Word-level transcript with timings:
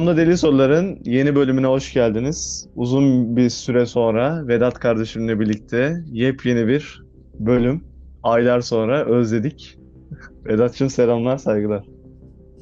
Bunda 0.00 0.16
Deli 0.16 0.38
Sorular'ın 0.38 0.98
yeni 1.04 1.34
bölümüne 1.34 1.66
hoş 1.66 1.92
geldiniz. 1.92 2.68
Uzun 2.74 3.36
bir 3.36 3.50
süre 3.50 3.86
sonra 3.86 4.48
Vedat 4.48 4.74
kardeşimle 4.78 5.40
birlikte 5.40 6.04
yepyeni 6.12 6.68
bir 6.68 7.02
bölüm. 7.38 7.84
Aylar 8.22 8.60
sonra 8.60 9.04
özledik. 9.04 9.78
Vedat'cığım 10.44 10.90
selamlar, 10.90 11.38
saygılar. 11.38 11.84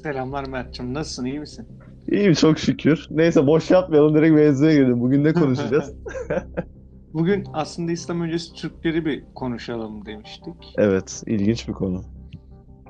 Selamlar 0.02 0.48
Mert'cim. 0.48 0.94
Nasılsın? 0.94 1.24
iyi 1.24 1.40
misin? 1.40 1.66
İyiyim 2.12 2.32
çok 2.32 2.58
şükür. 2.58 3.06
Neyse 3.10 3.46
boş 3.46 3.70
yapmayalım 3.70 4.14
direkt 4.14 4.34
mevzuya 4.34 4.74
girelim. 4.74 5.00
Bugün 5.00 5.24
ne 5.24 5.32
konuşacağız? 5.32 5.94
Bugün 7.14 7.44
aslında 7.52 7.92
İslam 7.92 8.20
öncesi 8.20 8.54
Türkleri 8.54 9.04
bir 9.04 9.24
konuşalım 9.34 10.06
demiştik. 10.06 10.54
Evet, 10.78 11.22
ilginç 11.26 11.68
bir 11.68 11.72
konu. 11.72 12.02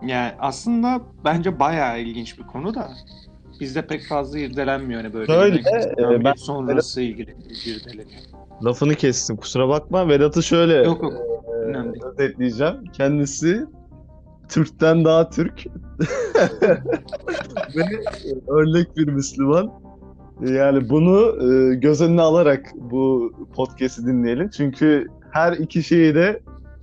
Yani 0.07 0.33
aslında 0.39 1.03
bence 1.25 1.61
bayağı 1.61 2.01
ilginç 2.01 2.39
bir 2.39 2.45
konu 2.45 2.75
da 2.75 2.91
bizde 3.61 3.87
pek 3.87 4.07
fazla 4.07 4.39
irdelenmiyor 4.39 5.03
hani 5.03 5.15
böyle. 5.15 5.27
Şöyle, 5.27 5.59
e, 6.17 6.25
ben- 6.25 6.33
sonrası 6.33 7.01
ilgili 7.01 7.37
irdeleniyor. 7.67 8.21
Lafını 8.65 8.95
kestim 8.95 9.37
kusura 9.37 9.69
bakma. 9.69 10.09
Vedat'ı 10.09 10.43
şöyle 10.43 10.75
Yok 10.75 11.03
yok. 11.03 11.13
e, 11.75 12.07
özetleyeceğim. 12.09 12.75
Kendisi 12.93 13.67
Türk'ten 14.49 15.05
daha 15.05 15.31
Türk. 15.31 15.65
Ve 17.77 17.85
örnek 18.49 18.97
bir 18.97 19.09
Müslüman. 19.09 19.73
Yani 20.41 20.91
bunu 20.91 21.37
e, 21.43 21.75
göz 21.75 22.01
önüne 22.03 22.21
alarak 22.23 22.67
bu 22.77 23.33
podcast'i 23.55 24.07
dinleyelim. 24.07 24.51
Çünkü 24.51 25.07
her 25.31 25.53
iki 25.53 25.83
şeyi 25.83 26.15
de 26.15 26.41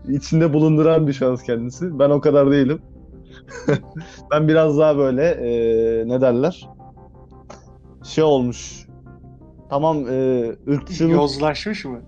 içinde 0.09 0.53
bulunduran 0.53 1.07
bir 1.07 1.13
şahıs 1.13 1.43
kendisi. 1.43 1.99
Ben 1.99 2.09
o 2.09 2.21
kadar 2.21 2.51
değilim. 2.51 2.81
ben 4.31 4.47
biraz 4.47 4.77
daha 4.77 4.97
böyle 4.97 5.23
e, 5.23 5.49
ne 6.07 6.21
derler? 6.21 6.69
Şey 8.03 8.23
olmuş. 8.23 8.87
Tamam 9.69 10.07
e, 10.07 10.47
ırkçılık 10.67 11.13
Yozlaşmış 11.13 11.85
mı? 11.85 12.01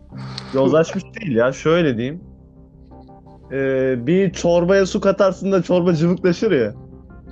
Yozlaşmış 0.53 1.03
değil 1.03 1.35
ya. 1.35 1.51
Şöyle 1.51 1.97
diyeyim. 1.97 2.23
Ee, 3.51 4.07
bir 4.07 4.33
çorbaya 4.33 4.85
su 4.85 5.01
katarsın 5.01 5.51
da 5.51 5.63
çorba 5.63 5.93
cıvıklaşır 5.93 6.51
ya. 6.51 6.73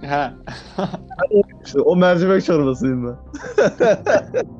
Ha. 0.09 0.33
O 1.85 1.95
mercimek 1.95 2.45
çorbasıyım 2.45 3.07
ben. 3.07 3.16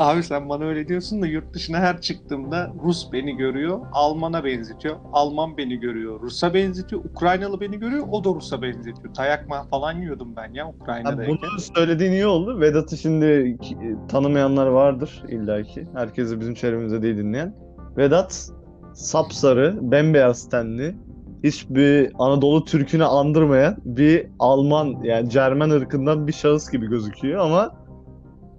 Abi 0.00 0.22
sen 0.22 0.48
bana 0.48 0.64
öyle 0.64 0.88
diyorsun 0.88 1.22
da 1.22 1.26
yurt 1.26 1.54
dışına 1.54 1.78
her 1.78 2.00
çıktığımda 2.00 2.72
Rus 2.84 3.12
beni 3.12 3.36
görüyor, 3.36 3.80
Alman'a 3.92 4.44
benzetiyor. 4.44 4.96
Alman 5.12 5.56
beni 5.56 5.76
görüyor, 5.80 6.20
Rus'a 6.20 6.54
benzetiyor. 6.54 7.04
Ukraynalı 7.04 7.60
beni 7.60 7.78
görüyor, 7.78 8.06
o 8.10 8.24
da 8.24 8.28
Rus'a 8.34 8.62
benzetiyor. 8.62 9.14
Dayakma 9.18 9.62
falan 9.70 9.92
yiyordum 10.00 10.36
ben 10.36 10.52
ya 10.54 10.66
Ha, 10.66 10.70
Ukrayna'dayken. 10.80 11.26
bunu 11.42 11.60
söylediğin 11.74 12.12
iyi 12.12 12.26
oldu. 12.26 12.60
Vedat'ı 12.60 12.96
şimdi 12.96 13.58
ki- 13.62 13.76
tanımayanlar 14.08 14.66
vardır 14.66 15.22
illaki. 15.28 15.88
Herkesi 15.94 16.40
bizim 16.40 16.54
çevremizde 16.54 17.02
değil 17.02 17.16
dinleyen. 17.16 17.54
Vedat 17.96 18.50
sapsarı, 18.94 19.78
bembeyaz 19.80 20.48
tenli, 20.48 20.96
hiçbir 21.44 22.12
Anadolu 22.18 22.64
Türk'ünü 22.64 23.04
andırmayan 23.04 23.76
bir 23.84 24.26
Alman 24.38 25.02
yani 25.02 25.30
Cermen 25.30 25.70
ırkından 25.70 26.26
bir 26.26 26.32
şahıs 26.32 26.70
gibi 26.70 26.86
gözüküyor 26.86 27.40
ama 27.40 27.80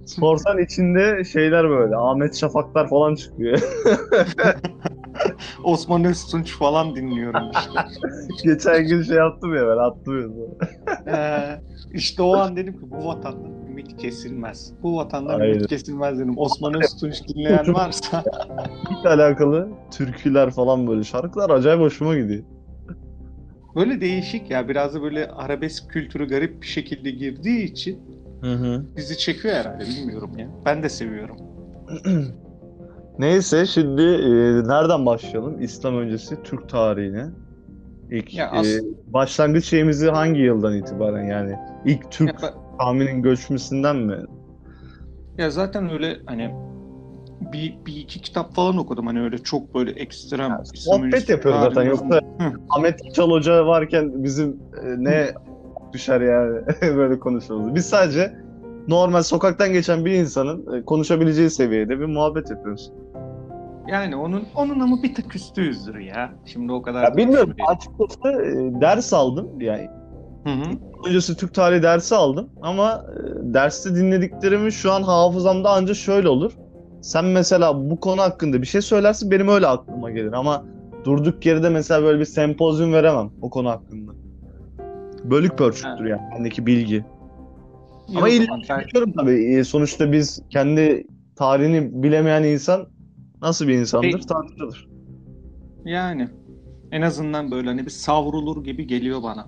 sorsan 0.05 0.57
içinde 0.59 1.23
şeyler 1.23 1.69
böyle 1.69 1.95
Ahmet 1.95 2.35
Şafaklar 2.35 2.89
falan 2.89 3.15
çıkıyor. 3.15 3.59
Osman 5.63 6.05
Öztunç 6.05 6.57
falan 6.57 6.95
dinliyorum 6.95 7.51
işte. 7.51 7.79
Geçen 8.43 8.87
gün 8.87 9.03
şey 9.03 9.15
yaptım 9.17 9.55
ya 9.55 9.67
ben 9.67 9.77
attım 9.77 10.33
ya. 10.39 10.45
ee, 11.07 11.61
işte 11.93 12.21
o 12.23 12.35
an 12.37 12.55
dedim 12.55 12.73
ki 12.73 12.91
bu 12.91 13.05
vatandan 13.07 13.51
ümit 13.69 13.97
kesilmez. 13.97 14.73
Bu 14.83 14.95
vatandan 14.97 15.39
Aynen. 15.39 15.53
ümit 15.53 15.67
kesilmez 15.67 16.19
dedim. 16.19 16.33
Osman 16.37 16.73
Öztunç 16.83 17.21
dinleyen 17.27 17.73
varsa 17.73 18.23
Hiç 18.91 19.05
alakalı 19.05 19.69
türküler 19.91 20.51
falan 20.51 20.87
böyle 20.87 21.03
şarkılar 21.03 21.49
acayip 21.49 21.81
hoşuma 21.81 22.15
gidiyor. 22.17 22.43
böyle 23.75 24.01
değişik 24.01 24.51
ya 24.51 24.67
biraz 24.69 24.93
da 24.95 25.01
böyle 25.01 25.27
arabesk 25.27 25.89
kültürü 25.89 26.27
garip 26.27 26.61
bir 26.61 26.67
şekilde 26.67 27.11
girdiği 27.11 27.63
için 27.63 27.99
Hı 28.41 28.53
hı. 28.53 28.85
bizi 28.95 29.17
çekiyor 29.17 29.55
herhalde 29.55 29.83
bilmiyorum 29.83 30.37
ya. 30.37 30.47
Ben 30.65 30.83
de 30.83 30.89
seviyorum. 30.89 31.37
Neyse 33.19 33.65
şimdi 33.65 34.01
e, 34.01 34.29
nereden 34.67 35.05
başlayalım? 35.05 35.61
İslam 35.61 35.97
öncesi 35.97 36.43
Türk 36.43 36.69
tarihine. 36.69 37.25
İlk 38.09 38.33
Ya 38.33 38.45
e, 38.45 38.63
başlangıç 39.07 39.65
şeyimizi 39.65 40.09
hangi 40.09 40.39
yıldan 40.41 40.75
itibaren 40.77 41.23
yani? 41.25 41.55
İlk 41.85 42.11
Türk 42.11 42.43
Ya, 42.43 42.51
kavminin 42.79 43.21
göçmesinden 43.21 43.95
mi? 43.95 44.17
ya 45.37 45.49
zaten 45.49 45.89
öyle 45.91 46.17
hani 46.25 46.55
bir, 47.53 47.77
bir 47.85 47.95
iki 47.95 48.21
kitap 48.21 48.55
falan 48.55 48.77
okudum 48.77 49.07
hani 49.07 49.21
öyle 49.21 49.37
çok 49.37 49.75
böyle 49.75 49.91
ekstrem 49.91 50.49
Ya, 50.49 50.61
İslam 50.73 51.01
sohbet 51.03 51.29
yapıyoruz 51.29 51.61
zaten, 51.61 51.83
yoksa- 51.83 52.21
Hı. 52.39 52.51
Ahmet 52.69 53.13
Çal 53.13 53.31
Hoca 53.31 53.65
varken 53.65 54.23
bizim 54.23 54.49
e, 54.83 54.85
ne 55.03 55.33
düşer 55.93 56.21
yani 56.21 56.61
böyle 56.97 57.19
konuşmamız. 57.19 57.75
Biz 57.75 57.85
sadece 57.85 58.33
normal 58.87 59.23
sokaktan 59.23 59.73
geçen 59.73 60.05
bir 60.05 60.11
insanın 60.11 60.73
e, 60.73 60.85
konuşabileceği 60.85 61.49
seviyede 61.49 61.99
bir 61.99 62.05
muhabbet 62.05 62.49
yapıyoruz. 62.51 62.91
Yani 63.87 64.15
onun 64.15 64.43
onun 64.55 64.79
ama 64.79 65.03
bir 65.03 65.15
tık 65.15 65.35
üstüyüzdür 65.35 65.99
ya. 65.99 66.33
Şimdi 66.45 66.71
o 66.71 66.81
kadar 66.81 67.03
Ya 67.03 67.17
bilmiyorum 67.17 67.53
konuşmayalım. 67.59 67.77
açıkçası 67.77 68.29
e, 68.77 68.81
ders 68.81 69.13
aldım 69.13 69.47
yani 69.61 69.89
Hı 70.43 70.49
hı. 70.49 70.77
öncesi 71.07 71.37
Türk 71.37 71.53
tarihi 71.53 71.83
dersi 71.83 72.15
aldım 72.15 72.49
ama 72.61 73.05
e, 73.17 73.53
derste 73.53 73.95
dinlediklerimi 73.95 74.71
şu 74.71 74.91
an 74.91 75.03
hafızamda 75.03 75.69
anca 75.69 75.93
şöyle 75.93 76.29
olur. 76.29 76.51
Sen 77.01 77.25
mesela 77.25 77.89
bu 77.89 77.99
konu 77.99 78.21
hakkında 78.21 78.61
bir 78.61 78.67
şey 78.67 78.81
söylersin 78.81 79.31
benim 79.31 79.47
öyle 79.47 79.67
aklıma 79.67 80.11
gelir 80.11 80.33
ama 80.33 80.65
durduk 81.03 81.45
yerde 81.45 81.69
mesela 81.69 82.03
böyle 82.03 82.19
bir 82.19 82.25
sempozyum 82.25 82.93
veremem 82.93 83.29
o 83.41 83.49
konu 83.49 83.69
hakkında. 83.69 84.11
Bölük 85.23 85.57
pörçüktür 85.57 86.05
yani 86.05 86.21
bendeki 86.35 86.65
bilgi. 86.65 87.03
Ama 88.15 88.29
zaman 88.29 88.61
sen- 88.67 88.85
Biliyorum 88.87 89.13
tabii 89.17 89.55
e, 89.55 89.63
sonuçta 89.63 90.11
biz 90.11 90.39
kendi 90.49 91.03
tarihini 91.35 92.03
bilemeyen 92.03 92.43
insan 92.43 92.87
nasıl 93.41 93.67
bir 93.67 93.73
insandır 93.73 94.21
tartışılır. 94.21 94.87
yani 95.85 96.29
en 96.91 97.01
azından 97.01 97.51
böyle 97.51 97.67
hani 97.67 97.85
bir 97.85 97.91
savrulur 97.91 98.63
gibi 98.63 98.87
geliyor 98.87 99.23
bana. 99.23 99.47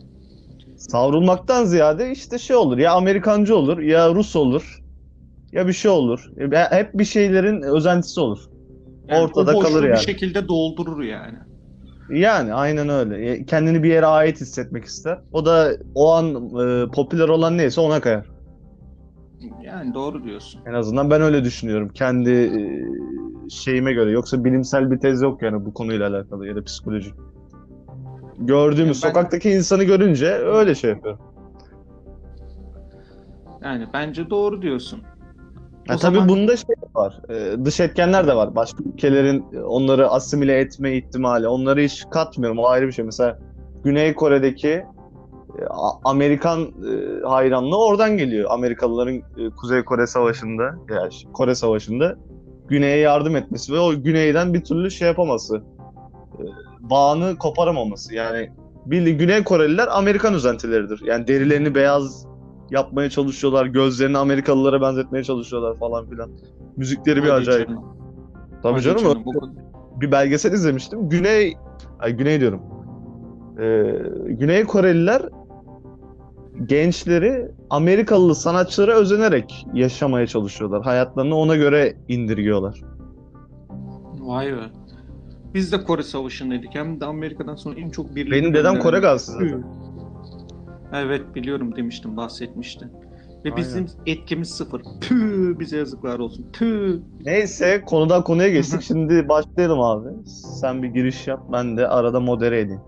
Savrulmaktan 0.77 1.65
ziyade 1.65 2.11
işte 2.11 2.39
şey 2.39 2.55
olur 2.55 2.77
ya 2.77 2.93
Amerikancı 2.93 3.55
olur 3.55 3.79
ya 3.79 4.13
Rus 4.15 4.35
olur 4.35 4.79
ya 5.51 5.67
bir 5.67 5.73
şey 5.73 5.91
olur. 5.91 6.29
E, 6.53 6.57
Hep 6.75 6.93
bir 6.93 7.05
şeylerin 7.05 7.61
özentisi 7.61 8.19
olur. 8.19 8.39
Yani 9.07 9.23
Ortada 9.23 9.59
kalır 9.59 9.83
bir 9.83 9.87
yani. 9.87 9.99
şekilde 9.99 10.47
doldurur 10.47 11.03
yani. 11.03 11.37
Yani 12.13 12.53
aynen 12.53 12.89
öyle. 12.89 13.25
E, 13.31 13.45
Kendini 13.45 13.83
bir 13.83 13.89
yere 13.89 14.05
ait 14.05 14.41
hissetmek 14.41 14.85
ister. 14.85 15.19
O 15.31 15.45
da 15.45 15.71
o 15.95 16.11
an 16.13 16.35
e, 16.35 16.91
popüler 16.91 17.29
olan 17.29 17.57
neyse 17.57 17.81
ona 17.81 18.01
kayar. 18.01 18.25
Yani 19.63 19.93
doğru 19.93 20.23
diyorsun. 20.23 20.61
En 20.65 20.73
azından 20.73 21.09
ben 21.09 21.21
öyle 21.21 21.43
düşünüyorum. 21.43 21.89
Kendi 21.89 22.29
e, 22.31 22.59
şeyime 23.49 23.93
göre. 23.93 24.11
Yoksa 24.11 24.43
bilimsel 24.43 24.91
bir 24.91 24.99
tez 24.99 25.21
yok 25.21 25.41
yani 25.41 25.65
bu 25.65 25.73
konuyla 25.73 26.09
alakalı 26.09 26.47
ya 26.47 26.55
da 26.55 26.63
psikolojik. 26.63 27.13
Gördüğümüz 28.39 29.03
Ya 29.03 29.07
ben- 29.07 29.13
sokaktaki 29.13 29.49
insanı 29.51 29.83
görünce 29.83 30.27
öyle 30.33 30.75
şey 30.75 30.89
yapıyorum. 30.89 31.19
Yani 33.63 33.87
bence 33.93 34.29
doğru 34.29 34.61
diyorsun. 34.61 35.01
O 35.89 35.97
tabii 35.97 36.15
zaman- 36.15 36.29
bunda 36.29 36.57
şey 36.57 36.75
var. 36.95 37.19
e, 37.29 37.65
dış 37.65 37.79
etkenler 37.79 38.27
de 38.27 38.35
var. 38.35 38.55
Başka 38.55 38.83
ülkelerin 38.93 39.45
onları 39.67 40.09
asimile 40.09 40.59
etme 40.59 40.95
ihtimali. 40.97 41.47
Onları 41.47 41.81
hiç 41.81 42.03
katmıyorum. 42.11 42.59
O 42.59 42.67
ayrı 42.67 42.87
bir 42.87 42.91
şey. 42.91 43.05
Mesela 43.05 43.39
Güney 43.83 44.13
Kore'deki 44.13 44.69
e, 44.69 44.85
Amerikan 46.03 46.61
e, 46.61 47.25
hayranlığı 47.27 47.85
oradan 47.85 48.17
geliyor. 48.17 48.49
Amerikalıların 48.51 49.15
e, 49.15 49.49
Kuzey 49.57 49.83
Kore 49.83 50.07
Savaşı'nda, 50.07 50.63
yani 50.63 51.09
Kore 51.33 51.55
Savaşı'nda 51.55 52.15
Güney'e 52.67 52.97
yardım 52.97 53.35
etmesi 53.35 53.73
ve 53.73 53.79
o 53.79 54.01
Güney'den 54.01 54.53
bir 54.53 54.63
türlü 54.63 54.91
şey 54.91 55.07
yapaması. 55.07 55.61
e, 56.39 56.43
bağını 56.79 57.37
koparamaması. 57.37 58.15
Yani 58.15 58.49
bildiğin 58.85 59.17
Güney 59.17 59.43
Koreliler 59.43 59.87
Amerikan 59.91 60.33
özentileridir. 60.33 61.01
Yani 61.05 61.27
derilerini 61.27 61.75
beyaz 61.75 62.25
yapmaya 62.73 63.09
çalışıyorlar. 63.09 63.65
Gözlerini 63.65 64.17
Amerikalılara 64.17 64.81
benzetmeye 64.81 65.23
çalışıyorlar 65.23 65.79
falan 65.79 66.09
filan. 66.09 66.29
Müzikleri 66.77 67.23
bir 67.23 67.29
Hadi 67.29 67.41
acayip. 67.41 67.67
canım. 67.67 67.83
Tabii 68.63 68.73
Hadi 68.73 68.83
canım. 68.83 69.23
kadar. 69.23 69.49
Bir 70.01 70.11
belgesel 70.11 70.53
izlemiştim. 70.53 71.09
Güney 71.09 71.53
ay 71.99 72.13
Güney 72.17 72.39
diyorum. 72.39 72.61
Ee, 73.59 73.95
Güney 74.27 74.63
Koreliler 74.63 75.21
gençleri 76.65 77.51
Amerikalı 77.69 78.35
sanatçılara 78.35 78.93
özenerek 78.93 79.67
yaşamaya 79.73 80.27
çalışıyorlar. 80.27 80.83
Hayatlarını 80.83 81.35
ona 81.35 81.55
göre 81.55 81.95
indirgiyorlar. 82.07 82.81
Vay 84.19 84.53
be. 84.53 84.61
Biz 85.53 85.71
de 85.71 85.83
Kore 85.83 86.03
Savaşı'ndaydık. 86.03 86.75
Hem 86.75 87.01
de 87.01 87.05
Amerika'dan 87.05 87.55
sonra 87.55 87.79
en 87.79 87.89
çok 87.89 88.15
birlik 88.15 88.31
Benim 88.31 88.53
dedem 88.53 88.79
Kore 88.79 88.99
gazisi 88.99 89.31
zaten. 89.31 89.63
Evet 90.93 91.35
biliyorum 91.35 91.75
demiştim 91.75 92.17
bahsetmiştin. 92.17 92.91
Ve 93.45 93.49
Aynen. 93.49 93.57
bizim 93.57 93.87
etkimiz 94.05 94.49
sıfır. 94.49 94.81
Püh 95.01 95.59
bize 95.59 95.77
yazıklar 95.77 96.19
olsun. 96.19 96.45
Püh. 96.53 96.99
Neyse 97.25 97.81
konudan 97.85 98.23
konuya 98.23 98.49
geçtik. 98.49 98.81
Şimdi 98.87 99.29
başlayalım 99.29 99.81
abi. 99.81 100.09
Sen 100.61 100.83
bir 100.83 100.87
giriş 100.87 101.27
yap. 101.27 101.43
Ben 101.51 101.77
de 101.77 101.87
arada 101.87 102.19
modere 102.19 102.59
edeyim. 102.59 102.81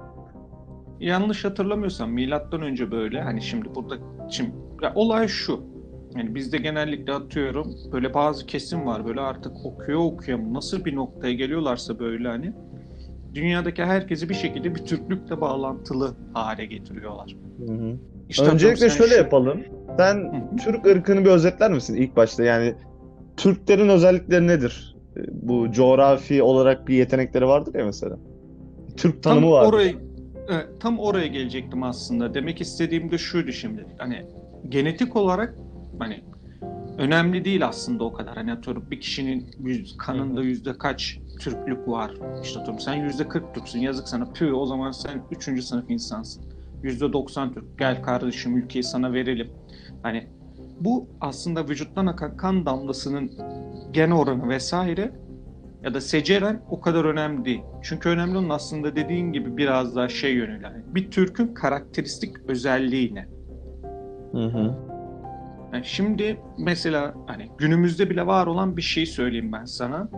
Yanlış 0.99 1.45
hatırlamıyorsam 1.45 2.11
milattan 2.11 2.61
önce 2.61 2.91
böyle 2.91 3.21
hani 3.21 3.41
şimdi 3.41 3.75
burada 3.75 3.95
şimdi 4.29 4.51
ya 4.81 4.91
olay 4.95 5.27
şu. 5.27 5.75
Yani 6.15 6.35
bizde 6.35 6.57
genellikle 6.57 7.13
atıyorum 7.13 7.75
böyle 7.91 8.13
bazı 8.13 8.45
kesim 8.45 8.85
var 8.85 9.05
böyle 9.05 9.21
artık 9.21 9.65
okuyor 9.65 9.99
okuyor 9.99 10.39
nasıl 10.51 10.85
bir 10.85 10.95
noktaya 10.95 11.33
geliyorlarsa 11.33 11.99
böyle 11.99 12.27
hani 12.27 12.53
dünyadaki 13.35 13.83
herkesi 13.83 14.29
bir 14.29 14.33
şekilde 14.33 14.75
bir 14.75 14.85
Türklükle 14.85 15.41
bağlantılı 15.41 16.15
hale 16.33 16.65
getiriyorlar. 16.65 17.35
Hı 17.67 17.73
hı. 17.73 17.97
İşte 18.29 18.43
Öncelikle 18.45 18.89
şöyle 18.89 19.13
şu- 19.13 19.17
yapalım. 19.17 19.59
Sen 19.97 20.15
Hı. 20.17 20.57
Türk 20.57 20.85
ırkını 20.85 21.25
bir 21.25 21.29
özetler 21.29 21.71
misin 21.71 21.95
ilk 21.95 22.15
başta? 22.15 22.43
Yani 22.43 22.75
Türklerin 23.37 23.89
özellikleri 23.89 24.47
nedir? 24.47 24.95
E, 25.17 25.19
Bu 25.31 25.71
coğrafi 25.71 26.43
olarak 26.43 26.87
bir 26.87 26.95
yetenekleri 26.95 27.47
vardır 27.47 27.79
ya 27.79 27.85
mesela. 27.85 28.17
Türk 28.97 29.23
tanımı 29.23 29.41
tam 29.41 29.51
vardır. 29.51 29.73
oraya 29.73 29.93
evet, 30.49 30.67
tam 30.79 30.99
oraya 30.99 31.27
gelecektim 31.27 31.83
aslında. 31.83 32.33
Demek 32.33 32.61
istediğim 32.61 33.11
de 33.11 33.17
şuydu 33.17 33.51
şimdi. 33.51 33.85
Hani 33.97 34.25
genetik 34.69 35.15
olarak 35.15 35.55
hani 35.99 36.23
önemli 36.97 37.45
değil 37.45 37.67
aslında 37.67 38.03
o 38.03 38.13
kadar. 38.13 38.35
Hani 38.35 38.51
atıyorum 38.53 38.83
bir 38.91 38.99
kişinin 38.99 39.47
yüz, 39.59 39.97
kanında 39.97 40.41
yüzde 40.43 40.77
kaç 40.77 41.19
Türklük 41.39 41.87
var. 41.87 42.11
İşte 42.43 42.59
atıyorum 42.59 42.79
sen 42.79 42.93
yüzde 42.93 43.27
40 43.27 43.53
Türksün. 43.55 43.79
Yazık 43.79 44.07
sana. 44.07 44.25
Püh 44.25 44.53
o 44.53 44.65
zaman 44.65 44.91
sen 44.91 45.21
üçüncü 45.31 45.61
sınıf 45.61 45.89
insansın. 45.89 46.43
Yüzde 46.83 47.13
90 47.13 47.53
Türk. 47.53 47.77
Gel 47.77 48.03
kardeşim 48.03 48.57
ülkeyi 48.57 48.83
sana 48.83 49.13
verelim. 49.13 49.51
Hani 50.03 50.27
bu 50.79 51.07
aslında 51.21 51.67
vücuttan 51.67 52.05
akan 52.05 52.37
kan 52.37 52.65
damlasının 52.65 53.31
gen 53.91 54.11
oranı 54.11 54.49
vesaire 54.49 55.11
ya 55.83 55.93
da 55.93 56.01
seceren 56.01 56.61
o 56.69 56.81
kadar 56.81 57.05
önemli 57.05 57.45
değil. 57.45 57.61
Çünkü 57.83 58.09
önemli 58.09 58.37
olan 58.37 58.49
aslında 58.49 58.95
dediğin 58.95 59.33
gibi 59.33 59.57
biraz 59.57 59.95
daha 59.95 60.09
şey 60.09 60.33
yönüyle. 60.33 60.65
Yani 60.67 60.83
bir 60.87 61.11
Türk'ün 61.11 61.53
karakteristik 61.53 62.35
özelliği 62.47 63.15
ne? 63.15 63.27
Hı 64.31 64.45
hı. 64.45 64.75
Yani 65.73 65.85
şimdi 65.85 66.39
mesela 66.57 67.13
hani 67.27 67.49
günümüzde 67.57 68.09
bile 68.09 68.27
var 68.27 68.47
olan 68.47 68.77
bir 68.77 68.81
şey 68.81 69.05
söyleyeyim 69.05 69.51
ben 69.51 69.65
sana. 69.65 70.09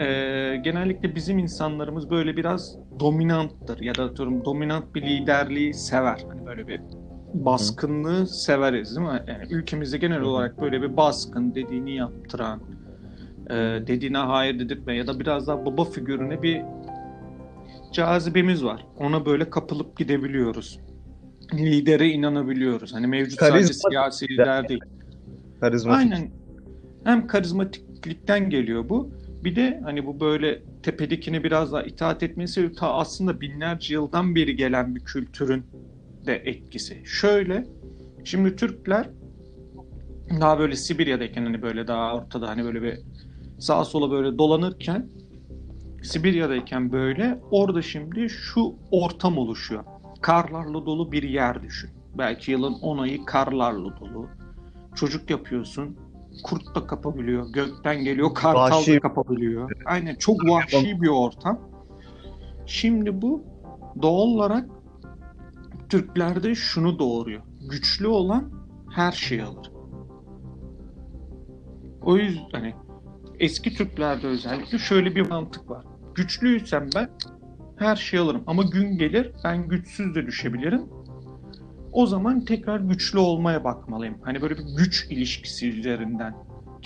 Ee, 0.00 0.56
genellikle 0.64 1.14
bizim 1.14 1.38
insanlarımız 1.38 2.10
böyle 2.10 2.36
biraz 2.36 2.76
dominanttır 3.00 3.80
ya 3.80 3.94
da 3.94 4.04
atıyorum 4.04 4.44
dominant 4.44 4.94
bir 4.94 5.02
liderliği 5.02 5.74
sever. 5.74 6.24
Hani 6.28 6.46
böyle 6.46 6.68
bir 6.68 6.80
baskınlığı 7.34 8.26
severiz 8.26 8.96
değil 8.96 9.08
mi? 9.08 9.22
Yani 9.26 9.44
ülkemizde 9.50 9.98
genel 9.98 10.18
Hı 10.18 10.22
hı. 10.22 10.26
olarak 10.28 10.60
böyle 10.60 10.82
bir 10.82 10.96
baskın 10.96 11.54
dediğini 11.54 11.96
yaptıran, 11.96 12.60
e, 13.50 13.54
dediğine 13.86 14.18
hayır 14.18 14.58
dedirtme 14.58 14.96
ya 14.96 15.06
da 15.06 15.20
biraz 15.20 15.46
daha 15.46 15.66
baba 15.66 15.84
figürüne 15.84 16.42
bir 16.42 16.62
cazibemiz 17.92 18.64
var. 18.64 18.86
Ona 18.98 19.26
böyle 19.26 19.50
kapılıp 19.50 19.98
gidebiliyoruz. 19.98 20.80
Lidere 21.54 22.08
inanabiliyoruz. 22.08 22.94
Hani 22.94 23.06
mevcut 23.06 23.40
sadece 23.40 23.74
siyasi 23.74 24.28
lider 24.28 24.68
değil. 24.68 24.80
Karizmatik. 25.60 26.12
Aynen. 26.12 26.30
Hem 27.04 27.26
karizmatiklikten 27.26 28.50
geliyor 28.50 28.88
bu. 28.88 29.10
Bir 29.46 29.56
de 29.56 29.80
hani 29.84 30.06
bu 30.06 30.20
böyle 30.20 30.62
tepedekini 30.82 31.44
biraz 31.44 31.72
daha 31.72 31.82
itaat 31.82 32.22
etmesi 32.22 32.72
ta 32.72 32.94
aslında 32.94 33.40
binlerce 33.40 33.94
yıldan 33.94 34.34
beri 34.34 34.56
gelen 34.56 34.94
bir 34.94 35.00
kültürün 35.00 35.64
de 36.26 36.42
etkisi. 36.44 37.02
Şöyle, 37.04 37.66
şimdi 38.24 38.56
Türkler 38.56 39.10
daha 40.40 40.58
böyle 40.58 40.76
Sibirya'dayken 40.76 41.42
hani 41.42 41.62
böyle 41.62 41.86
daha 41.86 42.16
ortada 42.16 42.48
hani 42.48 42.64
böyle 42.64 42.82
bir 42.82 42.98
sağa 43.58 43.84
sola 43.84 44.10
böyle 44.10 44.38
dolanırken 44.38 45.08
Sibirya'dayken 46.02 46.92
böyle 46.92 47.38
orada 47.50 47.82
şimdi 47.82 48.30
şu 48.30 48.74
ortam 48.90 49.38
oluşuyor. 49.38 49.84
Karlarla 50.22 50.86
dolu 50.86 51.12
bir 51.12 51.22
yer 51.22 51.62
düşün. 51.62 51.90
Belki 52.18 52.50
yılın 52.50 52.74
10 52.74 52.98
ayı 52.98 53.24
karlarla 53.24 54.00
dolu. 54.00 54.28
Çocuk 54.94 55.30
yapıyorsun. 55.30 55.96
Kurt 56.42 56.74
da 56.74 56.86
kapabiliyor. 56.86 57.52
Gökten 57.52 58.04
geliyor. 58.04 58.34
Kartal 58.34 58.70
da 58.70 58.76
Vahşi. 58.76 59.00
kapabiliyor. 59.00 59.70
Aynen 59.84 60.14
çok 60.14 60.48
vahşi 60.48 61.00
bir 61.00 61.08
ortam. 61.08 61.60
Şimdi 62.66 63.22
bu 63.22 63.44
doğal 64.02 64.26
olarak 64.28 64.68
Türklerde 65.88 66.54
şunu 66.54 66.98
doğuruyor. 66.98 67.42
Güçlü 67.70 68.06
olan 68.06 68.52
her 68.90 69.12
şeyi 69.12 69.42
alır. 69.42 69.70
O 72.02 72.16
yüzden 72.16 72.42
hani 72.52 72.74
eski 73.40 73.74
Türklerde 73.74 74.26
özellikle 74.26 74.78
şöyle 74.78 75.14
bir 75.14 75.28
mantık 75.28 75.70
var. 75.70 75.84
Güçlüysem 76.14 76.88
ben 76.94 77.10
her 77.76 77.96
şeyi 77.96 78.20
alırım 78.20 78.42
ama 78.46 78.62
gün 78.62 78.98
gelir 78.98 79.32
ben 79.44 79.68
güçsüz 79.68 80.14
de 80.14 80.26
düşebilirim. 80.26 80.82
O 81.92 82.06
zaman 82.06 82.44
tekrar 82.44 82.80
güçlü 82.80 83.18
olmaya 83.18 83.64
bakmalıyım. 83.64 84.14
Hani 84.22 84.42
böyle 84.42 84.54
bir 84.58 84.64
güç 84.76 85.06
ilişkisi 85.10 85.68
üzerinden 85.68 86.34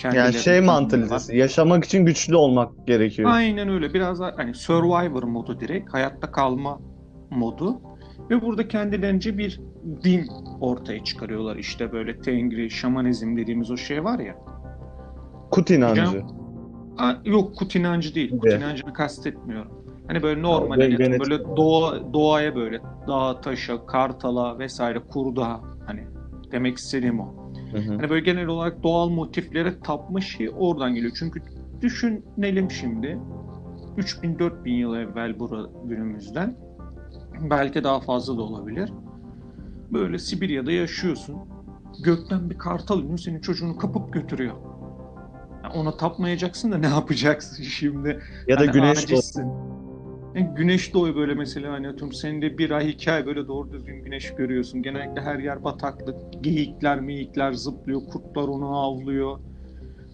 Yani 0.03 0.33
şey 0.33 0.61
mantalitesi. 0.61 1.37
Yaşamak 1.37 1.85
için 1.85 2.05
güçlü 2.05 2.35
olmak 2.35 2.87
gerekiyor. 2.87 3.29
Aynen 3.33 3.69
öyle. 3.69 3.93
Biraz 3.93 4.19
daha 4.19 4.33
hani 4.37 4.53
survivor 4.53 5.23
modu 5.23 5.59
direkt. 5.59 5.93
Hayatta 5.93 6.31
kalma 6.31 6.79
modu. 7.29 7.81
Ve 8.29 8.41
burada 8.41 8.67
kendilerince 8.67 9.37
bir 9.37 9.61
din 10.03 10.27
ortaya 10.61 11.03
çıkarıyorlar. 11.03 11.55
İşte 11.55 11.91
böyle 11.91 12.19
tengri, 12.19 12.71
şamanizm 12.71 13.37
dediğimiz 13.37 13.71
o 13.71 13.77
şey 13.77 14.03
var 14.03 14.19
ya. 14.19 14.35
Kut 15.51 15.69
inancı. 15.69 16.21
Aa, 16.97 17.13
yok 17.25 17.55
kut 17.55 17.75
inancı 17.75 18.15
değil. 18.15 18.31
Kut 18.31 18.51
inancını 18.51 18.93
kastetmiyorum. 18.93 19.71
Hani 20.07 20.23
böyle 20.23 20.41
normal 20.41 20.79
Ya, 20.79 20.85
hani 20.85 20.93
yönetim. 20.93 21.19
böyle 21.19 21.43
doğa, 21.55 22.13
doğaya 22.13 22.55
böyle 22.55 22.81
dağa, 23.07 23.41
taşa, 23.41 23.85
kartala 23.85 24.59
vesaire 24.59 24.99
kurda 24.99 25.59
hani 25.85 26.07
demek 26.51 26.77
istediğim 26.77 27.19
o. 27.19 27.27
Hı 27.71 27.77
hı. 27.77 27.91
Hani 27.95 28.09
böyle 28.09 28.25
genel 28.25 28.47
olarak 28.47 28.83
doğal 28.83 29.09
motiflere 29.09 29.79
tapma 29.79 30.21
şey 30.21 30.49
oradan 30.57 30.95
geliyor. 30.95 31.13
Çünkü 31.19 31.41
düşünelim 31.81 32.71
şimdi 32.71 33.19
3000-4000 33.97 34.69
yıl 34.69 34.95
evvel 34.95 35.39
bura 35.39 35.69
günümüzden 35.85 36.55
belki 37.49 37.83
daha 37.83 37.99
fazla 37.99 38.37
da 38.37 38.41
olabilir. 38.41 38.89
Böyle 39.93 40.19
Sibirya'da 40.19 40.71
yaşıyorsun. 40.71 41.35
Gökten 42.03 42.49
bir 42.49 42.57
kartal 42.57 42.99
iniyor 42.99 43.17
senin 43.17 43.39
çocuğunu 43.41 43.77
kapıp 43.77 44.13
götürüyor. 44.13 44.55
Ya 45.63 45.69
ona 45.75 45.97
tapmayacaksın 45.97 46.71
da 46.71 46.77
ne 46.77 46.87
yapacaksın 46.87 47.63
şimdi? 47.77 48.19
Ya 48.47 48.57
da 48.57 48.61
Hani 48.61 48.71
güneş 48.71 49.03
acizsin. 49.03 49.51
Yani 50.35 50.55
güneş 50.55 50.93
doğuyor 50.93 51.15
böyle 51.15 51.33
mesela 51.33 51.73
hani 51.73 51.87
atıyorum 51.87 52.13
senin 52.13 52.41
de 52.41 52.57
bir 52.57 52.71
ay 52.71 52.89
iki 52.89 53.11
ay 53.11 53.25
böyle 53.25 53.47
doğru 53.47 53.71
düzgün 53.71 54.03
güneş 54.03 54.35
görüyorsun. 54.35 54.83
Genellikle 54.83 55.21
her 55.21 55.39
yer 55.39 55.63
bataklık. 55.63 56.15
Geyikler 56.43 56.99
meyikler 56.99 57.53
zıplıyor. 57.53 58.01
Kurtlar 58.05 58.47
onu 58.47 58.77
avlıyor. 58.77 59.39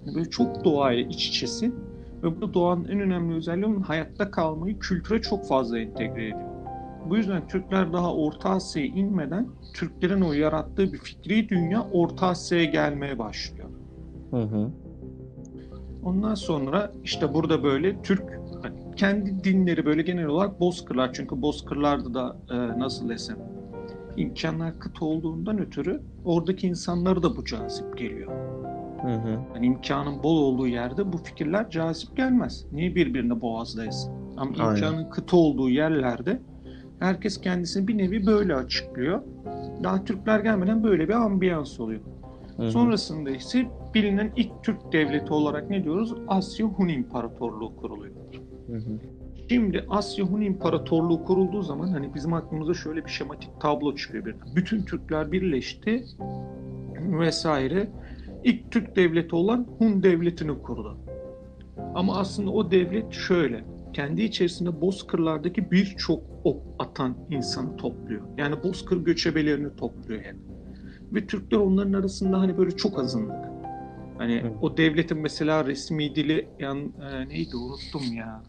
Yani 0.05 0.15
Böyle 0.15 0.29
çok 0.29 0.63
doğaya 0.63 0.99
iç 0.99 1.27
içesin. 1.27 1.75
Ve 2.23 2.41
bu 2.41 2.53
doğanın 2.53 2.85
en 2.85 2.99
önemli 2.99 3.35
özelliği 3.35 3.65
onun 3.65 3.81
hayatta 3.81 4.31
kalmayı 4.31 4.79
kültüre 4.79 5.21
çok 5.21 5.47
fazla 5.47 5.79
entegre 5.79 6.23
ediyor. 6.23 6.47
Bu 7.09 7.17
yüzden 7.17 7.47
Türkler 7.47 7.93
daha 7.93 8.13
Orta 8.15 8.49
Asya'ya 8.49 8.87
inmeden 8.87 9.47
Türklerin 9.73 10.21
o 10.21 10.33
yarattığı 10.33 10.93
bir 10.93 10.97
fikri 10.97 11.49
dünya 11.49 11.87
Orta 11.91 12.27
Asya'ya 12.27 12.65
gelmeye 12.65 13.19
başlıyor. 13.19 13.69
Hı 14.31 14.41
hı. 14.41 14.71
Ondan 16.03 16.35
sonra 16.35 16.91
işte 17.03 17.33
burada 17.33 17.63
böyle 17.63 18.01
Türk 18.01 18.36
kendi 18.97 19.43
dinleri 19.43 19.85
böyle 19.85 20.01
genel 20.01 20.25
olarak 20.25 20.59
bozkırlar. 20.59 21.13
Çünkü 21.13 21.41
bozkırlarda 21.41 22.13
da 22.13 22.37
e, 22.49 22.79
nasıl 22.79 23.09
desem 23.09 23.37
imkanlar 24.17 24.79
kıt 24.79 25.01
olduğundan 25.01 25.59
ötürü 25.59 26.01
oradaki 26.23 26.67
insanları 26.67 27.23
da 27.23 27.35
bu 27.37 27.45
cazip 27.45 27.97
geliyor. 27.97 28.31
Hı 29.01 29.13
hı. 29.13 29.39
Yani 29.55 29.65
imkanın 29.65 30.23
bol 30.23 30.37
olduğu 30.37 30.67
yerde 30.67 31.13
bu 31.13 31.17
fikirler 31.17 31.69
cazip 31.69 32.17
gelmez. 32.17 32.65
Niye 32.71 32.95
birbirine 32.95 33.41
boğazlayasın? 33.41 34.13
Ama 34.37 34.51
Aynen. 34.59 34.75
imkanın 34.75 35.09
kıt 35.09 35.33
olduğu 35.33 35.69
yerlerde 35.69 36.41
herkes 36.99 37.41
kendisini 37.41 37.87
bir 37.87 37.97
nevi 37.97 38.25
böyle 38.25 38.55
açıklıyor. 38.55 39.21
Daha 39.83 40.03
Türkler 40.03 40.39
gelmeden 40.39 40.83
böyle 40.83 41.07
bir 41.07 41.13
ambiyans 41.13 41.79
oluyor. 41.79 42.01
Hı 42.57 42.63
hı. 42.63 42.71
Sonrasında 42.71 43.29
ise 43.29 43.67
bilinen 43.93 44.31
ilk 44.35 44.63
Türk 44.63 44.93
devleti 44.93 45.33
olarak 45.33 45.69
ne 45.69 45.83
diyoruz? 45.83 46.13
Asya 46.27 46.67
Hun 46.67 46.87
İmparatorluğu 46.87 47.75
kuruluyor. 47.75 48.15
Şimdi 49.49 49.85
Asya 49.89 50.25
Hun 50.25 50.41
İmparatorluğu 50.41 51.23
kurulduğu 51.23 51.61
zaman 51.61 51.87
hani 51.87 52.13
bizim 52.15 52.33
aklımıza 52.33 52.73
şöyle 52.73 53.05
bir 53.05 53.09
şematik 53.09 53.61
tablo 53.61 53.95
çıkıyor 53.95 54.25
birden. 54.25 54.55
Bütün 54.55 54.81
Türkler 54.81 55.31
birleşti 55.31 56.05
vesaire. 56.99 57.89
İlk 58.43 58.71
Türk 58.71 58.95
devleti 58.95 59.35
olan 59.35 59.67
Hun 59.77 60.03
devletini 60.03 60.61
kurdu. 60.61 60.97
Ama 61.95 62.17
aslında 62.17 62.51
o 62.51 62.71
devlet 62.71 63.11
şöyle. 63.11 63.63
Kendi 63.93 64.21
içerisinde 64.21 64.81
bozkırlardaki 64.81 65.71
birçok 65.71 66.23
ok 66.43 66.63
atan 66.79 67.17
insanı 67.29 67.77
topluyor. 67.77 68.21
Yani 68.37 68.63
bozkır 68.63 68.97
göçebelerini 68.97 69.75
topluyor 69.75 70.21
hep. 70.21 70.35
Ve 71.13 71.27
Türkler 71.27 71.57
onların 71.57 71.93
arasında 71.93 72.39
hani 72.39 72.57
böyle 72.57 72.71
çok 72.71 72.99
azınlık. 72.99 73.56
Hani 74.17 74.41
Hı. 74.41 74.51
o 74.61 74.77
devletin 74.77 75.17
mesela 75.17 75.65
resmi 75.65 76.15
dili 76.15 76.49
yan 76.59 76.77
e, 76.77 77.29
neydi 77.29 77.55
unuttum 77.55 78.13
ya. 78.13 78.43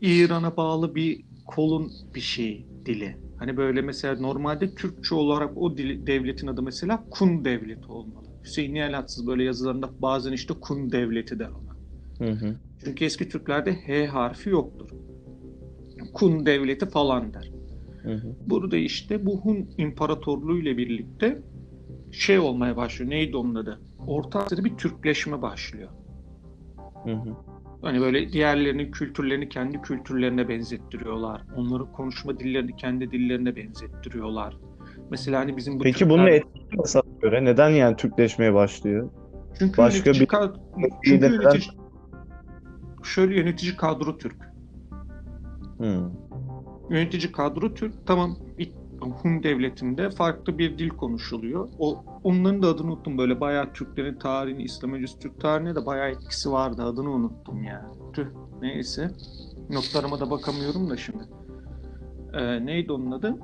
İran'a 0.00 0.56
bağlı 0.56 0.94
bir 0.94 1.24
kolun 1.46 1.92
bir 2.14 2.20
şey 2.20 2.66
dili. 2.86 3.16
Hani 3.36 3.56
böyle 3.56 3.82
mesela 3.82 4.20
normalde 4.20 4.74
Türkçe 4.74 5.14
olarak 5.14 5.56
o 5.56 5.76
dili, 5.76 6.06
devletin 6.06 6.46
adı 6.46 6.62
mesela 6.62 7.04
Kun 7.10 7.44
devleti 7.44 7.92
olmalı. 7.92 8.26
Hüseyin 8.44 8.74
Nihalhatsız 8.74 9.26
böyle 9.26 9.44
yazılarında 9.44 9.90
bazen 10.02 10.32
işte 10.32 10.54
Kun 10.54 10.92
devleti 10.92 11.38
der 11.38 11.48
ona. 11.48 11.76
Hı 12.26 12.32
hı. 12.32 12.54
Çünkü 12.84 13.04
eski 13.04 13.28
Türklerde 13.28 13.72
H 13.72 14.06
harfi 14.06 14.50
yoktur. 14.50 14.88
Kun 16.12 16.46
devleti 16.46 16.86
falan 16.86 17.34
der. 17.34 17.50
Hı 18.02 18.14
hı. 18.14 18.36
Burada 18.46 18.76
işte 18.76 19.26
bu 19.26 19.40
Hun 19.40 19.68
İmparatorluğu 19.78 20.58
ile 20.58 20.76
birlikte 20.76 21.42
şey 22.12 22.38
olmaya 22.38 22.76
başlıyor. 22.76 23.10
Neydi 23.10 23.36
onun 23.36 23.54
adı? 23.54 23.80
Orta 24.06 24.38
Asya'da 24.44 24.64
bir 24.64 24.76
Türkleşme 24.76 25.42
başlıyor. 25.42 25.88
Hı 27.04 27.10
hı. 27.12 27.36
Hani 27.82 28.00
böyle 28.00 28.32
diğerlerinin 28.32 28.90
kültürlerini 28.92 29.48
kendi 29.48 29.82
kültürlerine 29.82 30.48
benzettiriyorlar. 30.48 31.42
Onların 31.56 31.92
konuşma 31.92 32.38
dillerini 32.38 32.76
kendi 32.76 33.10
dillerine 33.10 33.56
benzettiriyorlar. 33.56 34.56
Mesela 35.10 35.40
hani 35.40 35.56
bizim 35.56 35.78
bu 35.80 35.82
Peki 35.82 35.98
Türkler- 35.98 36.10
bunun 36.10 36.26
etkisi 36.26 36.76
nasıl 36.78 37.00
göre? 37.22 37.44
Neden 37.44 37.68
yani 37.70 37.96
Türkleşmeye 37.96 38.54
başlıyor? 38.54 39.10
çünkü 39.58 39.78
başka 39.78 40.12
bir- 40.12 40.26
kad- 40.26 40.56
çünkü 41.04 41.26
neden- 41.26 41.32
yönetici 41.32 41.70
şöyle 43.02 43.36
yönetici 43.38 43.76
kadro 43.76 44.18
Türk. 44.18 44.36
Hı. 45.78 46.10
Yönetici 46.90 47.32
kadro 47.32 47.74
Türk. 47.74 48.06
Tamam 48.06 48.36
Hun 49.00 49.42
devletinde 49.42 50.10
farklı 50.10 50.58
bir 50.58 50.78
dil 50.78 50.88
konuşuluyor. 50.88 51.68
O 51.78 52.04
onların 52.24 52.62
da 52.62 52.68
adını 52.68 52.86
unuttum 52.86 53.18
böyle 53.18 53.40
bayağı 53.40 53.72
Türklerin 53.72 54.18
tarihini, 54.18 54.62
İslam 54.62 54.92
öncesi 54.92 55.18
Türk 55.18 55.40
tarihine 55.40 55.74
de 55.74 55.86
bayağı 55.86 56.08
etkisi 56.08 56.52
vardı. 56.52 56.84
Adını 56.84 57.10
unuttum 57.10 57.62
ya. 57.62 57.86
Tüh. 58.12 58.26
Neyse. 58.62 59.10
Notlarıma 59.70 60.20
da 60.20 60.30
bakamıyorum 60.30 60.90
da 60.90 60.96
şimdi. 60.96 61.24
Ee, 62.32 62.66
neydi 62.66 62.92
onun 62.92 63.10
adı? 63.10 63.36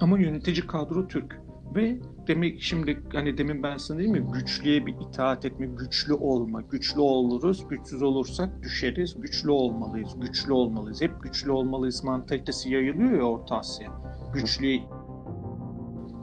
Ama 0.00 0.18
yönetici 0.18 0.66
kadro 0.66 1.08
Türk. 1.08 1.40
Ve 1.74 2.00
demek 2.28 2.62
şimdi 2.62 3.02
hani 3.12 3.38
demin 3.38 3.62
ben 3.62 3.76
sana 3.76 3.98
dedim 3.98 4.14
ya 4.14 4.22
güçlüye 4.32 4.86
bir 4.86 4.94
itaat 5.10 5.44
etme, 5.44 5.66
güçlü 5.66 6.12
olma. 6.12 6.60
Güçlü 6.60 7.00
oluruz, 7.00 7.68
güçsüz 7.68 8.02
olursak 8.02 8.62
düşeriz. 8.62 9.20
Güçlü 9.20 9.50
olmalıyız, 9.50 10.20
güçlü 10.20 10.52
olmalıyız. 10.52 11.02
Hep 11.02 11.22
güçlü 11.22 11.50
olmalıyız 11.50 12.04
mantalitesi 12.04 12.70
yayılıyor 12.70 13.12
ya 13.12 13.24
Orta 13.24 13.56
Asya. 13.56 13.92
Güçlüye 14.34 14.82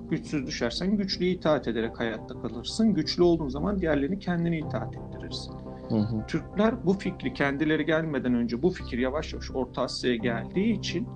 güçsüz 0.10 0.48
düşersen 0.48 0.98
güçlüye 0.98 1.32
itaat 1.32 1.68
ederek 1.68 2.00
hayatta 2.00 2.42
kalırsın. 2.42 2.94
Güçlü 2.94 3.24
olduğun 3.24 3.50
zaman 3.50 3.80
diğerlerini 3.80 4.20
kendine 4.20 4.58
itaat 4.60 4.96
ettirirsin. 4.96 5.54
Hı 5.90 5.96
hı. 5.96 6.28
Türkler 6.28 6.86
bu 6.86 6.94
fikri 6.94 7.34
kendileri 7.34 7.86
gelmeden 7.86 8.34
önce 8.34 8.62
bu 8.62 8.70
fikir 8.70 8.98
yavaş 8.98 9.34
yavaş 9.34 9.52
Orta 9.52 9.82
Asya'ya 9.82 10.16
geldiği 10.16 10.80
için 10.80 11.08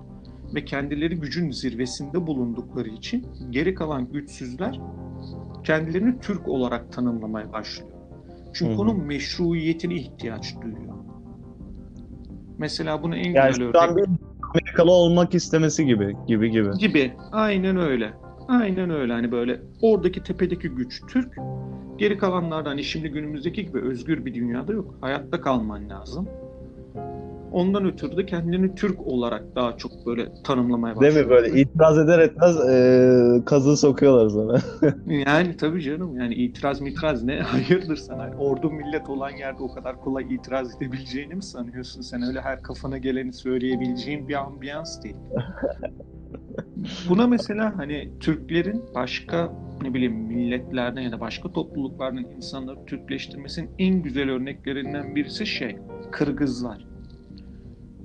ve 0.54 0.64
kendileri 0.64 1.16
gücün 1.16 1.50
zirvesinde 1.50 2.26
bulundukları 2.26 2.88
için 2.88 3.26
geri 3.50 3.74
kalan 3.74 4.12
güçsüzler 4.12 4.80
kendilerini 5.64 6.18
Türk 6.20 6.48
olarak 6.48 6.92
tanımlamaya 6.92 7.52
başlıyor. 7.52 7.90
Çünkü 8.52 8.72
Hı 8.72 8.76
hı. 8.76 8.80
onun 8.80 9.00
meşruiyetine 9.06 9.94
ihtiyaç 9.94 10.54
duyuyor. 10.62 10.94
Mesela 12.58 13.02
bunu 13.02 13.16
en 13.16 13.32
Yani 13.32 13.48
güzel 13.50 13.64
örnek 13.66 13.96
bir 13.96 14.04
Amerikalı 14.54 14.92
olmak 14.92 15.34
istemesi 15.34 15.86
gibi 15.86 16.16
gibi 16.26 16.50
gibi. 16.50 16.70
gibi. 16.78 17.12
Aynen 17.32 17.76
öyle. 17.76 18.12
Aynen 18.48 18.90
öyle. 18.90 19.12
Hani 19.12 19.32
böyle 19.32 19.60
oradaki 19.82 20.22
tepedeki 20.22 20.68
güç 20.68 21.02
Türk. 21.08 21.34
Geri 21.98 22.18
kalanlarda 22.18 22.70
hani 22.70 22.84
şimdi 22.84 23.08
günümüzdeki 23.08 23.64
gibi 23.66 23.78
özgür 23.78 24.24
bir 24.24 24.34
dünyada 24.34 24.72
yok. 24.72 24.94
Hayatta 25.00 25.40
kalman 25.40 25.90
lazım. 25.90 26.28
Ondan 27.52 27.84
ötürü 27.86 28.16
de 28.16 28.26
kendini 28.26 28.74
Türk 28.74 29.06
olarak 29.06 29.44
daha 29.56 29.76
çok 29.76 30.06
böyle 30.06 30.28
tanımlamaya 30.44 31.00
Değil 31.00 31.12
başlıyor. 31.12 31.26
mi? 31.26 31.30
Böyle 31.30 31.60
itiraz 31.60 31.98
eder 31.98 32.18
etmez 32.18 32.56
e, 32.70 33.44
kazığı 33.44 33.76
sokuyorlar 33.76 34.28
sana. 34.28 34.58
Yani 35.28 35.56
tabii 35.56 35.82
canım 35.82 36.20
yani 36.20 36.34
itiraz 36.34 36.80
mitraz 36.80 37.24
ne 37.24 37.40
hayırdır 37.40 37.96
sana 37.96 38.30
ordu 38.38 38.70
millet 38.70 39.08
olan 39.08 39.30
yerde 39.30 39.62
o 39.62 39.74
kadar 39.74 40.00
kolay 40.00 40.34
itiraz 40.34 40.76
edebileceğini 40.76 41.34
mi 41.34 41.42
sanıyorsun 41.42 42.00
sen 42.00 42.22
öyle 42.22 42.40
her 42.40 42.62
kafana 42.62 42.98
geleni 42.98 43.32
söyleyebileceğin 43.32 44.28
bir 44.28 44.34
ambiyans 44.34 45.02
değil. 45.02 45.16
Buna 47.08 47.26
mesela 47.26 47.72
hani 47.76 48.10
Türklerin 48.20 48.84
başka 48.94 49.52
ne 49.82 49.94
bileyim 49.94 50.12
milletlerden 50.14 51.00
ya 51.00 51.12
da 51.12 51.20
başka 51.20 51.52
topluluklardan 51.52 52.24
insanları 52.36 52.84
Türkleştirmesinin 52.86 53.70
en 53.78 54.02
güzel 54.02 54.30
örneklerinden 54.30 55.14
birisi 55.14 55.46
şey 55.46 55.76
Kırgızlar. 56.12 56.87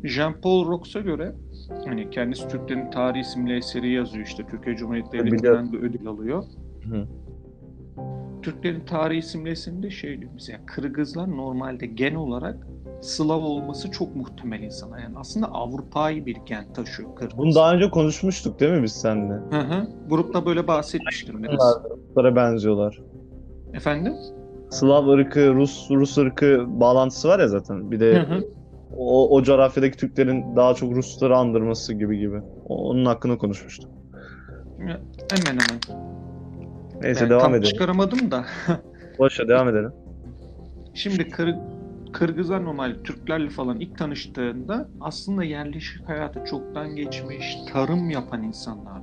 Jean-Paul 0.03 0.67
Rox'a 0.67 0.99
göre 0.99 1.35
hani 1.85 2.09
kendisi 2.09 2.47
Türklerin 2.47 2.91
Tarihi 2.91 3.21
isimli 3.21 3.57
eseri 3.57 3.91
yazıyor 3.91 4.25
işte 4.25 4.43
Türkiye 4.47 4.75
Cumhuriyeti. 4.75 5.11
Devleti'nden 5.11 5.73
de 5.73 5.77
ödül 5.77 6.07
alıyor. 6.07 6.43
Hı. 6.83 7.07
Türklerin 8.41 8.85
Tarihi 8.85 9.19
isimli 9.19 9.49
eserinde 9.49 9.89
şey 9.89 10.21
diyor 10.21 10.31
mesela 10.33 10.59
Kırgızlar 10.65 11.31
normalde 11.31 11.85
gen 11.85 12.15
olarak 12.15 12.67
Slav 13.01 13.41
olması 13.41 13.91
çok 13.91 14.15
muhtemel 14.15 14.61
insanlar. 14.61 14.99
Yani 14.99 15.15
aslında 15.17 15.47
Avrupa'yı 15.47 16.25
bir 16.25 16.37
gen 16.45 16.73
taşıyor 16.73 17.15
Kırgız. 17.15 17.37
Bunu 17.37 17.55
daha 17.55 17.73
önce 17.73 17.89
konuşmuştuk 17.89 18.59
değil 18.59 18.71
mi 18.71 18.83
biz 18.83 18.91
seninle? 18.91 19.33
Hı 19.33 19.59
hı. 19.59 19.87
Grupta 20.09 20.45
böyle 20.45 20.67
bahsetmiştim 20.67 21.43
biraz. 21.43 21.81
Ruslara 22.09 22.35
benziyorlar. 22.35 23.01
Efendim? 23.73 24.13
Slav 24.69 25.07
ırkı, 25.07 25.53
Rus 25.53 25.91
Rus 25.91 26.17
ırkı 26.17 26.65
bağlantısı 26.67 27.27
var 27.27 27.39
ya 27.39 27.47
zaten. 27.47 27.91
Bir 27.91 27.95
Hı 27.95 27.99
de 27.99 28.19
hı. 28.19 28.43
O, 28.97 29.37
o 29.37 29.43
coğrafyadaki 29.43 29.97
Türklerin 29.97 30.55
daha 30.55 30.73
çok 30.73 30.95
Rusları 30.95 31.37
andırması 31.37 31.93
gibi 31.93 32.19
gibi. 32.19 32.41
Onun 32.67 33.05
hakkında 33.05 33.37
konuşmuştuk. 33.37 33.91
Hemen 34.79 34.99
hemen. 35.45 36.03
Neyse 37.01 37.19
Yani 37.19 37.29
devam 37.29 37.41
tam 37.41 37.55
edelim. 37.55 37.69
çıkaramadım 37.71 38.31
da. 38.31 38.45
Boşa 39.19 39.47
devam 39.47 39.69
edelim. 39.69 39.91
Şimdi 40.93 41.29
Kır, 41.29 41.55
Kırgızlar 42.13 42.65
normal 42.65 42.95
Türklerle 43.03 43.49
falan 43.49 43.79
ilk 43.79 43.97
tanıştığında 43.97 44.89
aslında 45.01 45.43
yerleşik 45.43 46.09
hayatı 46.09 46.45
çoktan 46.45 46.95
geçmiş, 46.95 47.57
tarım 47.73 48.09
yapan 48.09 48.43
insanlar. 48.43 49.01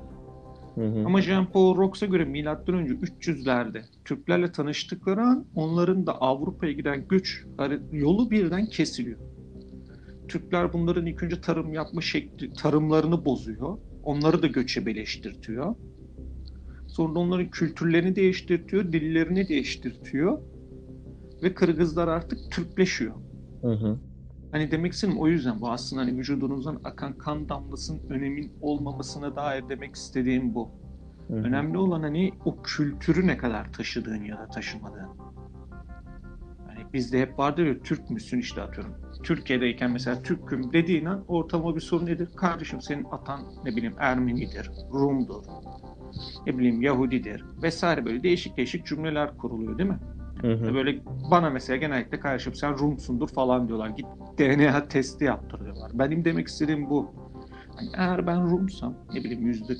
Hı 0.74 0.80
hı. 0.86 1.06
Ama 1.06 1.18
Jean-Paul 1.20 1.76
Rox'a 1.76 2.06
göre 2.06 2.24
milattan 2.24 2.74
önce 2.74 2.94
300'lerde 2.94 3.82
Türklerle 4.04 4.52
tanıştıkları 4.52 5.20
an 5.20 5.46
onların 5.54 6.06
da 6.06 6.20
Avrupa'ya 6.20 6.72
giden 6.72 7.08
göç 7.08 7.44
yolu 7.92 8.30
birden 8.30 8.66
kesiliyor. 8.66 9.18
Türkler 10.30 10.72
bunların 10.72 11.06
ilk 11.06 11.22
önce 11.22 11.40
tarım 11.40 11.72
yapma 11.72 12.00
şekli, 12.00 12.52
tarımlarını 12.52 13.24
bozuyor. 13.24 13.78
Onları 14.02 14.42
da 14.42 14.46
göçebeleştirtiyor. 14.46 15.74
Sonra 16.86 17.18
onların 17.18 17.50
kültürlerini 17.50 18.16
değiştirtiyor, 18.16 18.92
dillerini 18.92 19.48
değiştirtiyor. 19.48 20.38
Ve 21.42 21.54
Kırgızlar 21.54 22.08
artık 22.08 22.38
Türkleşiyor. 22.50 23.14
Hı 23.62 23.72
hı. 23.72 23.98
Hani 24.52 24.70
demek 24.70 24.92
istediğim 24.92 25.20
o 25.20 25.28
yüzden 25.28 25.60
bu 25.60 25.70
aslında 25.70 26.02
hani 26.02 26.18
vücudunuzdan 26.18 26.80
akan 26.84 27.18
kan 27.18 27.48
damlasının 27.48 28.02
önemin 28.10 28.52
olmamasına 28.60 29.36
dair 29.36 29.68
demek 29.68 29.94
istediğim 29.94 30.54
bu. 30.54 30.70
Hı 31.28 31.32
hı. 31.32 31.36
Önemli 31.36 31.78
olan 31.78 32.02
hani 32.02 32.32
o 32.44 32.62
kültürü 32.62 33.26
ne 33.26 33.36
kadar 33.36 33.72
taşıdığın 33.72 34.24
ya 34.24 34.38
da 34.38 34.48
taşımadığın. 34.48 35.08
Hani 36.66 36.92
bizde 36.92 37.20
hep 37.20 37.38
vardır 37.38 37.66
ya 37.66 37.82
Türk 37.82 38.10
müsün 38.10 38.38
işte 38.38 38.62
atıyorum. 38.62 38.94
Türkiye'deyken 39.22 39.90
mesela 39.90 40.22
Türk'üm 40.22 40.72
dediğin 40.72 41.04
an 41.04 41.24
ortama 41.28 41.76
bir 41.76 41.80
sorun 41.80 42.06
nedir? 42.06 42.28
Kardeşim 42.36 42.80
senin 42.80 43.04
atan 43.04 43.40
ne 43.64 43.76
bileyim 43.76 43.94
Ermenidir, 43.98 44.70
Rum'dur, 44.92 45.42
ne 46.46 46.58
bileyim 46.58 46.82
Yahudidir 46.82 47.44
vesaire 47.62 48.04
böyle 48.04 48.22
değişik 48.22 48.56
değişik 48.56 48.86
cümleler 48.86 49.36
kuruluyor 49.36 49.78
değil 49.78 49.88
mi? 49.88 49.98
Hı 50.40 50.52
hı. 50.52 50.74
Böyle 50.74 50.98
bana 51.30 51.50
mesela 51.50 51.76
genellikle 51.76 52.20
kardeşim 52.20 52.54
sen 52.54 52.78
Rumsundur 52.78 53.28
falan 53.28 53.68
diyorlar. 53.68 53.88
Git 53.88 54.06
DNA 54.38 54.88
testi 54.88 55.24
yaptır 55.24 55.64
diyorlar. 55.64 55.90
Benim 55.94 56.24
demek 56.24 56.48
istediğim 56.48 56.90
bu. 56.90 57.10
Hani 57.76 57.88
eğer 57.96 58.26
ben 58.26 58.50
Rumsam, 58.50 58.94
ne 59.14 59.24
bileyim 59.24 59.46
yüzde 59.46 59.76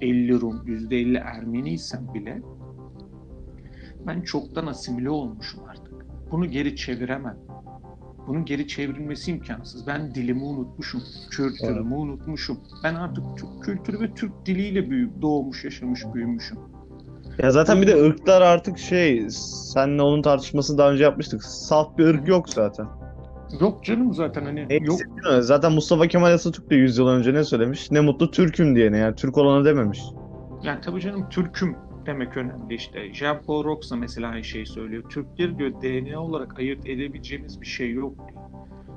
50 0.00 0.40
Rum, 0.40 0.62
yüzde 0.66 0.96
50 0.96 1.16
Ermeniysem 1.16 2.14
bile 2.14 2.42
ben 4.06 4.20
çoktan 4.22 4.66
asimile 4.66 5.10
olmuşum 5.10 5.60
artık. 5.68 6.06
Bunu 6.30 6.46
geri 6.46 6.76
çeviremem. 6.76 7.38
Bunun 8.28 8.44
geri 8.44 8.68
çevrilmesi 8.68 9.30
imkansız. 9.30 9.86
Ben 9.86 10.14
dilimi 10.14 10.42
unutmuşum, 10.44 11.02
kültürümü 11.30 11.94
unutmuşum. 11.94 12.58
Ben 12.84 12.94
artık 12.94 13.24
Türk 13.36 13.64
kültürü 13.64 14.00
ve 14.00 14.14
Türk 14.14 14.46
diliyle 14.46 14.90
büyüyüp 14.90 15.22
doğmuş, 15.22 15.64
yaşamış, 15.64 16.00
büyümüşüm. 16.14 16.58
Ya 17.42 17.50
zaten 17.50 17.82
bir 17.82 17.86
de 17.86 18.02
ırklar 18.02 18.42
artık 18.42 18.78
şey, 18.78 19.30
senle 19.30 20.02
onun 20.02 20.22
tartışmasını 20.22 20.78
daha 20.78 20.90
önce 20.90 21.04
yapmıştık. 21.04 21.44
Salt 21.44 21.98
bir 21.98 22.04
ırk 22.04 22.28
yok 22.28 22.48
zaten. 22.48 22.86
Yok 23.60 23.84
canım 23.84 24.14
zaten 24.14 24.44
hani 24.44 24.68
Ne 24.68 24.74
yok? 24.74 25.00
Zaten 25.40 25.72
Mustafa 25.72 26.06
Kemal 26.06 26.32
Atatürk 26.32 26.70
de 26.70 26.74
100 26.76 26.98
yıl 26.98 27.08
önce 27.08 27.34
ne 27.34 27.44
söylemiş? 27.44 27.90
Ne 27.90 28.00
mutlu 28.00 28.30
Türk'üm 28.30 28.76
diyene 28.76 28.98
yani 28.98 29.14
Türk 29.14 29.38
olanı 29.38 29.64
dememiş. 29.64 30.00
yani 30.62 30.80
tabii 30.80 31.00
canım 31.00 31.28
Türk'üm 31.30 31.76
demek 32.08 32.36
önemli 32.36 32.74
işte. 32.74 33.12
Jean-Paul 33.12 33.64
Rox 33.64 33.90
da 33.90 33.96
mesela 33.96 34.28
aynı 34.28 34.44
şeyi 34.44 34.66
söylüyor. 34.66 35.02
Türkleri 35.10 35.58
diyor 35.58 35.70
DNA 35.82 36.20
olarak 36.20 36.58
ayırt 36.58 36.86
edebileceğimiz 36.88 37.60
bir 37.60 37.66
şey 37.66 37.92
yok 37.92 38.14
diyor. 38.18 38.42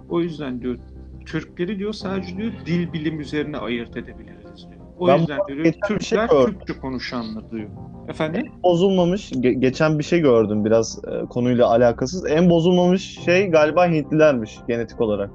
O 0.09 0.21
yüzden 0.21 0.61
diyor 0.61 0.77
Türkleri 1.25 1.79
diyor 1.79 1.93
sadece 1.93 2.37
diyor 2.37 2.51
dil 2.65 2.93
bilim 2.93 3.19
üzerine 3.19 3.57
ayırt 3.57 3.97
edebiliriz 3.97 4.67
diyor. 4.69 4.81
O 4.99 5.07
Ben 5.07 5.17
yüzden 5.17 5.39
diyor 5.47 5.63
şey 5.63 5.73
Türkler 5.87 6.29
gördüm. 6.29 6.53
Türkçe 6.59 6.81
konuşanlar 6.81 7.51
diyor. 7.51 7.69
Efendim? 8.07 8.47
Bozulmamış. 8.63 9.31
ge- 9.31 9.59
geçen 9.59 9.99
bir 9.99 10.03
şey 10.03 10.19
gördüm 10.19 10.65
biraz 10.65 11.01
e, 11.05 11.25
konuyla 11.25 11.67
alakasız. 11.67 12.31
En 12.31 12.49
bozulmamış 12.49 13.19
şey 13.19 13.47
galiba 13.47 13.87
Hintlilermiş 13.87 14.59
genetik 14.67 15.01
olarak. 15.01 15.31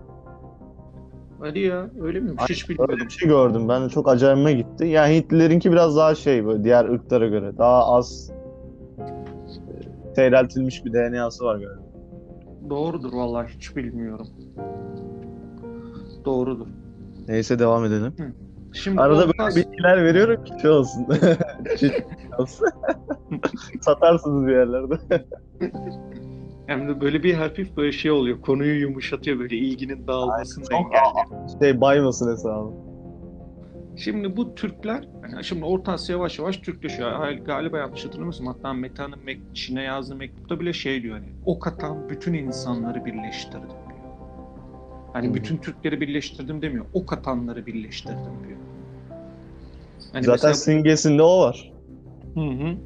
Hadi 1.40 1.58
ya 1.58 1.90
öyle 2.00 2.20
mi? 2.20 2.30
Hiç 2.48 2.70
Öyle 2.70 2.78
bilmiyordum. 2.78 3.06
bir 3.06 3.12
şey 3.12 3.28
gördüm. 3.28 3.68
Ben 3.68 3.84
de 3.84 3.88
çok 3.88 4.08
acayime 4.08 4.52
gitti. 4.52 4.86
Yani 4.86 5.14
Hintlilerinki 5.14 5.72
biraz 5.72 5.96
daha 5.96 6.14
şey 6.14 6.46
böyle 6.46 6.64
diğer 6.64 6.84
ırklara 6.84 7.26
göre. 7.28 7.58
Daha 7.58 7.86
az 7.86 8.30
e, 8.98 9.04
seyreltilmiş 10.14 10.84
bir 10.84 10.92
DNA'sı 10.92 11.44
var 11.44 11.54
galiba. 11.54 11.82
Doğrudur 12.70 13.12
vallahi 13.12 13.48
hiç 13.56 13.76
bilmiyorum. 13.76 14.26
Doğrudur. 16.24 16.66
Neyse 17.28 17.58
devam 17.58 17.84
edelim. 17.84 18.14
Şimdi 18.72 19.00
Arada 19.00 19.26
böyle 19.38 19.56
bilgiler 19.56 20.04
veriyorum 20.04 20.44
ki 20.44 20.52
şey 20.62 20.70
olsun. 20.70 21.06
Şey 21.80 21.90
olsun. 22.38 22.68
Satarsınız 23.80 24.46
bir 24.46 24.52
yerlerde. 24.52 24.94
Hem 26.66 26.88
de 26.88 27.00
böyle 27.00 27.22
bir 27.22 27.34
hafif 27.34 27.76
böyle 27.76 27.92
şey 27.92 28.10
oluyor. 28.10 28.40
Konuyu 28.40 28.80
yumuşatıyor 28.80 29.38
böyle 29.38 29.56
ilginin 29.56 30.06
dağılmasını 30.06 30.64
engelliyor. 30.74 31.60
Şey 31.62 31.80
baymasın 31.80 32.32
hesabı. 32.32 32.70
Şimdi 33.96 34.36
bu 34.36 34.54
Türkler, 34.54 35.08
yani 35.32 35.44
şimdi 35.44 35.64
Orta 35.64 35.92
Asya 35.92 36.16
yavaş 36.16 36.38
yavaş 36.38 36.56
Türkleşiyor. 36.56 37.30
Galiba 37.30 37.78
yanlış 37.78 38.04
hatırlamıyorsam 38.04 38.46
hatta 38.46 38.72
Meta'nın 38.72 39.18
Çin'e 39.54 39.82
yazdığı 39.82 40.16
mektupta 40.16 40.60
bile 40.60 40.72
şey 40.72 41.02
diyor 41.02 41.18
hani 41.18 41.28
ok 41.44 41.66
atan 41.66 42.08
bütün 42.08 42.34
insanları 42.34 43.04
birleştirdim 43.04 43.68
diyor. 43.68 44.00
Hani 45.12 45.28
Hı. 45.28 45.34
bütün 45.34 45.56
Türkleri 45.56 46.00
birleştirdim 46.00 46.62
demiyor. 46.62 46.84
Ok 46.92 47.12
atanları 47.12 47.66
birleştirdim 47.66 48.16
diyor. 48.48 48.58
Hani 50.12 50.24
Zaten 50.24 50.32
mesela- 50.32 50.54
simgesinde 50.54 51.22
o 51.22 51.40
var. 51.40 51.72
Hı 52.34 52.40
hı. 52.40 52.76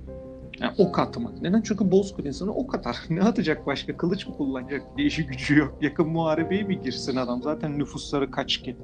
Yani 0.60 0.74
ok 0.78 0.98
atmak. 0.98 1.42
Neden? 1.42 1.62
Çünkü 1.62 1.90
bozkır 1.90 2.24
insanı 2.24 2.54
ok 2.54 2.74
atar. 2.74 2.96
Ne 3.10 3.22
atacak 3.22 3.66
başka? 3.66 3.96
Kılıç 3.96 4.26
mı 4.26 4.36
kullanacak? 4.36 4.82
Değişik 4.98 5.28
gücü 5.28 5.58
yok. 5.58 5.74
Yakın 5.80 6.08
muharebeye 6.08 6.62
mi 6.62 6.80
girsin 6.80 7.16
adam? 7.16 7.42
Zaten 7.42 7.78
nüfusları 7.78 8.30
kaç 8.30 8.56
ki? 8.58 8.76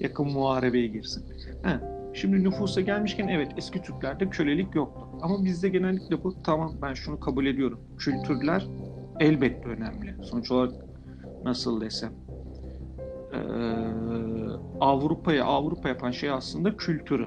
Yakın 0.00 0.26
muharebeye 0.32 0.86
girsin. 0.86 1.24
Ha. 1.62 1.80
Şimdi 2.14 2.44
nüfusa 2.44 2.80
gelmişken 2.80 3.28
evet 3.28 3.52
eski 3.56 3.82
Türklerde 3.82 4.30
kölelik 4.30 4.74
yoktu. 4.74 5.06
Ama 5.22 5.44
bizde 5.44 5.68
genellikle 5.68 6.24
bu 6.24 6.42
tamam 6.42 6.74
ben 6.82 6.94
şunu 6.94 7.20
kabul 7.20 7.46
ediyorum. 7.46 7.80
Kültürler 7.98 8.66
elbette 9.20 9.68
önemli. 9.68 10.14
Sonuç 10.24 10.50
olarak 10.50 10.72
nasıl 11.44 11.80
desem 11.80 12.12
eee, 13.32 13.40
Avrupa'yı 14.80 15.44
Avrupa 15.44 15.88
yapan 15.88 16.10
şey 16.10 16.30
aslında 16.30 16.76
kültürü 16.76 17.26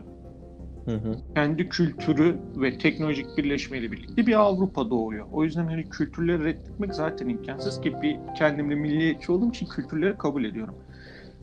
Hı 0.88 0.96
hı. 0.96 1.18
kendi 1.36 1.70
kültürü 1.70 2.38
ve 2.56 2.78
teknolojik 2.78 3.38
birleşmeyle 3.38 3.92
birlikte 3.92 4.28
bir 4.28 4.40
Avrupa 4.40 4.90
doğuyor. 4.90 5.28
O 5.32 5.44
yüzden 5.44 5.66
hani 5.66 5.90
kültürleri 5.90 6.44
reddetmek 6.44 6.96
zaten 6.96 7.30
imkansız 7.30 7.82
ki 7.82 7.94
bir 8.02 8.18
kendimle 8.38 8.76
milliyetçi 8.76 9.32
olduğum 9.32 9.50
için 9.50 9.66
kültürleri 9.66 10.18
kabul 10.18 10.44
ediyorum. 10.44 10.76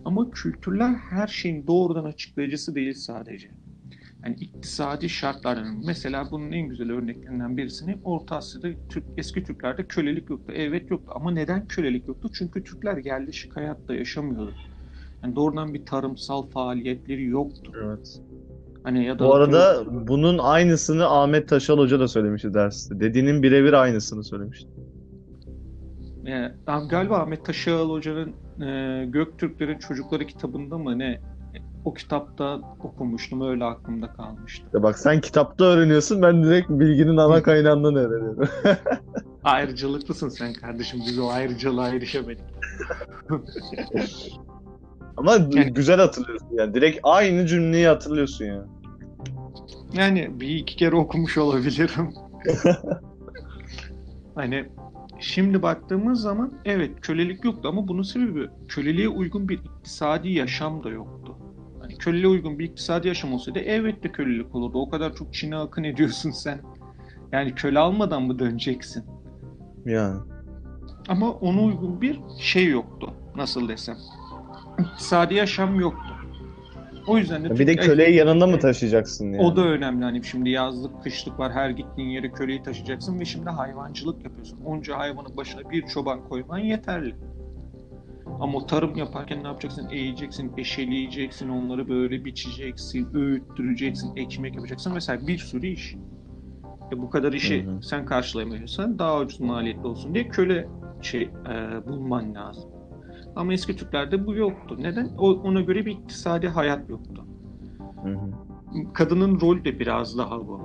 Ama 0.04 0.30
kültürler 0.30 0.95
her 0.95 1.26
şeyin 1.26 1.66
doğrudan 1.66 2.04
açıklayıcısı 2.04 2.75
değil 2.75 2.95
sadece. 2.95 3.50
Yani 4.25 4.37
iktisadi 4.40 5.09
şartlardan. 5.09 5.83
Mesela 5.87 6.30
bunun 6.30 6.52
en 6.52 6.68
güzel 6.68 6.90
örneklerinden 6.92 7.56
birisini 7.56 7.99
Orta 8.04 8.36
Asya'da 8.36 8.69
Türk, 8.89 9.04
eski 9.17 9.45
Türklerde 9.45 9.86
kölelik 9.86 10.30
yoktu. 10.30 10.52
Evet 10.56 10.91
yoktu 10.91 11.13
ama 11.17 11.30
neden 11.30 11.67
kölelik 11.67 12.08
yoktu? 12.08 12.30
Çünkü 12.34 12.65
Türkler 12.65 12.97
yerleşik 12.97 13.56
hayatta 13.56 13.95
yaşamıyordu. 13.95 14.54
Yani 15.25 15.36
doğrudan 15.36 15.75
bir 15.75 15.84
tarımsal 15.86 16.50
faaliyetleri 16.50 17.25
yoktu. 17.25 17.73
Evet. 17.82 18.21
Hani 18.84 19.04
ya 19.04 19.19
da 19.19 19.25
Bu 19.25 19.34
arada 19.34 19.84
bunun 19.91 20.38
aynısını 20.38 21.06
Ahmet 21.06 21.49
Taşal 21.49 21.78
Hoca 21.78 22.00
da 22.00 22.08
söylemişti 22.08 22.54
derste. 22.54 23.00
Dediğinin 23.00 23.43
birebir 23.43 23.73
aynısını 23.73 24.25
söylemişti. 24.25 24.69
Yani, 26.25 26.52
ben 26.67 26.88
galiba 26.88 27.19
Ahmet 27.19 27.45
Taşağıl 27.45 27.91
Hoca'nın 27.91 28.32
e, 28.67 29.04
Göktürklerin 29.06 29.78
Çocukları 29.78 30.26
kitabında 30.26 30.78
mı 30.78 30.99
ne 30.99 31.21
o 31.84 31.95
kitapta 31.95 32.60
okumuştum 32.80 33.41
öyle 33.41 33.64
aklımda 33.64 34.12
kalmıştı. 34.12 34.67
Ya 34.75 34.82
bak 34.82 34.99
sen 34.99 35.21
kitapta 35.21 35.64
öğreniyorsun 35.64 36.23
ben 36.23 36.45
direkt 36.45 36.71
bilginin 36.71 37.17
ana 37.17 37.43
kaynağından 37.43 37.97
öğreniyorum. 37.97 38.49
Ayrıcalıklısın 39.45 40.28
sen 40.28 40.52
kardeşim 40.52 41.00
biz 41.06 41.19
o 41.19 41.28
ayrıcalığa 41.28 41.88
erişemedik. 41.88 42.45
Ama 45.19 45.33
Yani- 45.33 45.73
güzel 45.73 46.00
hatırlıyorsun 46.00 46.49
yani. 46.52 46.75
Direkt 46.75 46.99
aynı 47.02 47.47
cümleyi 47.47 47.87
hatırlıyorsun 47.87 48.45
ya. 48.45 48.65
Yani 49.93 50.41
bir 50.41 50.49
iki 50.49 50.76
kere 50.76 50.97
okumuş 50.97 51.39
olabilirim. 51.39 52.15
hani 54.35 54.67
şimdi 55.21 55.63
baktığımız 55.63 56.21
zaman 56.21 56.52
evet 56.65 57.00
kölelik 57.00 57.45
yoktu 57.45 57.69
ama 57.69 57.89
bunun 57.89 58.02
sebebi 58.02 58.49
köleliğe 58.69 59.09
uygun 59.09 59.49
bir 59.49 59.59
iktisadi 59.59 60.28
yaşam 60.31 60.85
da 60.85 60.89
yoktu. 60.91 61.37
Hani 61.81 61.99
köleliğe 61.99 62.28
uygun 62.28 62.59
bir 62.59 62.65
iktisadi 62.65 63.09
yaşam 63.09 63.33
olsaydı 63.33 63.59
elbette 63.59 64.13
kölelik 64.13 64.54
olurdu. 64.54 64.78
O 64.78 64.91
kadar 64.91 65.15
çok 65.15 65.35
Çin'e 65.35 65.57
akın 65.57 65.85
ediyorsun 65.85 66.31
sen. 66.31 66.61
Yani 67.33 67.54
köle 67.54 67.78
almadan 67.78 68.23
mı 68.23 68.39
döneceksin? 68.39 69.04
Yani. 69.87 70.21
Ama 71.09 71.31
ona 71.31 71.63
uygun 71.63 72.00
bir 72.00 72.21
şey 72.41 72.67
yoktu. 72.69 73.15
Nasıl 73.37 73.69
desem. 73.69 73.97
İktisadi 74.78 75.34
yaşam 75.34 75.80
yoktu. 75.80 76.14
O 77.06 77.19
yüzden 77.19 77.45
de 77.45 77.58
Bir 77.58 77.67
de 77.67 77.73
Türk 77.76 77.84
köleyi 77.84 78.17
yanında 78.17 78.47
mı 78.47 78.58
taşıyacaksın 78.58 79.32
yani? 79.32 79.43
o 79.43 79.56
da 79.56 79.62
önemli. 79.67 80.04
Hani 80.04 80.25
şimdi 80.25 80.50
yazlık, 80.50 81.02
kışlık 81.02 81.38
var. 81.38 81.52
Her 81.52 81.71
gittiğin 81.71 82.08
yere 82.08 82.30
köleyi 82.30 82.62
taşıyacaksın 82.62 83.21
ve 83.21 83.25
şimdi 83.25 83.50
hayvancılık 83.50 84.25
yapıyorsun. 84.25 84.58
Onca 84.64 84.99
hayvanın 84.99 85.36
başına 85.36 85.71
bir 85.71 85.86
çoban 85.86 86.28
koyman 86.28 86.58
yeterli. 86.58 87.14
Ama 88.41 88.58
o 88.58 88.67
tarım 88.67 88.97
yaparken 88.97 89.43
ne 89.43 89.47
yapacaksın? 89.47 89.88
Eğeceksin, 89.91 90.52
eşeleyeceksin, 90.56 91.49
onları 91.49 91.88
böyle 91.88 92.25
biçeceksin, 92.25 93.08
öğüttüreceksin, 93.14 94.17
ekmek 94.17 94.54
yapacaksın. 94.54 94.93
Mesela 94.93 95.26
bir 95.26 95.38
sürü 95.38 95.67
iş. 95.67 95.95
E 96.93 96.99
bu 96.99 97.10
kadar 97.10 97.32
işi 97.32 97.67
Hı 97.67 97.71
hı. 97.71 97.82
sen 97.82 98.06
karşılayamıyorsan 98.06 98.99
daha 98.99 99.21
ucuz 99.21 99.41
maliyetli 99.41 99.86
olsun 99.86 100.14
diye 100.14 100.28
köle 100.28 100.69
şey 101.02 101.23
e, 101.23 101.86
bulman 101.86 102.34
lazım. 102.34 102.71
Ama 103.39 103.53
eski 103.53 103.77
Türklerde 103.77 104.27
bu 104.27 104.35
yoktu. 104.35 104.77
Neden? 104.81 105.11
O, 105.19 105.31
ona 105.33 105.61
göre 105.61 105.87
bir 105.87 105.91
iktisadi 105.91 106.49
hayat 106.49 106.91
yoktu 106.91 107.25
Hı 108.05 108.09
hı. 108.09 108.93
kadının 108.95 109.41
rol 109.41 109.65
de 109.65 109.79
biraz 109.79 110.19
daha 110.19 110.39
bu. 110.49 110.61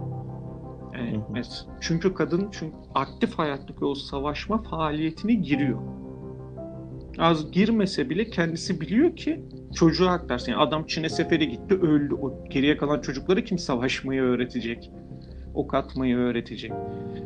Yani 0.94 1.12
Hı 1.12 1.18
hı. 1.18 1.34
mes- 1.34 1.66
çünkü 1.82 2.14
kadın 2.14 2.48
çünkü 2.52 2.78
aktif 2.96 3.34
hayattaki 3.40 3.86
o 3.86 3.96
savaşma 3.96 4.64
faaliyetine 4.64 5.34
giriyor. 5.34 5.80
Az 7.20 7.52
girmese 7.52 8.10
bile 8.10 8.30
kendisi 8.30 8.82
biliyor 8.82 9.16
ki 9.16 9.46
çocuğa 9.76 10.12
aktarsın. 10.12 10.52
Yani 10.52 10.62
adam 10.62 10.86
Çin'e 10.88 11.10
sefere 11.10 11.46
gitti 11.46 11.76
öldü. 11.76 12.14
O 12.22 12.44
geriye 12.50 12.78
kalan 12.78 13.02
çocukları 13.02 13.44
kim 13.44 13.58
savaşmayı 13.58 14.22
öğretecek? 14.22 14.92
Ok 15.54 15.74
atmayı 15.74 16.16
öğretecek. 16.18 16.72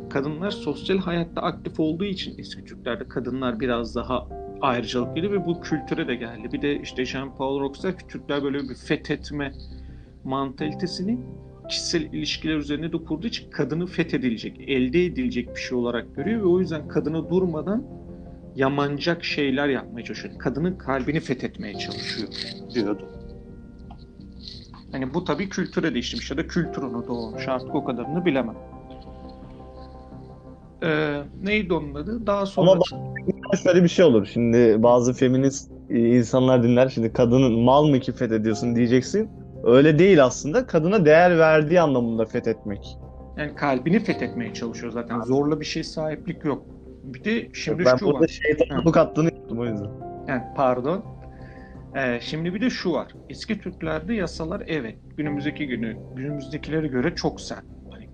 Kadınlar 0.09 0.51
sosyal 0.51 0.97
hayatta 0.97 1.41
aktif 1.41 1.79
olduğu 1.79 2.05
için 2.05 2.35
eski 2.37 2.63
Türklerde 2.65 3.07
kadınlar 3.07 3.59
biraz 3.59 3.95
daha 3.95 4.27
ayrıcalıklıydı 4.61 5.31
ve 5.31 5.45
bu 5.45 5.61
kültüre 5.61 6.07
de 6.07 6.15
geldi. 6.15 6.51
Bir 6.51 6.61
de 6.61 6.79
işte 6.81 7.03
Jean-Paul 7.03 7.59
Rox 7.59 7.83
der 7.83 7.97
ki 7.97 8.07
Türkler 8.07 8.43
böyle 8.43 8.59
bir 8.69 8.75
fethetme 8.75 9.53
mantalitesini 10.23 11.19
kişisel 11.69 12.01
ilişkiler 12.01 12.55
üzerine 12.55 12.93
de 12.93 12.97
kurduğu 12.97 13.27
için 13.27 13.51
kadını 13.51 13.85
fethedilecek, 13.85 14.69
elde 14.69 15.05
edilecek 15.05 15.55
bir 15.55 15.59
şey 15.59 15.77
olarak 15.77 16.15
görüyor 16.15 16.41
ve 16.41 16.45
o 16.45 16.59
yüzden 16.59 16.87
kadını 16.87 17.29
durmadan 17.29 17.83
yamancak 18.55 19.23
şeyler 19.23 19.67
yapmaya 19.67 20.03
çalışıyor. 20.03 20.33
Kadının 20.39 20.77
kalbini 20.77 21.19
fethetmeye 21.19 21.73
çalışıyor 21.73 22.29
diyordu. 22.73 23.05
Hani 24.91 25.13
bu 25.13 25.23
tabii 25.23 25.49
kültüre 25.49 25.93
de 25.93 25.99
işlemiş 25.99 26.31
ya 26.31 26.37
da 26.37 26.47
kültür 26.47 26.81
onu 26.81 27.07
doğurmuş. 27.07 27.47
Artık 27.47 27.75
o 27.75 27.83
kadarını 27.85 28.25
bilemem. 28.25 28.55
Ee, 30.83 31.21
neydi 31.43 31.73
onun 31.73 31.95
adı? 31.95 32.27
Daha 32.27 32.45
sonra 32.45 32.71
Ama 32.71 32.81
Şöyle 33.63 33.83
bir 33.83 33.89
şey 33.89 34.05
olur. 34.05 34.25
Şimdi 34.33 34.83
bazı 34.83 35.13
feminist 35.13 35.71
e, 35.89 35.99
insanlar 35.99 36.63
dinler. 36.63 36.89
Şimdi 36.89 37.13
kadının 37.13 37.59
mal 37.59 37.87
mı 37.87 37.99
ki 37.99 38.11
fethediyorsun 38.11 38.75
diyeceksin. 38.75 39.29
Öyle 39.63 39.99
değil 39.99 40.23
aslında. 40.23 40.67
Kadına 40.67 41.05
değer 41.05 41.39
verdiği 41.39 41.81
anlamında 41.81 42.25
fethetmek. 42.25 42.97
yani 43.37 43.55
kalbini 43.55 43.99
fethetmeye 43.99 44.53
çalışıyor 44.53 44.91
zaten. 44.91 45.21
Zorla 45.21 45.59
bir 45.59 45.65
şey 45.65 45.83
sahiplik 45.83 46.45
yok. 46.45 46.65
Bir 47.03 47.23
de 47.23 47.49
şimdi 47.53 47.85
ben 47.85 47.97
şu 47.97 48.05
burada 48.05 48.19
var. 48.19 48.27
şeytan 48.27 48.77
Hı. 48.77 48.85
bu 48.85 48.91
kattığını 48.91 49.33
yaptım 49.33 49.59
o 49.59 49.65
yüzden. 49.65 49.89
Yani 50.27 50.43
pardon. 50.55 51.05
Ee, 51.95 52.19
şimdi 52.21 52.53
bir 52.53 52.61
de 52.61 52.69
şu 52.69 52.91
var. 52.93 53.07
Eski 53.29 53.61
Türklerde 53.61 54.13
yasalar 54.13 54.63
evet 54.67 54.95
günümüzdeki 55.17 55.67
günü 55.67 55.97
günümüzdekilere 56.15 56.87
göre 56.87 57.15
çok 57.15 57.41
sert. 57.41 57.63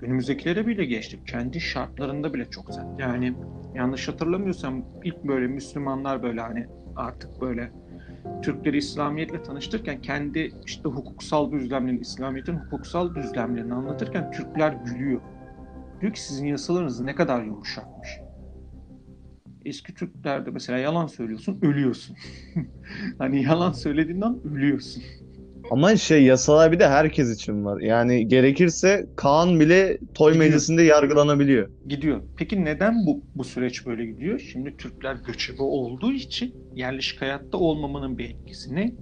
Günümüzdekilere 0.03 0.67
bile 0.67 0.85
geçtik. 0.85 1.27
Kendi 1.27 1.61
şartlarında 1.61 2.33
bile 2.33 2.49
çok 2.49 2.73
sert. 2.73 2.99
Yani 2.99 3.33
yanlış 3.75 4.07
hatırlamıyorsam 4.07 4.85
ilk 5.03 5.23
böyle 5.23 5.47
Müslümanlar 5.47 6.23
böyle 6.23 6.41
hani 6.41 6.67
artık 6.95 7.41
böyle 7.41 7.71
Türkleri 8.41 8.77
İslamiyetle 8.77 9.43
tanıştırırken 9.43 10.01
kendi 10.01 10.51
işte 10.65 10.89
hukuksal 10.89 11.51
düzlemlerini, 11.51 11.99
İslamiyet'in 11.99 12.53
hukuksal 12.53 13.15
düzlemlerini 13.15 13.73
anlatırken 13.73 14.31
Türkler 14.31 14.73
gülüyor. 14.73 15.21
Diyor 16.01 16.13
ki 16.13 16.21
sizin 16.21 16.47
yasalarınız 16.47 16.99
ne 16.99 17.15
kadar 17.15 17.43
yumuşakmış. 17.43 18.19
Eski 19.65 19.93
Türklerde 19.93 20.51
mesela 20.51 20.79
yalan 20.79 21.07
söylüyorsun, 21.07 21.59
ölüyorsun. 21.61 22.17
hani 23.17 23.43
yalan 23.43 23.71
söylediğinden 23.71 24.39
ölüyorsun. 24.53 25.03
Ama 25.71 25.95
şey 25.95 26.23
yasalar 26.23 26.71
bir 26.71 26.79
de 26.79 26.87
herkes 26.87 27.35
için 27.35 27.65
var. 27.65 27.81
Yani 27.81 28.27
gerekirse 28.27 29.07
Kaan 29.15 29.59
bile 29.59 29.97
toy 30.13 30.33
Gidiyor. 30.33 30.45
meclisinde 30.45 30.83
yargılanabiliyor. 30.83 31.69
Gidiyor. 31.87 32.21
Peki 32.37 32.65
neden 32.65 33.05
bu 33.05 33.21
bu 33.35 33.43
süreç 33.43 33.85
böyle 33.85 34.05
gidiyor? 34.05 34.39
Şimdi 34.39 34.77
Türkler 34.77 35.15
göçebe 35.27 35.63
olduğu 35.63 36.11
için 36.13 36.55
yerleşik 36.75 37.21
hayatta 37.21 37.57
olmamanın 37.57 38.17
bir 38.17 38.29
etkisi 38.29 38.75
ne? 38.75 38.93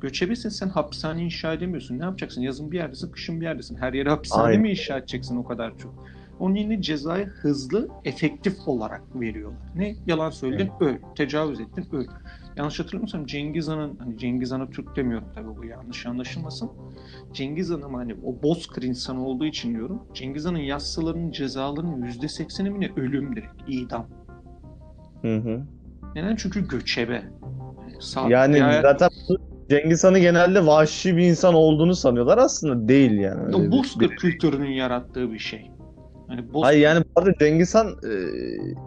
Göçebesin 0.00 0.48
sen 0.48 0.68
hapishane 0.68 1.22
inşa 1.22 1.52
edemiyorsun. 1.52 1.98
Ne 1.98 2.04
yapacaksın? 2.04 2.42
Yazın 2.42 2.72
bir 2.72 2.76
yerdesin, 2.76 3.10
kışın 3.12 3.40
bir 3.40 3.46
yerdesin. 3.46 3.76
Her 3.76 3.92
yere 3.92 4.08
hapishane 4.10 4.42
Aynen. 4.42 4.60
mi 4.62 4.70
inşa 4.70 4.98
edeceksin 4.98 5.36
o 5.36 5.44
kadar 5.44 5.78
çok? 5.78 6.06
Onun 6.40 6.54
yerine 6.54 6.82
cezayı 6.82 7.26
hızlı, 7.26 7.88
efektif 8.04 8.54
olarak 8.66 9.02
veriyorlar. 9.14 9.58
Ne? 9.76 9.94
Yalan 10.06 10.30
söyledin, 10.30 10.70
öl. 10.80 10.94
Tecavüz 11.16 11.60
ettin, 11.60 11.86
öl. 11.92 12.06
Yanlış 12.56 12.80
hatırlamıyorsam 12.80 13.26
Cengiz 13.26 13.68
Han'ın, 13.68 13.96
hani 13.98 14.18
Cengiz 14.18 14.52
Han'a 14.52 14.70
Türk 14.70 14.96
demiyorum 14.96 15.28
tabii 15.34 15.56
bu 15.56 15.64
yanlış 15.64 16.06
anlaşılmasın. 16.06 16.70
Cengiz 17.32 17.70
Han'ın 17.70 17.94
hani 17.94 18.16
o 18.24 18.42
bozkır 18.42 18.82
insanı 18.82 19.26
olduğu 19.26 19.44
için 19.46 19.74
diyorum. 19.74 20.02
Cengiz 20.14 20.44
Han'ın 20.44 20.58
yasalarının 20.58 21.30
cezalarının 21.30 22.02
%80'i 22.06 22.70
mi 22.70 22.80
ne 22.80 22.90
ölüm 23.02 23.36
direkt, 23.36 23.52
idam. 23.68 24.06
Hı 25.22 25.36
hı. 25.36 25.60
Neden? 26.14 26.36
Çünkü 26.36 26.68
göçebe. 26.68 27.12
Yani, 27.12 27.94
sağ- 28.00 28.28
Yani 28.28 28.60
hayat- 28.60 28.82
zaten 28.82 29.08
Cengiz 29.70 30.04
Han'ı 30.04 30.18
genelde 30.18 30.66
vahşi 30.66 31.16
bir 31.16 31.22
insan 31.24 31.54
olduğunu 31.54 31.94
sanıyorlar. 31.94 32.38
Aslında 32.38 32.88
değil 32.88 33.12
yani. 33.12 33.56
O 33.56 33.70
bozkır 33.70 34.10
bir- 34.10 34.16
kültürünün 34.16 34.70
yarattığı 34.70 35.32
bir 35.32 35.38
şey. 35.38 35.70
Hani 36.28 36.44
Hayır 36.62 36.80
yani 36.80 37.04
bu 37.16 37.20
arada 37.20 37.34
Cengiz 37.40 37.74
Han 37.74 37.86
e, 37.88 38.12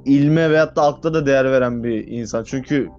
ilme 0.06 0.50
veyahut 0.50 0.76
da 0.76 0.84
akla 0.84 1.14
da 1.14 1.26
değer 1.26 1.52
veren 1.52 1.84
bir 1.84 2.08
insan. 2.08 2.44
Çünkü 2.44 2.90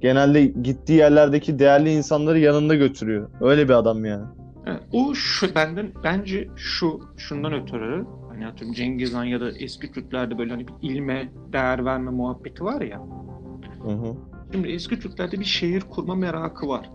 genelde 0.00 0.44
gittiği 0.44 0.92
yerlerdeki 0.92 1.58
değerli 1.58 1.92
insanları 1.92 2.38
yanında 2.38 2.74
götürüyor. 2.74 3.30
Öyle 3.40 3.68
bir 3.68 3.74
adam 3.74 4.04
yani. 4.04 4.24
Evet, 4.66 4.80
o 4.92 5.14
şu 5.14 5.54
benden 5.54 5.92
bence 6.04 6.48
şu 6.56 7.00
şundan 7.16 7.52
ötürü 7.52 8.06
hani 8.28 8.46
atıyorum 8.46 8.74
Cengiz 8.74 9.14
Han 9.14 9.24
ya 9.24 9.40
da 9.40 9.50
eski 9.50 9.92
Türklerde 9.92 10.38
böyle 10.38 10.50
hani 10.50 10.66
bir 10.68 10.74
ilme 10.82 11.28
değer 11.52 11.84
verme 11.84 12.10
muhabbeti 12.10 12.64
var 12.64 12.80
ya. 12.80 13.02
Hı 13.82 13.92
hı. 13.92 14.16
Şimdi 14.52 14.68
eski 14.68 15.00
Türklerde 15.00 15.40
bir 15.40 15.44
şehir 15.44 15.80
kurma 15.80 16.14
merakı 16.14 16.68
var. 16.68 16.90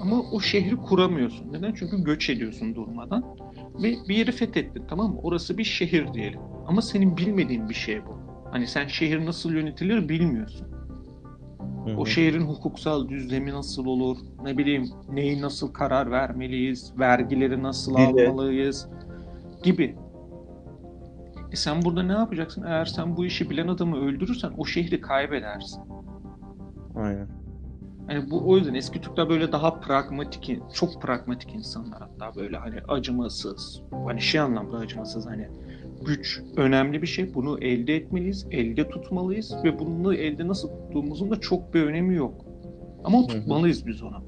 Ama 0.00 0.22
o 0.32 0.40
şehri 0.40 0.76
kuramıyorsun. 0.76 1.52
Neden? 1.52 1.74
Çünkü 1.74 2.04
göç 2.04 2.30
ediyorsun 2.30 2.74
durmadan. 2.74 3.24
Ve 3.82 3.94
bir 4.08 4.16
yeri 4.16 4.32
fethettin 4.32 4.84
tamam 4.88 5.10
mı? 5.10 5.20
Orası 5.22 5.58
bir 5.58 5.64
şehir 5.64 6.14
diyelim. 6.14 6.40
Ama 6.66 6.82
senin 6.82 7.16
bilmediğin 7.16 7.68
bir 7.68 7.74
şey 7.74 8.06
bu. 8.06 8.18
Hani 8.50 8.66
sen 8.66 8.86
şehir 8.86 9.26
nasıl 9.26 9.52
yönetilir 9.52 10.08
bilmiyorsun. 10.08 10.66
Hı 11.86 11.96
O 11.96 12.06
şehrin 12.06 12.40
hukuksal 12.40 13.08
düzlemi 13.08 13.52
nasıl 13.52 13.86
olur? 13.86 14.16
Ne 14.42 14.58
bileyim 14.58 14.90
neyi 15.08 15.42
nasıl 15.42 15.72
karar 15.72 16.10
vermeliyiz? 16.10 16.92
Vergileri 16.98 17.62
nasıl 17.62 17.96
Dili. 17.96 18.28
almalıyız? 18.28 18.88
Gibi. 19.62 19.96
E 21.52 21.56
sen 21.56 21.82
burada 21.84 22.02
ne 22.02 22.12
yapacaksın? 22.12 22.62
Eğer 22.62 22.84
sen 22.84 23.16
bu 23.16 23.26
işi 23.26 23.50
bilen 23.50 23.68
adamı 23.68 23.96
öldürürsen 23.96 24.52
o 24.58 24.64
şehri 24.64 25.00
kaybedersin. 25.00 25.82
Aynen. 26.96 27.28
Hani 28.06 28.30
bu 28.30 28.50
o 28.50 28.56
yüzden 28.56 28.74
eski 28.74 29.00
Türkler 29.00 29.28
böyle 29.28 29.52
daha 29.52 29.80
pragmatik, 29.80 30.60
çok 30.74 31.02
pragmatik 31.02 31.54
insanlar 31.54 32.00
hatta 32.00 32.40
böyle 32.40 32.56
hani 32.56 32.80
acımasız. 32.88 33.82
Hani 34.06 34.20
şey 34.20 34.40
anlamda 34.40 34.76
acımasız 34.76 35.26
hani 35.26 35.48
güç 36.06 36.42
önemli 36.56 37.02
bir 37.02 37.06
şey. 37.06 37.34
Bunu 37.34 37.58
elde 37.58 37.96
etmeliyiz, 37.96 38.46
elde 38.50 38.88
tutmalıyız 38.88 39.54
ve 39.64 39.78
bunu 39.78 40.14
elde 40.14 40.48
nasıl 40.48 40.68
tuttuğumuzun 40.68 41.30
da 41.30 41.40
çok 41.40 41.74
bir 41.74 41.82
önemi 41.82 42.14
yok. 42.14 42.44
Ama 43.04 43.26
tutmalıyız 43.26 43.86
biz 43.86 44.02
onu. 44.02 44.22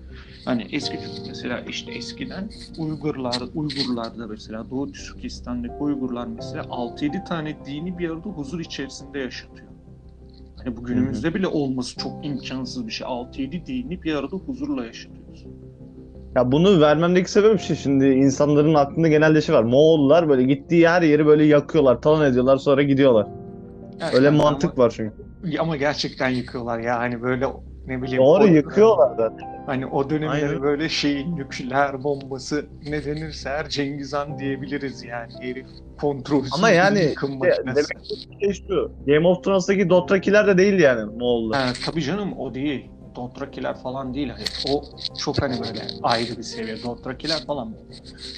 Hani 0.45 0.67
eski 0.73 0.99
mesela 1.29 1.61
işte 1.61 1.93
eskiden 1.93 2.51
Uygurlar, 2.79 3.43
Uygurlarda 3.55 4.27
mesela 4.27 4.71
Doğu 4.71 4.93
Türkistan'daki 4.93 5.75
Uygurlar 5.75 6.27
mesela 6.27 6.65
6-7 6.65 7.25
tane 7.25 7.57
dini 7.67 7.99
bir 7.99 8.11
arada 8.11 8.29
huzur 8.29 8.61
içerisinde 8.61 9.19
yaşatıyor. 9.19 9.69
Hani 10.57 10.77
bu 10.77 10.85
günümüzde 10.85 11.35
bile 11.35 11.47
olması 11.47 11.97
çok 11.97 12.27
imkansız 12.27 12.87
bir 12.87 12.93
şey. 12.93 13.07
6-7 13.07 13.67
dini 13.67 14.03
bir 14.03 14.15
arada 14.15 14.37
huzurla 14.37 14.85
yaşatıyoruz. 14.85 15.20
Ya 16.37 16.53
bunu 16.53 16.81
vermemdeki 16.81 17.31
sebep 17.31 17.61
şey 17.61 17.77
şimdi 17.77 18.07
insanların 18.07 18.75
aklında 18.75 19.09
genelde 19.09 19.41
şey 19.41 19.55
var. 19.55 19.63
Moğollar 19.63 20.29
böyle 20.29 20.43
gittiği 20.43 20.89
her 20.89 21.03
yeri 21.03 21.27
böyle 21.27 21.45
yakıyorlar, 21.45 22.01
talan 22.01 22.31
ediyorlar 22.31 22.57
sonra 22.57 22.83
gidiyorlar. 22.83 23.27
Evet, 24.03 24.15
Öyle 24.15 24.27
yani 24.27 24.37
mantık 24.37 24.71
ama, 24.79 24.85
var 24.85 24.93
çünkü. 24.97 25.15
ama 25.61 25.77
gerçekten 25.77 26.29
yıkıyorlar 26.29 26.79
ya 26.79 26.99
hani 26.99 27.23
böyle 27.23 27.47
ne 27.87 28.03
bileyim 28.03 28.23
Doğru 28.23 28.45
o- 28.45 28.47
yıkıyorlar 28.47 29.19
da. 29.19 29.33
Hani 29.67 29.87
o 29.87 30.05
Aynen. 30.29 30.63
böyle 30.63 30.89
şeyin 30.89 31.37
nükleer 31.37 32.05
bombası 32.05 32.67
ne 32.89 33.05
denirse 33.05 33.51
her 33.51 33.69
Cengiz 33.69 34.13
Han 34.13 34.39
diyebiliriz 34.39 35.05
yani 35.05 35.33
herif 35.41 35.67
kontrolsüz 36.01 36.53
Ama 36.55 36.71
yani 36.71 37.01
yıkım 37.01 37.31
işte 37.33 37.47
makinesi. 37.49 37.67
demek 37.91 38.03
istediğim 38.11 38.55
şey 38.55 38.65
şu. 38.69 38.93
Game 39.07 39.29
of 39.29 39.45
Thrones'taki 39.45 39.91
Dothrakiler 39.91 40.47
de 40.47 40.59
değil 40.59 40.81
yani 40.81 41.11
Moğollar. 41.19 41.61
Ha, 41.67 41.73
tabii 41.87 42.03
canım 42.03 42.39
o 42.39 42.55
değil. 42.55 42.91
Dothrakiler 43.17 43.77
falan 43.83 44.15
değil 44.15 44.29
hani 44.29 44.45
o 44.69 44.85
çok 45.19 45.43
hani 45.43 45.61
böyle 45.61 45.87
ayrı 46.03 46.37
bir 46.37 46.43
seviye. 46.43 46.83
Dothrakiler 46.83 47.47
falan 47.47 47.75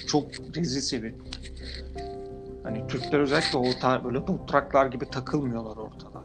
çok 0.06 0.24
rezil 0.56 0.80
seviye. 0.80 1.14
Hani 2.62 2.86
Türkler 2.86 3.20
özellikle 3.20 3.58
o 3.58 3.78
tar 3.80 4.04
böyle 4.04 4.26
Dothraklar 4.26 4.86
gibi 4.86 5.10
takılmıyorlar 5.10 5.76
ortada. 5.76 6.24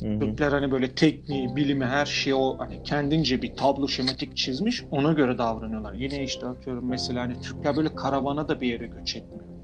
Hı 0.00 0.14
hı. 0.14 0.18
Türkler 0.20 0.52
hani 0.52 0.70
böyle 0.70 0.94
tekniği, 0.94 1.56
bilimi, 1.56 1.84
her 1.84 2.06
şeyi 2.06 2.34
o 2.34 2.58
hani 2.58 2.82
kendince 2.82 3.42
bir 3.42 3.56
tablo 3.56 3.88
şematik 3.88 4.36
çizmiş, 4.36 4.84
ona 4.90 5.12
göre 5.12 5.38
davranıyorlar. 5.38 5.92
Yine 5.92 6.24
işte 6.24 6.46
atıyorum 6.46 6.88
mesela 6.88 7.22
hani 7.22 7.40
Türkler 7.40 7.76
böyle 7.76 7.94
karavana 7.94 8.48
da 8.48 8.60
bir 8.60 8.68
yere 8.68 8.86
göç 8.86 9.16
etmiyor. 9.16 9.57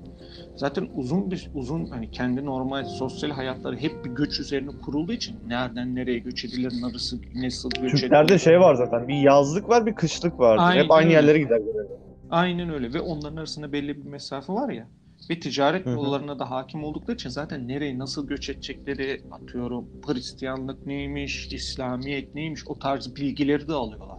Zaten 0.57 0.89
uzun 0.95 1.31
bir 1.31 1.51
uzun 1.55 1.87
hani 1.87 2.11
kendi 2.11 2.45
normal 2.45 2.85
sosyal 2.85 3.31
hayatları 3.31 3.77
hep 3.77 4.05
bir 4.05 4.11
göç 4.11 4.41
üzerine 4.41 4.71
kurulduğu 4.85 5.13
için 5.13 5.37
nereden 5.47 5.95
nereye 5.95 6.19
göç 6.19 6.45
edilir, 6.45 6.73
nasıl 6.81 7.19
nasıl 7.35 7.71
göç 7.71 8.01
Türklerde 8.01 8.25
edilir. 8.25 8.39
şey 8.39 8.61
var 8.61 8.75
zaten. 8.75 9.09
Bir 9.09 9.15
yazlık 9.15 9.69
var, 9.69 9.87
bir 9.87 9.95
kışlık 9.95 10.41
var. 10.41 10.57
Aynen 10.61 10.85
Hep 10.85 10.91
aynı 10.91 11.07
öyle. 11.07 11.15
yerlere 11.15 11.39
gider. 11.39 11.61
Aynen 12.31 12.71
öyle 12.71 12.93
ve 12.95 13.01
onların 13.01 13.37
arasında 13.37 13.73
belli 13.73 14.05
bir 14.05 14.11
mesafe 14.11 14.53
var 14.53 14.69
ya. 14.73 14.87
Ve 15.31 15.41
ticaret 15.41 15.87
yollarına 15.87 16.39
da 16.39 16.51
hakim 16.51 16.85
oldukları 16.85 17.15
için 17.17 17.31
zaten 17.31 17.69
nereye 17.69 17.99
nasıl 17.99 18.27
göç 18.27 18.51
edecekleri 18.51 19.21
atıyorum 19.31 19.89
Hristiyanlık 20.07 20.87
neymiş, 20.87 21.53
İslamiyet 21.53 22.35
neymiş 22.35 22.61
o 22.67 22.79
tarz 22.79 23.17
bilgileri 23.17 23.69
de 23.69 23.73
alıyorlar. 23.73 24.19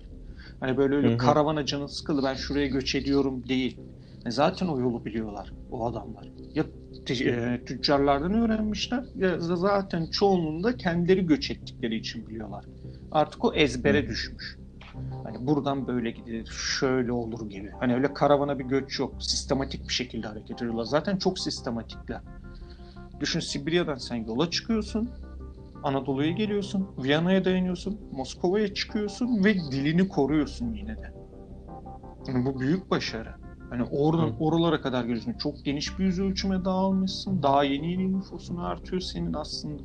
Hani 0.59 0.77
böyle 0.77 0.95
öyle 0.95 1.17
karavana 1.17 1.65
canı 1.65 1.89
sıkılı 1.89 2.23
ben 2.23 2.33
şuraya 2.33 2.67
göç 2.67 2.95
ediyorum 2.95 3.43
değil. 3.49 3.77
E 4.25 4.31
zaten 4.31 4.67
o 4.67 4.79
yolu 4.79 5.05
biliyorlar 5.05 5.53
o 5.71 5.85
adamlar. 5.85 6.27
Ya 6.55 6.63
e, 7.09 7.65
tüccarlardan 7.65 8.33
öğrenmişler 8.33 9.03
ya 9.15 9.39
zaten 9.39 10.05
çoğunluğunda 10.05 10.77
kendileri 10.77 11.25
göç 11.25 11.51
ettikleri 11.51 11.95
için 11.95 12.27
biliyorlar. 12.27 12.65
Artık 13.11 13.45
o 13.45 13.53
ezbere 13.53 14.07
düşmüş. 14.07 14.57
Hani 15.23 15.47
buradan 15.47 15.87
böyle 15.87 16.11
gidilir, 16.11 16.45
şöyle 16.79 17.11
olur 17.11 17.49
gibi. 17.49 17.71
Hani 17.79 17.95
öyle 17.95 18.13
karavana 18.13 18.59
bir 18.59 18.63
göç 18.63 18.99
yok. 18.99 19.15
Sistematik 19.19 19.87
bir 19.87 19.93
şekilde 19.93 20.27
hareket 20.27 20.61
ediyorlar. 20.61 20.83
Zaten 20.83 21.17
çok 21.17 21.39
sistematikler. 21.39 22.21
Düşün 23.19 23.39
Sibirya'dan 23.39 23.95
sen 23.95 24.15
yola 24.15 24.49
çıkıyorsun. 24.49 25.09
Anadolu'ya 25.83 26.31
geliyorsun. 26.31 26.87
Viyana'ya 26.97 27.45
dayanıyorsun. 27.45 27.99
Moskova'ya 28.11 28.73
çıkıyorsun 28.73 29.43
ve 29.43 29.53
dilini 29.53 30.07
koruyorsun 30.07 30.73
yine 30.73 30.97
de. 30.97 31.13
Yani 32.27 32.45
bu 32.45 32.59
büyük 32.59 32.91
başarı. 32.91 33.44
Hani 33.69 33.83
oradan 33.83 34.27
Hı. 34.27 34.35
oralara 34.39 34.81
kadar 34.81 35.01
geliyorsun. 35.03 35.33
Çok 35.33 35.65
geniş 35.65 35.99
bir 35.99 36.05
yüz 36.05 36.19
ölçüme 36.19 36.65
dağılmışsın. 36.65 37.43
Daha 37.43 37.63
yeni 37.63 37.91
yeni 37.91 38.17
nüfusun 38.17 38.57
artıyor 38.57 39.01
senin 39.01 39.33
aslında. 39.33 39.83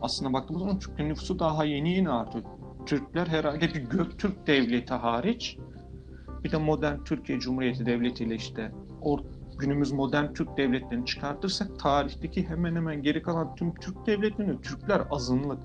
Aslında 0.00 0.32
baktığımız 0.32 0.62
zaman 0.62 0.78
Türklerin 0.78 1.08
nüfusu 1.08 1.38
daha 1.38 1.64
yeni 1.64 1.94
yeni 1.94 2.10
artıyor. 2.10 2.44
Türkler 2.86 3.26
herhalde 3.26 3.68
bir 3.74 3.80
Göktürk 3.80 4.46
devleti 4.46 4.94
hariç 4.94 5.58
bir 6.44 6.52
de 6.52 6.56
modern 6.56 7.04
Türkiye 7.04 7.40
Cumhuriyeti 7.40 7.86
Devleti 7.86 8.24
ile 8.24 8.34
işte 8.34 8.72
or, 9.02 9.18
günümüz 9.58 9.92
modern 9.92 10.32
Türk 10.32 10.56
devletlerini 10.56 11.06
çıkartırsak 11.06 11.78
tarihteki 11.78 12.48
hemen 12.48 12.76
hemen 12.76 13.02
geri 13.02 13.22
kalan 13.22 13.54
tüm 13.54 13.74
Türk 13.74 14.06
devletlerinde 14.06 14.60
Türkler 14.60 15.02
azınlık. 15.10 15.62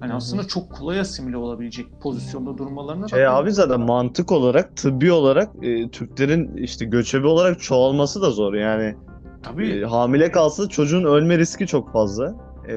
Hani 0.00 0.08
Hı 0.10 0.12
hı. 0.12 0.16
aslında 0.16 0.46
çok 0.46 0.70
kolay 0.72 1.00
asimile 1.00 1.36
olabilecek 1.36 1.86
pozisyonda 2.00 2.58
durmalarına 2.58 3.08
Şey 3.08 3.20
rağmen- 3.22 3.42
abi 3.42 3.52
zaten 3.52 3.80
mantık 3.80 4.32
olarak, 4.32 4.76
tıbbi 4.76 5.12
olarak 5.12 5.48
e, 5.62 5.88
Türklerin 5.88 6.56
işte 6.56 6.84
göçebe 6.84 7.26
olarak 7.26 7.60
çoğalması 7.60 8.22
da 8.22 8.30
zor. 8.30 8.54
Yani 8.54 8.96
tabii 9.42 9.68
e, 9.70 9.84
hamile 9.84 10.30
kalsa 10.30 10.68
çocuğun 10.68 11.04
ölme 11.04 11.38
riski 11.38 11.66
çok 11.66 11.92
fazla. 11.92 12.34
E, 12.68 12.72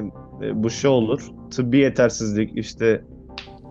e, 0.46 0.62
bu 0.62 0.70
şey 0.70 0.90
olur. 0.90 1.20
Tıbbi 1.50 1.78
yetersizlik 1.78 2.58
işte 2.58 3.04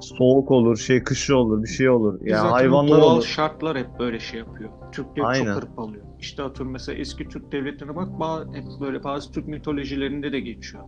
soğuk 0.02 0.52
olur, 0.52 0.78
şey 0.78 1.04
kışı 1.04 1.38
olur, 1.38 1.64
bir 1.64 1.68
şey 1.68 1.90
olur. 1.90 2.20
Yani 2.22 2.38
Zaten 2.38 2.50
hayvanlar 2.52 3.02
doğal 3.02 3.16
olur. 3.16 3.24
şartlar 3.24 3.78
hep 3.78 4.00
böyle 4.00 4.20
şey 4.20 4.40
yapıyor. 4.40 4.70
Türkleri 4.92 5.26
Aynen. 5.26 5.54
çok 5.54 5.64
hırpalıyor. 5.64 6.06
İşte 6.20 6.44
atıyorum 6.44 6.72
mesela 6.74 6.98
eski 7.00 7.28
Türk 7.28 7.52
devletlerine 7.52 7.96
bak 7.96 8.08
ba- 8.20 8.56
hep 8.56 8.64
böyle 8.82 9.04
bazı 9.04 9.32
Türk 9.32 9.48
mitolojilerinde 9.48 10.32
de 10.32 10.40
geçiyor. 10.40 10.84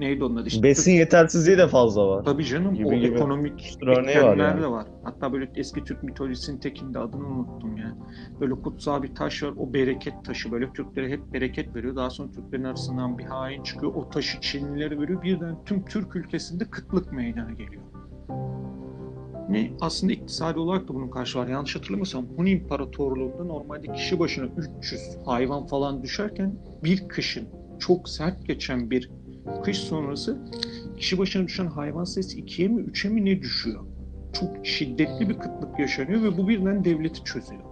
Neydi 0.00 0.24
onun 0.24 0.36
adı? 0.36 0.48
İşte 0.48 0.62
Besin 0.62 0.92
yetersizliği 0.92 1.58
de 1.58 1.68
fazla 1.68 2.08
var. 2.08 2.24
Tabii 2.24 2.44
canım 2.44 2.74
Gibi 2.74 2.86
o 2.88 2.94
gibi. 2.94 3.14
ekonomik 3.14 3.78
var 3.82 4.02
etkenler 4.04 4.36
yani. 4.36 4.62
de 4.62 4.66
var. 4.70 4.86
Hatta 5.04 5.32
böyle 5.32 5.50
eski 5.56 5.84
Türk 5.84 6.02
mitolojisinin 6.02 6.58
tekinde 6.60 6.98
adını 6.98 7.26
unuttum 7.26 7.76
ya. 7.76 7.96
Böyle 8.40 8.54
kutsal 8.54 9.02
bir 9.02 9.14
taş 9.14 9.42
var 9.42 9.52
o 9.58 9.72
bereket 9.74 10.24
taşı 10.24 10.52
böyle 10.52 10.72
Türklere 10.72 11.08
hep 11.08 11.32
bereket 11.32 11.74
veriyor. 11.76 11.96
Daha 11.96 12.10
sonra 12.10 12.30
Türklerin 12.32 12.64
arasından 12.64 13.18
bir 13.18 13.24
hain 13.24 13.62
çıkıyor 13.62 13.94
o 13.94 14.08
taşı 14.10 14.40
Çinlilere 14.40 14.98
veriyor. 15.00 15.22
Birden 15.22 15.56
tüm 15.64 15.84
Türk 15.84 16.16
ülkesinde 16.16 16.64
kıtlık 16.64 17.12
meydana 17.12 17.50
geliyor. 17.50 17.82
Ne 19.48 19.70
aslında 19.80 20.12
iktisadi 20.12 20.58
olarak 20.58 20.88
da 20.88 20.94
bunun 20.94 21.08
karşı 21.10 21.38
var. 21.38 21.48
Yanlış 21.48 21.76
hatırlamıyorsam 21.76 22.24
Hun 22.36 22.46
İmparatorluğu'nda 22.46 23.44
normalde 23.44 23.92
kişi 23.92 24.18
başına 24.18 24.48
300 24.78 25.00
hayvan 25.26 25.66
falan 25.66 26.02
düşerken 26.02 26.54
bir 26.84 27.08
kışın 27.08 27.48
çok 27.78 28.08
sert 28.08 28.46
geçen 28.46 28.90
bir 28.90 29.10
kış 29.64 29.78
sonrası 29.78 30.38
kişi 30.96 31.18
başına 31.18 31.46
düşen 31.46 31.66
hayvan 31.66 32.04
sayısı 32.04 32.38
ikiye 32.38 32.68
mi 32.68 32.82
üçe 32.82 33.08
mi 33.08 33.24
ne 33.24 33.42
düşüyor? 33.42 33.84
Çok 34.32 34.66
şiddetli 34.66 35.28
bir 35.28 35.38
kıtlık 35.38 35.78
yaşanıyor 35.78 36.22
ve 36.22 36.38
bu 36.38 36.48
birden 36.48 36.84
devleti 36.84 37.24
çözüyor. 37.24 37.62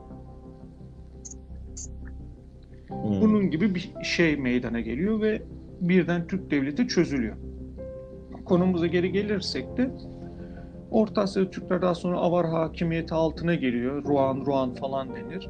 Hmm. 2.89 3.21
Bunun 3.21 3.51
gibi 3.51 3.75
bir 3.75 3.93
şey 4.03 4.37
meydana 4.37 4.81
geliyor 4.81 5.21
ve 5.21 5.43
birden 5.81 6.27
Türk 6.27 6.51
devleti 6.51 6.89
çözülüyor. 6.89 7.37
Konumuza 8.45 8.87
geri 8.87 9.13
gelirsek 9.13 9.77
de 9.77 9.91
Orta 10.91 11.21
Asya'da 11.21 11.51
Türkler 11.51 11.83
daha 11.83 11.95
sonra 11.95 12.19
Avar 12.19 12.47
hakimiyeti 12.47 13.15
altına 13.15 13.55
geliyor. 13.55 14.05
Ruan, 14.05 14.43
Ruan 14.47 14.75
falan 14.75 15.17
denir. 15.17 15.49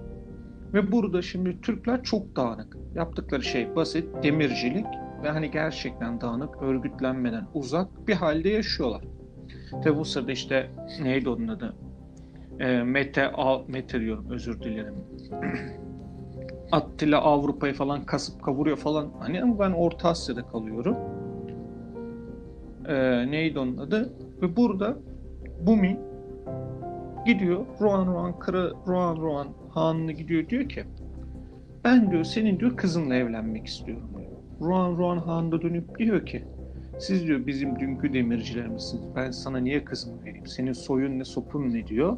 Ve 0.75 0.93
burada 0.93 1.23
şimdi 1.23 1.61
Türkler 1.61 2.03
çok 2.03 2.37
dağınık. 2.37 2.77
Yaptıkları 2.95 3.43
şey 3.43 3.77
basit, 3.77 4.05
demircilik 4.23 4.87
ve 5.23 5.29
hani 5.31 5.51
gerçekten 5.51 6.21
dağınık, 6.21 6.63
örgütlenmeden 6.63 7.47
uzak 7.55 8.09
bir 8.09 8.15
halde 8.15 8.49
yaşıyorlar. 8.49 9.05
Tabi 9.85 9.99
bu 9.99 10.05
sırada 10.05 10.33
işte 10.33 10.71
neydi 11.03 11.29
onun 11.29 11.49
adı? 11.49 11.75
E, 12.61 12.83
Mete, 12.83 13.33
Al, 13.33 13.63
Mete 13.69 14.01
diyorum 14.01 14.27
özür 14.31 14.61
dilerim. 14.61 14.95
Attila 16.73 17.21
Avrupa'yı 17.21 17.75
falan 17.75 18.05
kasıp 18.05 18.43
kavuruyor 18.43 18.77
falan. 18.77 19.09
Hani 19.19 19.43
ama 19.43 19.59
ben 19.59 19.71
Orta 19.71 20.09
Asya'da 20.09 20.47
kalıyorum. 20.47 20.97
Ee, 22.89 23.31
neydi 23.31 23.59
onun 23.59 23.77
adı? 23.77 24.13
Ve 24.43 24.57
burada 24.57 24.97
Bumi 25.61 26.01
gidiyor 27.27 27.67
Ruan 27.81 28.07
Ruan 28.07 28.39
Kara 28.39 28.71
Ruan 28.87 29.17
Ruan 29.17 29.49
Han'ına 29.71 30.13
gidiyor 30.13 30.49
diyor 30.49 30.69
ki 30.69 30.85
ben 31.85 32.11
diyor 32.11 32.25
senin 32.25 32.61
diyor 32.61 32.77
kızınla 32.77 33.15
evlenmek 33.15 33.67
istiyorum. 33.67 34.11
Ruan 34.61 34.97
Ruan 34.97 35.19
Han 35.19 35.53
da 35.53 35.63
dönüp 35.63 35.99
diyor 35.99 36.27
ki 36.27 36.45
siz 36.99 37.27
diyor 37.27 37.47
bizim 37.47 37.79
dünkü 37.81 38.13
demircilerimizsiniz. 38.13 39.05
Ben 39.17 39.31
sana 39.31 39.59
niye 39.59 39.85
kızımı 39.85 40.25
vereyim? 40.25 40.47
Senin 40.47 40.73
soyun 40.73 41.19
ne 41.19 41.25
sopun 41.25 41.73
ne 41.73 41.87
diyor. 41.87 42.17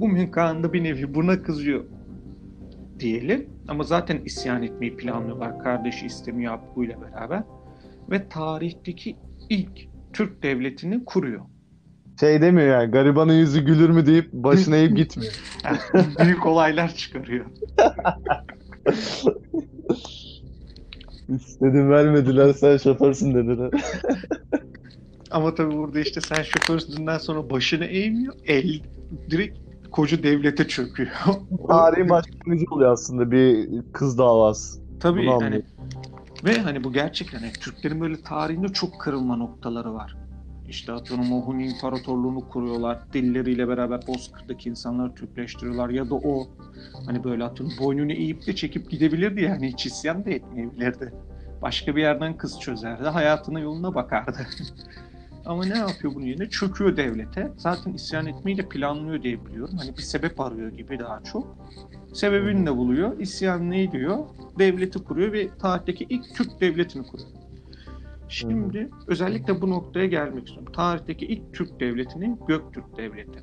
Bumi 0.00 0.30
Kağan 0.30 0.62
da 0.62 0.72
bir 0.72 0.84
nevi 0.84 1.14
buna 1.14 1.42
kızıyor 1.42 1.84
diyelim. 3.00 3.50
Ama 3.68 3.84
zaten 3.84 4.18
isyan 4.24 4.62
etmeyi 4.62 4.96
planlıyorlar. 4.96 5.58
Kardeşi 5.58 6.06
istemiyor 6.06 6.54
Abbu 6.54 6.84
ile 6.84 6.96
beraber. 7.00 7.42
Ve 8.10 8.28
tarihteki 8.28 9.16
ilk 9.50 9.88
Türk 10.12 10.42
devletini 10.42 11.04
kuruyor. 11.04 11.40
Şey 12.20 12.40
demiyor 12.42 12.68
yani 12.68 12.90
garibanın 12.90 13.32
yüzü 13.32 13.64
gülür 13.64 13.90
mü 13.90 14.06
deyip 14.06 14.32
başına 14.32 14.76
eğip 14.76 14.96
gitmiyor. 14.96 15.32
Yani 15.64 15.78
büyük 16.24 16.46
olaylar 16.46 16.94
çıkarıyor. 16.94 17.46
İstedim 21.28 21.90
vermediler 21.90 22.52
sen 22.52 22.76
şoförsün 22.76 23.34
dediler. 23.34 23.70
Ama 25.30 25.54
tabii 25.54 25.76
burada 25.76 26.00
işte 26.00 26.20
sen 26.20 26.42
şoförsünden 26.42 27.18
sonra 27.18 27.50
başını 27.50 27.84
eğmiyor. 27.84 28.34
El 28.46 28.80
direkt 29.30 29.58
koca 29.90 30.22
devlete 30.22 30.68
çöküyor. 30.68 31.10
Tarihi 31.68 32.08
başlangıcı 32.08 32.64
oluyor 32.70 32.92
aslında 32.92 33.30
bir 33.30 33.68
kız 33.92 34.18
davası. 34.18 34.80
Tabii 35.00 35.26
Bunu 35.26 35.42
hani 35.42 35.62
ve 36.44 36.58
hani 36.58 36.84
bu 36.84 36.92
gerçekten 36.92 37.38
hani 37.38 37.52
Türklerin 37.52 38.00
böyle 38.00 38.22
tarihinde 38.22 38.68
çok 38.68 39.00
kırılma 39.00 39.36
noktaları 39.36 39.94
var. 39.94 40.16
İşte 40.68 40.92
atıyorum 40.92 41.32
o 41.32 41.40
Hun 41.40 41.58
İmparatorluğunu 41.58 42.48
kuruyorlar. 42.48 42.98
Dilleriyle 43.12 43.68
beraber 43.68 44.06
Bozkır'daki 44.06 44.68
insanları 44.68 45.14
Türkleştiriyorlar. 45.14 45.90
Ya 45.90 46.10
da 46.10 46.14
o 46.14 46.48
hani 47.06 47.24
böyle 47.24 47.44
atıyorum 47.44 47.76
boynunu 47.80 48.12
eğip 48.12 48.46
de 48.46 48.56
çekip 48.56 48.90
gidebilirdi 48.90 49.42
yani 49.42 49.72
hiç 49.72 49.86
isyan 49.86 50.24
da 50.24 50.30
etmeyebilirdi. 50.30 51.14
Başka 51.62 51.96
bir 51.96 52.00
yerden 52.00 52.36
kız 52.36 52.60
çözerdi. 52.60 53.08
Hayatına 53.08 53.60
yoluna 53.60 53.94
bakardı. 53.94 54.38
Ama 55.46 55.64
ne 55.64 55.78
yapıyor 55.78 56.14
bunun 56.14 56.26
yerine? 56.26 56.48
Çöküyor 56.48 56.96
devlete. 56.96 57.52
Zaten 57.56 57.92
isyan 57.92 58.26
etmeyi 58.26 58.58
de 58.58 58.68
planlıyor 58.68 59.22
diye 59.22 59.46
biliyorum. 59.46 59.74
Hani 59.78 59.96
bir 59.96 60.02
sebep 60.02 60.40
arıyor 60.40 60.72
gibi 60.72 60.98
daha 60.98 61.22
çok. 61.22 61.56
Sebebini 62.14 62.66
de 62.66 62.76
buluyor. 62.76 63.20
İsyan 63.20 63.70
ne 63.70 63.92
diyor? 63.92 64.18
Devleti 64.58 64.98
kuruyor 64.98 65.32
ve 65.32 65.48
tarihteki 65.58 66.06
ilk 66.08 66.34
Türk 66.34 66.60
devletini 66.60 67.06
kuruyor. 67.06 67.43
Şimdi 68.34 68.90
özellikle 69.06 69.60
bu 69.60 69.70
noktaya 69.70 70.06
gelmek 70.06 70.46
istiyorum. 70.46 70.72
Tarihteki 70.72 71.26
ilk 71.26 71.54
Türk 71.54 71.80
devletinin 71.80 72.40
Göktürk 72.48 72.96
Devleti. 72.96 73.38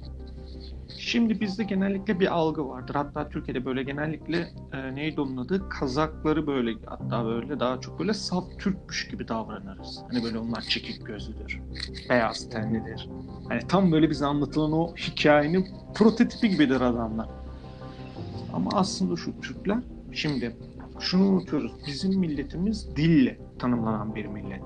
Şimdi 0.98 1.42
bizde 1.42 1.64
genellikle 1.64 2.20
bir 2.20 2.34
algı 2.34 2.70
vardır. 2.70 2.96
Hatta 2.96 3.30
Türkiye'de 3.30 3.66
böyle 3.66 3.84
genellikle 3.84 4.48
e, 4.74 4.96
neydi 4.96 5.22
onun 5.22 5.38
adı? 5.38 5.70
Kazakları 5.70 6.48
böyle 6.48 6.72
hatta 6.86 7.26
böyle 7.26 7.60
daha 7.60 7.82
çok 7.82 8.00
böyle 8.00 8.14
saf 8.14 8.44
Türkmüş 8.60 9.08
gibi 9.08 9.28
davranırız. 9.28 10.00
Hani 10.12 10.24
böyle 10.24 10.40
onlar 10.40 10.62
çekik 10.62 11.06
gözlüdür. 11.06 11.60
Beyaz 12.10 12.50
tenlidir. 12.50 13.10
Hani 13.50 13.68
tam 13.68 13.92
böyle 13.92 14.10
bize 14.10 14.26
anlatılan 14.26 14.72
o 14.72 14.96
hikayenin 14.96 15.68
prototipi 15.96 16.50
gibidir 16.50 16.82
adamlar. 16.82 17.30
Ama 18.54 18.70
aslında 18.74 19.16
şu 19.16 19.42
Türkler 19.42 19.80
şimdi 20.12 20.56
şunu 21.00 21.28
unutuyoruz. 21.28 21.72
Bizim 21.88 22.20
milletimiz 22.20 22.96
dille 22.96 23.40
tanımlanan 23.60 24.16
bir 24.16 24.26
millet. 24.26 24.62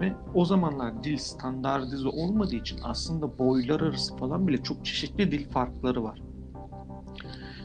Ve 0.00 0.12
o 0.34 0.44
zamanlar 0.44 1.04
dil 1.04 1.16
standartize 1.16 2.08
olmadığı 2.08 2.54
için 2.54 2.78
aslında 2.82 3.38
boylar 3.38 3.80
arası 3.80 4.16
falan 4.16 4.48
bile 4.48 4.62
çok 4.62 4.84
çeşitli 4.84 5.32
dil 5.32 5.48
farkları 5.50 6.04
var. 6.04 6.22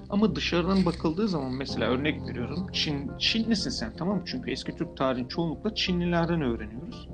Ama 0.09 0.35
dışarıdan 0.35 0.85
bakıldığı 0.85 1.27
zaman 1.27 1.53
mesela 1.53 1.87
örnek 1.87 2.27
veriyorum. 2.27 2.67
Çin, 2.73 3.11
Çinlisin 3.17 3.69
sen 3.69 3.93
tamam 3.97 4.17
mı? 4.17 4.23
Çünkü 4.25 4.51
eski 4.51 4.75
Türk 4.75 4.97
tarihini 4.97 5.29
çoğunlukla 5.29 5.75
Çinlilerden 5.75 6.41
öğreniyoruz. 6.41 7.09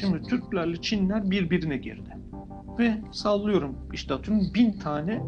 Şimdi 0.00 0.22
Türklerle 0.22 0.80
Çinliler 0.80 1.30
birbirine 1.30 1.76
girdi. 1.76 2.16
Ve 2.78 2.98
sallıyorum 3.12 3.76
işte 3.92 4.14
atıyorum 4.14 4.46
bin 4.54 4.72
tane 4.72 5.22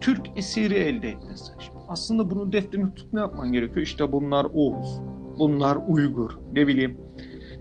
Türk 0.00 0.26
esiri 0.36 0.74
elde. 0.74 1.14
Şimdi 1.60 1.78
aslında 1.88 2.30
bunun 2.30 2.52
defterini 2.52 2.94
tutup 2.94 3.12
ne 3.12 3.20
yapman 3.20 3.52
gerekiyor? 3.52 3.80
İşte 3.80 4.12
bunlar 4.12 4.46
Oğuz, 4.54 5.00
bunlar 5.38 5.78
Uygur, 5.88 6.30
ne 6.52 6.66
bileyim 6.66 6.98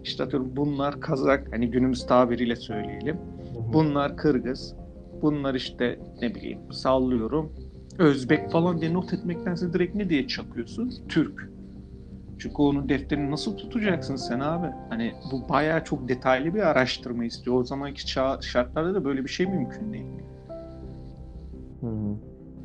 işte 0.08 0.24
atıyorum 0.24 0.56
bunlar 0.56 1.02
Kazak, 1.02 1.48
hani 1.52 1.72
günümüz 1.72 2.06
tabiriyle 2.06 2.56
söyleyelim. 2.56 3.17
Bunlar 3.74 4.17
Kırgız, 4.17 4.76
bunlar 5.22 5.56
işte 5.56 6.00
ne 6.22 6.36
bileyim 6.36 6.60
sallıyorum 6.72 7.52
Özbek 8.00 8.52
falan 8.52 8.82
diye 8.82 8.93
not 8.93 9.13
etmektense 9.13 9.74
direkt 9.74 9.96
ne 9.96 10.10
diye 10.10 10.28
çakıyorsun? 10.28 10.93
Türk. 11.10 11.50
Çünkü 12.39 12.56
onun 12.58 12.89
defterini 12.89 13.32
nasıl 13.32 13.58
tutacaksın 13.58 14.15
sen 14.15 14.39
abi? 14.39 14.67
Hani 14.89 15.13
bu 15.32 15.50
bayağı 15.50 15.84
çok 15.84 16.10
detaylı 16.10 16.54
bir 16.54 16.60
araştırma 16.60 17.26
istiyor. 17.26 17.56
O 17.56 17.63
zamanki 17.63 18.06
çağ, 18.06 18.39
şartlarda 18.41 18.93
da 18.93 19.06
böyle 19.06 19.24
bir 19.24 19.30
şey 19.30 19.46
mümkün 19.46 19.93
değil. 19.93 20.06
Hı 21.82 21.88
hı. 21.88 22.15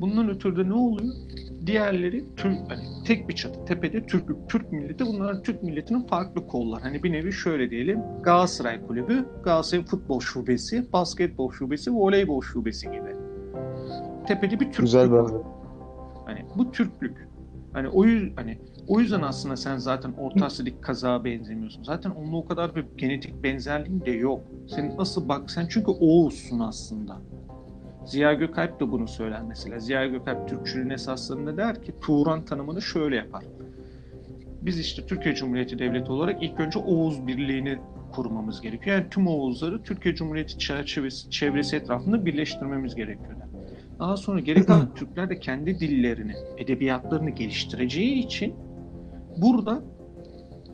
Bundan 0.03 0.29
ötürü 0.29 0.57
de 0.57 0.69
ne 0.69 0.73
oluyor? 0.73 1.13
Diğerleri 1.65 2.25
Türk, 2.35 2.57
hani 2.69 2.83
tek 3.05 3.29
bir 3.29 3.35
çatı 3.35 3.65
tepede 3.65 4.05
Türk, 4.05 4.49
Türk 4.49 4.71
milleti 4.71 5.05
bunlar 5.05 5.43
Türk 5.43 5.63
milletinin 5.63 6.07
farklı 6.07 6.47
kollar. 6.47 6.81
Hani 6.81 7.03
bir 7.03 7.11
nevi 7.11 7.33
şöyle 7.33 7.69
diyelim 7.69 7.99
Galatasaray 8.23 8.85
kulübü, 8.87 9.25
Galatasaray 9.43 9.85
futbol 9.85 10.19
şubesi, 10.19 10.93
basketbol 10.93 11.51
şubesi, 11.51 11.91
voleybol 11.91 12.41
şubesi 12.41 12.87
gibi. 12.87 13.15
Tepede 14.27 14.59
bir 14.59 14.71
Türk 14.71 14.81
Güzel 14.81 15.11
var. 15.11 15.31
Hani 16.25 16.45
bu 16.55 16.71
Türklük. 16.71 17.27
Hani 17.73 17.87
o 17.87 18.05
yüzden 18.05 18.35
hani 18.35 18.57
o 18.87 18.99
yüzden 18.99 19.21
aslında 19.21 19.55
sen 19.55 19.77
zaten 19.77 20.13
Orta 20.13 20.45
Asya'daki 20.45 20.81
kazağa 20.81 21.23
benzemiyorsun. 21.23 21.83
Zaten 21.83 22.09
onunla 22.09 22.37
o 22.37 22.45
kadar 22.45 22.75
bir 22.75 22.85
genetik 22.97 23.43
benzerliğin 23.43 24.01
de 24.05 24.11
yok. 24.11 24.41
Senin 24.67 24.97
nasıl 24.97 25.29
bak 25.29 25.51
sen 25.51 25.67
çünkü 25.69 25.91
Oğuz'sun 25.91 26.59
aslında. 26.59 27.21
Ziya 28.05 28.33
Gökalp 28.33 28.79
de 28.79 28.91
bunu 28.91 29.07
söyler 29.07 29.41
mesela. 29.47 29.79
Ziya 29.79 30.05
Gökalp 30.05 30.49
Türkçülüğün 30.49 30.89
esaslarında 30.89 31.57
der 31.57 31.83
ki 31.83 31.93
Turan 32.01 32.45
tanımını 32.45 32.81
şöyle 32.81 33.15
yapar. 33.15 33.43
Biz 34.61 34.79
işte 34.79 35.05
Türkiye 35.05 35.35
Cumhuriyeti 35.35 35.79
Devleti 35.79 36.11
olarak 36.11 36.43
ilk 36.43 36.59
önce 36.59 36.79
Oğuz 36.79 37.27
Birliği'ni 37.27 37.79
kurmamız 38.11 38.61
gerekiyor. 38.61 38.95
Yani 38.97 39.09
tüm 39.09 39.27
Oğuzları 39.27 39.83
Türkiye 39.83 40.15
Cumhuriyeti 40.15 40.57
çerçevesi, 40.57 41.29
çevresi 41.29 41.75
etrafında 41.75 42.25
birleştirmemiz 42.25 42.95
gerekiyor. 42.95 43.29
der. 43.39 43.47
Daha 43.99 44.17
sonra 44.17 44.39
geri 44.39 44.65
kalan 44.65 44.93
Türkler 44.95 45.29
de 45.29 45.39
kendi 45.39 45.79
dillerini, 45.79 46.33
edebiyatlarını 46.57 47.29
geliştireceği 47.29 48.25
için 48.25 48.55
burada 49.37 49.81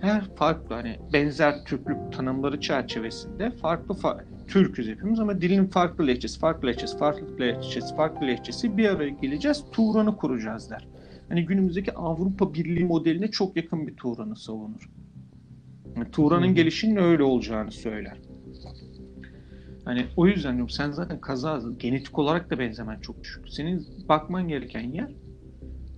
her 0.02 0.36
farklı 0.36 0.76
hani 0.76 1.00
benzer 1.13 1.65
Türklük 1.65 2.13
tanımları 2.13 2.60
çerçevesinde 2.60 3.52
farklı 3.52 3.96
fa- 3.96 4.24
Türküz 4.50 4.88
hepimiz 4.88 5.20
ama 5.20 5.42
dilin 5.42 5.66
farklı 5.66 6.08
lehçesi, 6.08 6.40
farklı 6.40 6.68
lehçesi, 6.68 6.98
farklı 6.98 7.40
lehçesi, 7.40 7.96
farklı 7.96 8.28
lehçesi 8.28 8.78
bir 8.78 8.90
araya 8.90 9.10
geleceğiz, 9.10 9.64
Turan'ı 9.72 10.18
kuracağız 10.18 10.70
der. 10.70 10.88
Hani 11.30 11.46
günümüzdeki 11.46 11.94
Avrupa 11.94 12.54
Birliği 12.54 12.86
modeline 12.86 13.32
çok 13.32 13.56
yakın 13.56 13.88
bir 13.88 13.96
Turan'ı 13.96 14.36
savunur. 14.36 14.90
Yani 15.96 16.12
Turan'ın 16.12 16.56
gelişinin 16.56 16.96
öyle 16.96 17.24
olacağını 17.24 17.72
söyler. 17.72 18.18
Hani 19.86 20.06
o 20.16 20.28
yüzden 20.28 20.54
diyorum 20.54 20.70
sen 20.70 20.92
zaten 20.92 21.22
kaza 21.22 21.62
genetik 21.78 22.20
olarak 22.20 22.50
da 22.50 22.60
benzemen 22.60 23.00
çok 23.00 23.24
düşük. 23.24 23.50
Senin 23.50 23.88
bakman 24.10 24.48
gereken 24.48 24.92
yer 24.92 25.12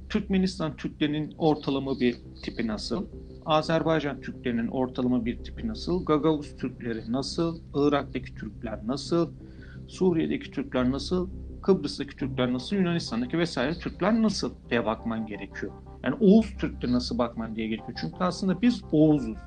Türkmenistan 0.10 0.76
Türklerinin 0.76 1.34
ortalama 1.38 2.00
bir 2.00 2.18
tipi 2.44 2.68
nasıl? 2.68 3.06
Azerbaycan 3.46 4.22
Türklerinin 4.22 4.68
ortalama 4.68 5.26
bir 5.26 5.44
tipi 5.44 5.68
nasıl? 5.68 6.06
Gagavuz 6.06 6.56
Türkleri 6.58 7.12
nasıl? 7.12 7.60
Irak'taki 7.76 8.36
Türkler 8.36 8.80
nasıl? 8.88 9.32
Suriye'deki 9.88 10.52
Türkler 10.52 10.92
nasıl? 10.92 11.30
Kıbrıs'taki 11.62 12.16
Türkler 12.16 12.54
nasıl? 12.54 12.76
Yunanistan'daki 12.76 13.38
vesaire 13.38 13.74
Türkler 13.74 14.22
nasıl 14.22 14.52
diye 14.70 14.86
bakman 14.86 15.28
gerekiyor. 15.28 15.72
Yani 16.04 16.16
Oğuz 16.20 16.58
Türk'te 16.58 16.92
nasıl 16.92 17.18
bakman 17.18 17.56
diye 17.56 17.68
gerekiyor. 17.68 17.98
Çünkü 18.02 18.16
aslında 18.20 18.62
biz 18.62 18.82
Oğuz'uz. 18.92 19.38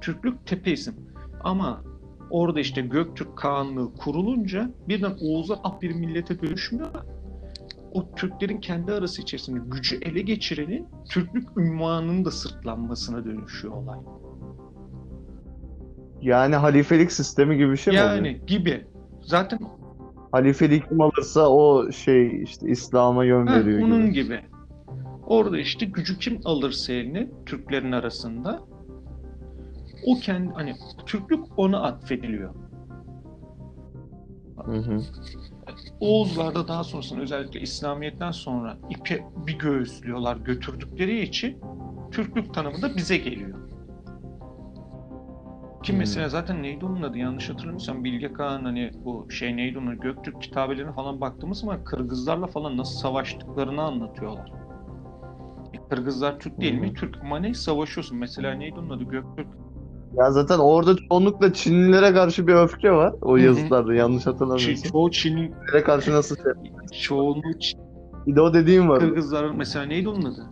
Türklük 0.00 0.46
tepe 0.46 0.72
isim. 0.72 0.94
Ama 1.44 1.82
orada 2.30 2.60
işte 2.60 2.80
Göktürk 2.80 3.36
Kağanlığı 3.36 3.94
kurulunca 3.94 4.70
birden 4.88 5.16
Oğuz'a 5.20 5.54
ap 5.54 5.82
bir 5.82 5.90
millete 5.90 6.42
dönüşmüyor. 6.42 6.88
O 7.92 8.14
Türklerin 8.14 8.60
kendi 8.60 8.92
arası 8.92 9.22
içerisinde 9.22 9.60
gücü 9.66 9.98
ele 10.02 10.20
geçirenin 10.20 10.88
Türklük 11.08 11.48
ünvanının 11.56 12.24
da 12.24 12.30
sırtlanmasına 12.30 13.24
dönüşüyor 13.24 13.74
olay. 13.74 13.98
Yani 16.22 16.56
halifelik 16.56 17.12
sistemi 17.12 17.56
gibi 17.56 17.72
bir 17.72 17.76
şey 17.76 17.94
mi 17.94 18.00
oluyor? 18.00 18.14
Yani 18.14 18.40
gibi. 18.46 18.86
Zaten 19.22 19.58
Halifeliği 20.32 20.82
kim 20.88 21.00
alırsa 21.00 21.48
o 21.48 21.92
şey 21.92 22.42
işte 22.42 22.68
İslam'a 22.68 23.24
yön 23.24 23.46
ha, 23.46 23.60
veriyor 23.60 23.82
onun 23.82 24.12
gibi. 24.12 24.24
gibi. 24.24 24.40
Orada 25.26 25.58
işte 25.58 25.86
gücü 25.86 26.18
kim 26.18 26.40
alırsa 26.44 26.92
eline 26.92 27.30
Türklerin 27.46 27.92
arasında 27.92 28.62
o 30.06 30.18
kendi 30.20 30.52
hani 30.52 30.74
Türklük 31.06 31.44
ona 31.56 31.82
atfediliyor. 31.82 32.54
Hı 34.64 34.72
hı. 34.72 35.00
Oğuzlarda 36.00 36.68
daha 36.68 36.84
sonrasında 36.84 37.20
özellikle 37.20 37.60
İslamiyet'ten 37.60 38.30
sonra 38.30 38.76
ipi 38.90 39.24
bir 39.46 39.58
göğüslüyorlar 39.58 40.36
götürdükleri 40.36 41.20
için 41.20 41.58
Türklük 42.10 42.54
tanımı 42.54 42.82
da 42.82 42.96
bize 42.96 43.16
geliyor. 43.16 43.70
Ki 45.82 45.92
Hmm. 45.92 45.98
mesela 45.98 46.28
zaten 46.28 46.62
neydi 46.62 46.84
onun 46.84 47.02
adı 47.02 47.18
yanlış 47.18 47.50
hatırlamıyorsam 47.50 48.04
Bilge 48.04 48.32
Kağan 48.32 48.64
hani 48.64 48.90
bu 49.04 49.30
şey 49.30 49.56
neydi 49.56 49.78
onun 49.78 50.00
Göktürk 50.00 50.42
kitabelerine 50.42 50.92
falan 50.92 51.20
baktığımız 51.20 51.58
zaman 51.58 51.84
Kırgızlarla 51.84 52.46
falan 52.46 52.76
nasıl 52.76 52.98
savaştıklarını 52.98 53.82
anlatıyorlar. 53.82 54.52
E, 55.74 55.88
Kırgızlar 55.88 56.38
Türk 56.38 56.60
değil 56.60 56.76
hı. 56.76 56.80
mi? 56.80 56.94
Türk 56.94 57.18
ama 57.22 57.38
ne 57.38 57.54
savaşıyorsun? 57.54 58.18
Mesela 58.18 58.54
neydi 58.54 58.78
onun 58.78 58.90
adı? 58.90 59.04
Göktürk. 59.04 59.48
Ya 60.20 60.30
zaten 60.32 60.58
orada 60.58 60.96
çoğunlukla 60.96 61.52
Çinlilere 61.52 62.12
karşı 62.12 62.46
bir 62.46 62.54
öfke 62.54 62.92
var 62.92 63.14
o 63.22 63.36
Hı 63.36 63.40
hı. 63.40 63.44
yazıtlarda 63.44 63.94
yanlış 63.94 64.24
Çin, 64.24 64.30
hatırlamıyorsam. 64.30 64.90
çoğu 64.92 65.10
Çin'in 65.10 65.36
Çinlilere 65.36 65.84
karşı 65.84 66.12
nasıl 66.12 66.36
şey? 66.36 66.52
çoğunluğu 67.02 67.52
Çin- 67.60 67.80
Bir 68.26 68.36
de 68.36 68.40
o 68.40 68.54
dediğim 68.54 68.88
var. 68.88 69.00
Kırgızlar 69.00 69.50
mesela 69.50 69.84
neydi 69.84 70.08
onun 70.08 70.24
adı? 70.24 70.46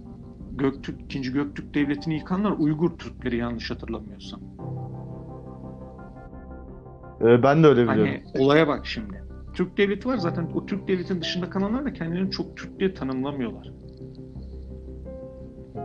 Göktürk, 0.52 1.00
2. 1.02 1.32
Göktürk 1.32 1.74
Devleti'ni 1.74 2.14
yıkanlar 2.14 2.50
Uygur 2.58 2.90
Türkleri 2.90 3.36
yanlış 3.36 3.70
hatırlamıyorsam. 3.70 4.40
Ee, 7.20 7.42
ben 7.42 7.62
de 7.62 7.66
öyle 7.66 7.82
biliyorum. 7.88 8.14
Hani 8.34 8.44
olaya 8.44 8.68
bak 8.68 8.86
şimdi. 8.86 9.22
Türk 9.54 9.78
Devleti 9.78 10.08
var 10.08 10.16
zaten 10.16 10.50
o 10.54 10.66
Türk 10.66 10.88
Devleti'nin 10.88 11.20
dışında 11.20 11.50
kalanlar 11.50 11.84
da 11.84 11.92
kendilerini 11.92 12.30
çok 12.30 12.56
Türk 12.56 12.80
diye 12.80 12.94
tanımlamıyorlar. 12.94 13.72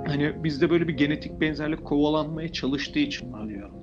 Hani 0.08 0.44
bizde 0.44 0.70
böyle 0.70 0.88
bir 0.88 0.94
genetik 0.94 1.42
benzerlik 1.42 1.86
kovalanmaya 1.86 2.52
çalıştığı 2.52 3.00
için 3.00 3.34
var 3.34 3.50
diyorum. 3.50 3.76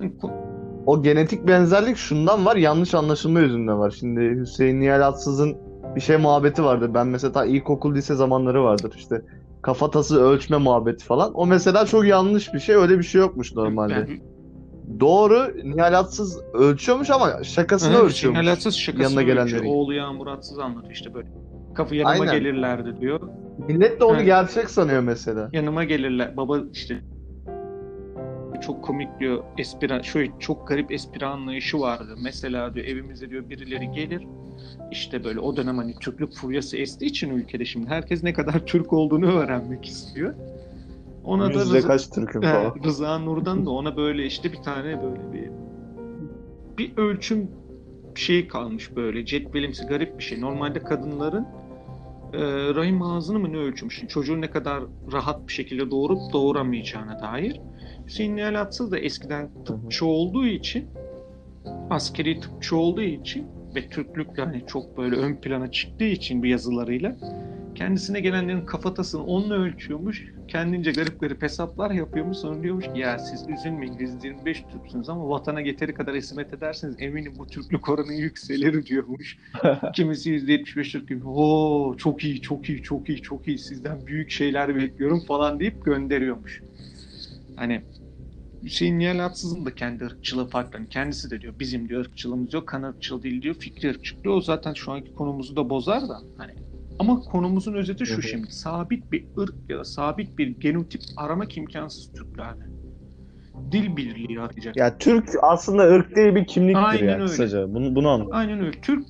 Yani 0.00 0.12
ko- 0.22 0.50
O 0.86 1.02
genetik 1.02 1.48
benzerlik 1.48 1.96
şundan 1.96 2.46
var 2.46 2.56
yanlış 2.56 2.94
anlaşılma 2.94 3.40
yüzünden 3.40 3.78
var. 3.78 3.90
Şimdi 3.90 4.40
Hüseyin 4.40 4.80
Nihal 4.80 5.00
Atsız'ın 5.00 5.56
bir 5.96 6.00
şey 6.00 6.16
muhabbeti 6.16 6.64
vardı. 6.64 6.90
Ben 6.94 7.06
mesela 7.06 7.32
ta 7.32 7.44
ilkokul 7.44 7.94
lise 7.94 8.14
zamanları 8.14 8.64
vardır 8.64 8.94
işte 8.96 9.22
kafatası 9.62 10.22
ölçme 10.22 10.56
muhabbeti 10.56 11.04
falan. 11.04 11.32
O 11.34 11.46
mesela 11.46 11.86
çok 11.86 12.06
yanlış 12.06 12.54
bir 12.54 12.58
şey. 12.58 12.76
Öyle 12.76 12.98
bir 12.98 13.04
şey 13.04 13.20
yokmuş 13.20 13.54
normalde. 13.54 14.08
Doğru 15.00 15.52
Nihal 15.64 15.98
Atsız 15.98 16.40
ölçüyormuş 16.54 17.10
ama 17.10 17.44
şakasını 17.44 17.94
Evet, 17.94 18.04
ölçüyormuş. 18.04 18.40
Sinalatsız 18.40 18.74
şakasını 18.74 19.22
yanına 19.22 19.42
ölçüyor. 19.42 19.64
Oğlu 19.64 19.94
Yağmur 19.94 20.26
Atsız 20.26 20.58
anlatıyor 20.58 20.92
işte 20.92 21.14
böyle. 21.14 21.28
Kapı 21.74 21.94
yanıma 21.94 22.22
Aynen. 22.24 22.38
gelirlerdi 22.38 23.00
diyor. 23.00 23.20
Millet 23.68 24.00
de 24.00 24.04
onu 24.04 24.16
Evet. 24.16 24.26
gerçek 24.26 24.70
sanıyor 24.70 25.02
mesela. 25.02 25.50
Yanıma 25.52 25.84
gelirler. 25.84 26.36
Baba 26.36 26.60
işte 26.72 27.00
çok 28.60 28.84
komik 28.84 29.20
diyor. 29.20 29.44
Espri, 29.58 30.04
şöyle 30.04 30.32
çok 30.38 30.68
garip 30.68 30.92
espri 30.92 31.26
anlayışı 31.26 31.80
vardı. 31.80 32.16
Mesela 32.22 32.74
diyor 32.74 32.86
evimize 32.86 33.30
diyor 33.30 33.48
birileri 33.50 33.90
gelir. 33.90 34.26
İşte 34.90 35.24
böyle 35.24 35.40
o 35.40 35.56
dönem 35.56 35.78
hani 35.78 35.94
Türklük 36.00 36.32
furyası 36.32 36.76
estiği 36.76 37.10
için 37.10 37.30
ülkede 37.30 37.64
şimdi 37.64 37.88
herkes 37.88 38.22
ne 38.22 38.32
kadar 38.32 38.66
Türk 38.66 38.92
olduğunu 38.92 39.32
öğrenmek 39.32 39.84
istiyor. 39.84 40.34
Ona 41.24 41.54
da 41.54 41.58
Yüzde 41.58 41.78
Rıza, 41.78 41.88
kaç 41.88 42.10
Türk'üm 42.10 42.42
He, 42.42 42.52
falan. 42.52 42.74
Rıza 42.84 43.18
Nur'dan 43.18 43.66
da 43.66 43.70
ona 43.70 43.96
böyle 43.96 44.26
işte 44.26 44.52
bir 44.52 44.62
tane 44.62 45.02
böyle 45.02 45.32
bir 45.32 45.50
bir 46.78 46.96
ölçüm 46.96 47.50
şey 48.14 48.48
kalmış 48.48 48.96
böyle 48.96 49.24
cetvelimsi 49.24 49.86
garip 49.86 50.18
bir 50.18 50.22
şey. 50.22 50.40
Normalde 50.40 50.78
kadınların 50.78 51.46
e, 52.32 52.74
rahim 52.74 53.02
ağzını 53.02 53.38
mı 53.38 53.52
ne 53.52 53.56
ölçmüş? 53.56 54.02
Çocuğu 54.08 54.40
ne 54.40 54.50
kadar 54.50 54.82
rahat 55.12 55.48
bir 55.48 55.52
şekilde 55.52 55.90
doğurup 55.90 56.32
doğuramayacağına 56.32 57.20
dair. 57.22 57.60
Hüseyin 58.06 58.36
Nihal 58.36 58.60
Atsız 58.60 58.92
da 58.92 58.98
eskiden 58.98 59.64
tıpçı 59.64 60.06
olduğu 60.06 60.46
için 60.46 60.88
askeri 61.90 62.40
tıpçı 62.40 62.76
olduğu 62.76 63.02
için 63.02 63.46
ve 63.74 63.88
Türklük 63.88 64.36
de 64.36 64.42
hani 64.42 64.64
çok 64.66 64.98
böyle 64.98 65.16
ön 65.16 65.36
plana 65.36 65.70
çıktığı 65.70 66.04
için 66.04 66.42
bu 66.42 66.46
yazılarıyla 66.46 67.16
kendisine 67.74 68.20
gelenlerin 68.20 68.64
kafatasını 68.66 69.24
onunla 69.24 69.54
ölçüyormuş. 69.54 70.26
Kendince 70.48 70.92
garip 70.92 71.20
garip 71.20 71.42
hesaplar 71.42 71.90
yapıyormuş. 71.90 72.38
Sonra 72.38 72.62
diyormuş 72.62 72.90
ki 72.92 72.98
ya 72.98 73.18
siz 73.18 73.48
üzülmeyin 73.48 73.98
biz 73.98 74.24
25 74.24 74.66
Türksünüz 74.66 75.08
ama 75.08 75.28
vatana 75.28 75.60
yeteri 75.60 75.94
kadar 75.94 76.16
hizmet 76.16 76.52
ederseniz 76.52 76.96
eminim 76.98 77.38
bu 77.38 77.48
Türklük 77.48 77.88
oranı 77.88 78.12
yükselir 78.14 78.86
diyormuş. 78.86 79.38
Kimisi 79.92 80.30
%75 80.30 80.92
Türk 80.92 81.08
gibi 81.08 81.26
oo 81.28 81.96
çok 81.96 82.24
iyi 82.24 82.40
çok 82.40 82.68
iyi 82.68 82.82
çok 82.82 83.08
iyi 83.08 83.22
çok 83.22 83.48
iyi 83.48 83.58
sizden 83.58 84.06
büyük 84.06 84.30
şeyler 84.30 84.76
bekliyorum 84.76 85.24
falan 85.24 85.60
deyip 85.60 85.84
gönderiyormuş. 85.84 86.62
Hani 87.56 87.86
Hüseyin 88.62 88.98
Nihal 88.98 89.18
Atsız'ın 89.26 89.66
da 89.66 89.74
kendi 89.74 90.04
ırkçılığı 90.04 90.48
farklı. 90.48 90.78
Hani 90.78 90.88
kendisi 90.88 91.30
de 91.30 91.40
diyor 91.40 91.58
bizim 91.58 91.88
diyor 91.88 92.00
ırkçılığımız 92.00 92.54
yok, 92.54 92.68
kan 92.68 92.82
ırkçılığı 92.82 93.22
değil 93.22 93.42
diyor, 93.42 93.54
fikri 93.54 93.90
ırkçılığı. 93.90 94.34
O 94.34 94.40
zaten 94.40 94.74
şu 94.74 94.92
anki 94.92 95.12
konumuzu 95.12 95.56
da 95.56 95.70
bozar 95.70 96.08
da 96.08 96.24
hani 96.36 96.54
ama 97.00 97.20
konumuzun 97.20 97.74
özeti 97.74 98.06
şu 98.06 98.16
hı. 98.16 98.22
şimdi. 98.22 98.52
Sabit 98.52 99.12
bir 99.12 99.26
ırk 99.38 99.54
ya 99.68 99.78
da 99.78 99.84
sabit 99.84 100.38
bir 100.38 100.48
genotip 100.48 101.02
aramak 101.16 101.56
imkansız 101.56 102.12
Türklerde. 102.12 102.64
Dil 103.72 103.96
birliği 103.96 104.40
arayacak. 104.40 104.76
Ya 104.76 104.98
Türk 104.98 105.30
aslında 105.42 105.82
ırk 105.82 106.16
değil 106.16 106.34
bir 106.34 106.44
kimliktir 106.44 106.82
Aynen 106.82 107.06
ya 107.06 107.14
öyle. 107.14 107.24
kısaca. 107.24 107.74
Bunu, 107.74 107.94
bunu 107.94 108.08
anladım. 108.08 108.32
Aynen 108.32 108.60
öyle. 108.60 108.80
Türk 108.80 109.06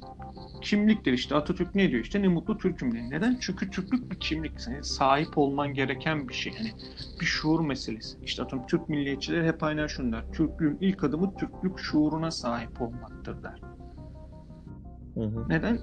kimliktir 0.63 1.13
işte. 1.13 1.35
Atatürk 1.35 1.75
ne 1.75 1.91
diyor 1.91 2.03
işte? 2.03 2.23
Ne 2.23 2.29
mutlu 2.29 2.59
Türk'üm 2.59 2.93
diyor. 2.93 3.05
Neden? 3.11 3.39
Çünkü 3.41 3.71
Türklük 3.71 4.11
bir 4.11 4.17
kimlik. 4.17 4.61
Senin 4.61 4.83
sahip 4.83 5.39
olman 5.39 5.75
gereken 5.75 6.29
bir 6.29 6.35
şey. 6.35 6.53
Yani 6.59 6.73
bir 7.21 7.27
şuur 7.27 7.61
meselesi. 7.61 8.19
İşte 8.25 8.43
atıyorum 8.43 8.67
Türk 8.67 8.89
milliyetçileri 8.89 9.47
hep 9.47 9.63
aynen 9.63 9.87
şunu 9.87 10.13
der. 10.13 10.25
Türklüğün 10.33 10.79
ilk 10.81 11.05
adımı 11.05 11.35
Türklük 11.35 11.79
şuuruna 11.79 12.31
sahip 12.31 12.83
olmaktır 12.83 13.43
der. 13.43 13.70
Hı 15.21 15.27
hı. 15.27 15.49
Neden? 15.49 15.79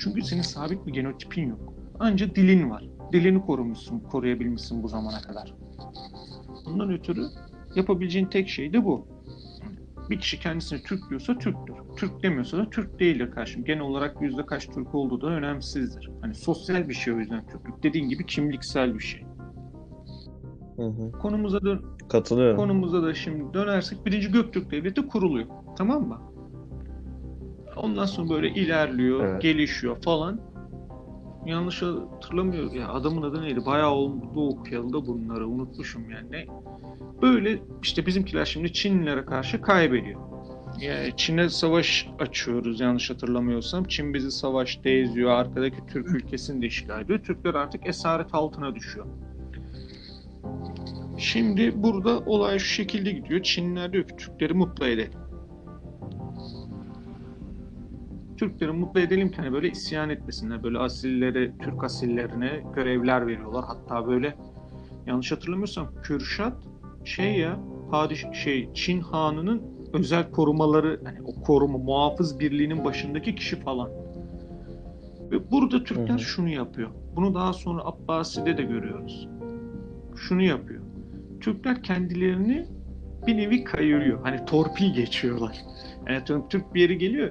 Çünkü 0.00 0.22
senin 0.22 0.42
sabit 0.42 0.86
bir 0.86 0.92
genotipin 0.92 1.48
yok. 1.48 1.74
Anca 2.00 2.34
dilin 2.34 2.70
var. 2.70 2.84
dilini 3.12 3.40
korumuşsun, 3.40 4.00
koruyabilmişsin 4.00 4.82
bu 4.82 4.88
zamana 4.88 5.20
kadar. 5.20 5.54
Bundan 6.66 6.92
ötürü 6.92 7.26
yapabileceğin 7.74 8.26
tek 8.26 8.48
şey 8.48 8.72
de 8.72 8.84
bu. 8.84 9.06
Bir 10.10 10.18
kişi 10.18 10.40
kendisini 10.40 10.82
Türk 10.82 11.10
diyorsa 11.10 11.38
Türktür. 11.38 11.74
Türk 11.96 12.22
demiyorsa 12.22 12.58
da 12.58 12.70
Türk 12.70 13.00
değildir 13.00 13.30
karşım. 13.30 13.64
Genel 13.64 13.80
olarak 13.80 14.22
yüzde 14.22 14.46
kaç 14.46 14.66
Türk 14.66 14.94
olduğu 14.94 15.20
da 15.20 15.26
önemsizdir. 15.26 16.10
Hani 16.20 16.34
sosyal 16.34 16.88
bir 16.88 16.94
şey 16.94 17.14
o 17.14 17.18
yüzden 17.18 17.46
Türklük. 17.46 17.82
Dediğin 17.82 18.08
gibi 18.08 18.26
kimliksel 18.26 18.94
bir 18.94 19.00
şey. 19.04 19.22
Hı 20.76 20.82
hı. 20.86 21.12
Konumuza 21.12 21.62
dön 21.62 21.82
Katılıyorum. 22.08 22.56
konumuza 22.56 23.02
da 23.02 23.14
şimdi 23.14 23.54
dönersek 23.54 24.06
birinci 24.06 24.32
Göktürk 24.32 24.70
Devleti 24.70 25.06
kuruluyor. 25.06 25.46
Tamam 25.76 26.08
mı? 26.08 26.33
Ondan 27.76 28.04
sonra 28.04 28.30
böyle 28.30 28.48
ilerliyor, 28.48 29.24
Evet. 29.24 29.42
gelişiyor 29.42 30.02
falan. 30.02 30.40
Yanlış 31.46 31.82
hatırlamıyorum 31.82 32.74
ya 32.74 32.88
adamın 32.88 33.22
adı 33.22 33.42
neydi? 33.42 33.66
Bayağı 33.66 33.90
oldu 33.90 34.48
okuyalı 34.48 34.92
da 34.92 35.06
bunları 35.06 35.48
unutmuşum 35.48 36.10
yani. 36.10 36.46
Böyle 37.22 37.58
işte 37.82 38.06
bizimkiler 38.06 38.44
şimdi 38.44 38.72
Çinlilere 38.72 39.24
karşı 39.24 39.60
kaybediyor. 39.60 40.20
Yani 40.80 41.12
Çin'e 41.16 41.48
savaş 41.48 42.08
açıyoruz 42.18 42.80
yanlış 42.80 43.10
hatırlamıyorsam. 43.10 43.84
Çin 43.84 44.14
bizi 44.14 44.30
savaşta 44.30 44.88
eziyor. 44.88 45.30
Arkadaki 45.30 45.76
Türk 45.92 46.10
ülkesini 46.10 46.62
de 46.62 46.66
işgal 46.66 47.00
ediyor. 47.02 47.18
Türkler 47.18 47.54
artık 47.54 47.86
esaret 47.86 48.34
altına 48.34 48.74
düşüyor. 48.74 49.06
Şimdi 51.18 51.82
burada 51.82 52.18
olay 52.18 52.58
şu 52.58 52.66
şekilde 52.66 53.12
gidiyor. 53.12 53.42
Çinliler 53.42 53.92
diyor 53.92 54.08
ki 54.08 54.16
Türkleri 54.16 54.54
mutlu 54.54 54.86
edelim. 54.86 55.12
Türkleri 58.36 58.72
mutlu 58.72 59.00
edelim 59.00 59.30
ki 59.30 59.36
hani 59.36 59.52
böyle 59.52 59.70
isyan 59.70 60.10
etmesinler. 60.10 60.62
Böyle 60.62 60.78
asillere, 60.78 61.52
Türk 61.58 61.84
asillerine 61.84 62.62
görevler 62.74 63.26
veriyorlar. 63.26 63.64
Hatta 63.66 64.06
böyle 64.06 64.36
yanlış 65.06 65.32
hatırlamıyorsam 65.32 65.88
Kürşat 66.02 66.56
şey 67.04 67.38
ya 67.38 67.60
padiş 67.90 68.24
şey 68.32 68.72
Çin 68.74 69.00
Hanı'nın 69.00 69.62
özel 69.92 70.30
korumaları 70.30 71.00
hani 71.04 71.18
o 71.22 71.42
koruma 71.42 71.78
muhafız 71.78 72.40
birliğinin 72.40 72.84
başındaki 72.84 73.34
kişi 73.34 73.56
falan. 73.60 73.90
Ve 75.30 75.50
burada 75.50 75.84
Türkler 75.84 76.08
Hı 76.08 76.14
hı. 76.14 76.18
şunu 76.18 76.48
yapıyor. 76.48 76.90
Bunu 77.16 77.34
daha 77.34 77.52
sonra 77.52 77.82
Abbasi'de 77.84 78.56
de 78.56 78.62
görüyoruz. 78.62 79.28
Şunu 80.16 80.42
yapıyor. 80.42 80.82
Türkler 81.40 81.82
kendilerini 81.82 82.66
bir 83.26 83.36
nevi 83.36 83.64
kayırıyor. 83.64 84.22
Hani 84.22 84.44
torpil 84.44 84.94
geçiyorlar. 84.94 85.56
Yani 86.08 86.22
Türk 86.50 86.74
bir 86.74 86.80
yere 86.80 86.94
geliyor. 86.94 87.30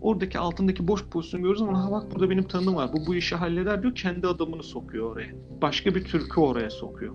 Oradaki 0.00 0.38
altındaki 0.38 0.88
boş 0.88 1.04
pozisyonu 1.04 1.42
görüyoruz 1.42 1.62
ama 1.62 1.84
ha 1.84 1.90
bak 1.90 2.14
burada 2.14 2.30
benim 2.30 2.44
tanıdığım 2.44 2.76
var. 2.76 2.90
Bu 2.92 3.06
bu 3.06 3.14
işi 3.14 3.36
halleder 3.36 3.82
diyor. 3.82 3.94
Kendi 3.94 4.26
adamını 4.26 4.62
sokuyor 4.62 5.12
oraya. 5.12 5.30
Başka 5.62 5.94
bir 5.94 6.04
Türk'ü 6.04 6.40
oraya 6.40 6.70
sokuyor. 6.70 7.14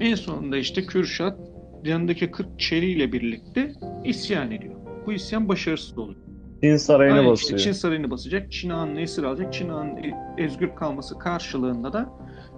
En 0.00 0.14
sonunda 0.14 0.56
işte 0.56 0.86
Kürşat 0.86 1.38
yanındaki 1.84 2.30
40 2.30 2.60
çeliyle 2.60 3.12
birlikte 3.12 3.72
isyan 4.04 4.50
ediyor. 4.50 4.74
Bu 5.06 5.12
isyan 5.12 5.48
başarısız 5.48 5.98
oluyor. 5.98 6.20
Çin 6.62 6.76
sarayını 6.76 7.18
Aynen, 7.18 7.30
basıyor. 7.30 7.60
Çin 7.60 7.72
sarayını 7.72 8.10
basacak. 8.10 8.52
Çin 8.52 8.70
Hanı'nı 8.70 9.00
esir 9.00 9.22
alacak. 9.22 9.52
Çin 9.52 9.68
Hanı'nın 9.68 9.96
e- 10.02 10.44
özgür 10.44 10.74
kalması 10.76 11.18
karşılığında 11.18 11.92
da 11.92 12.10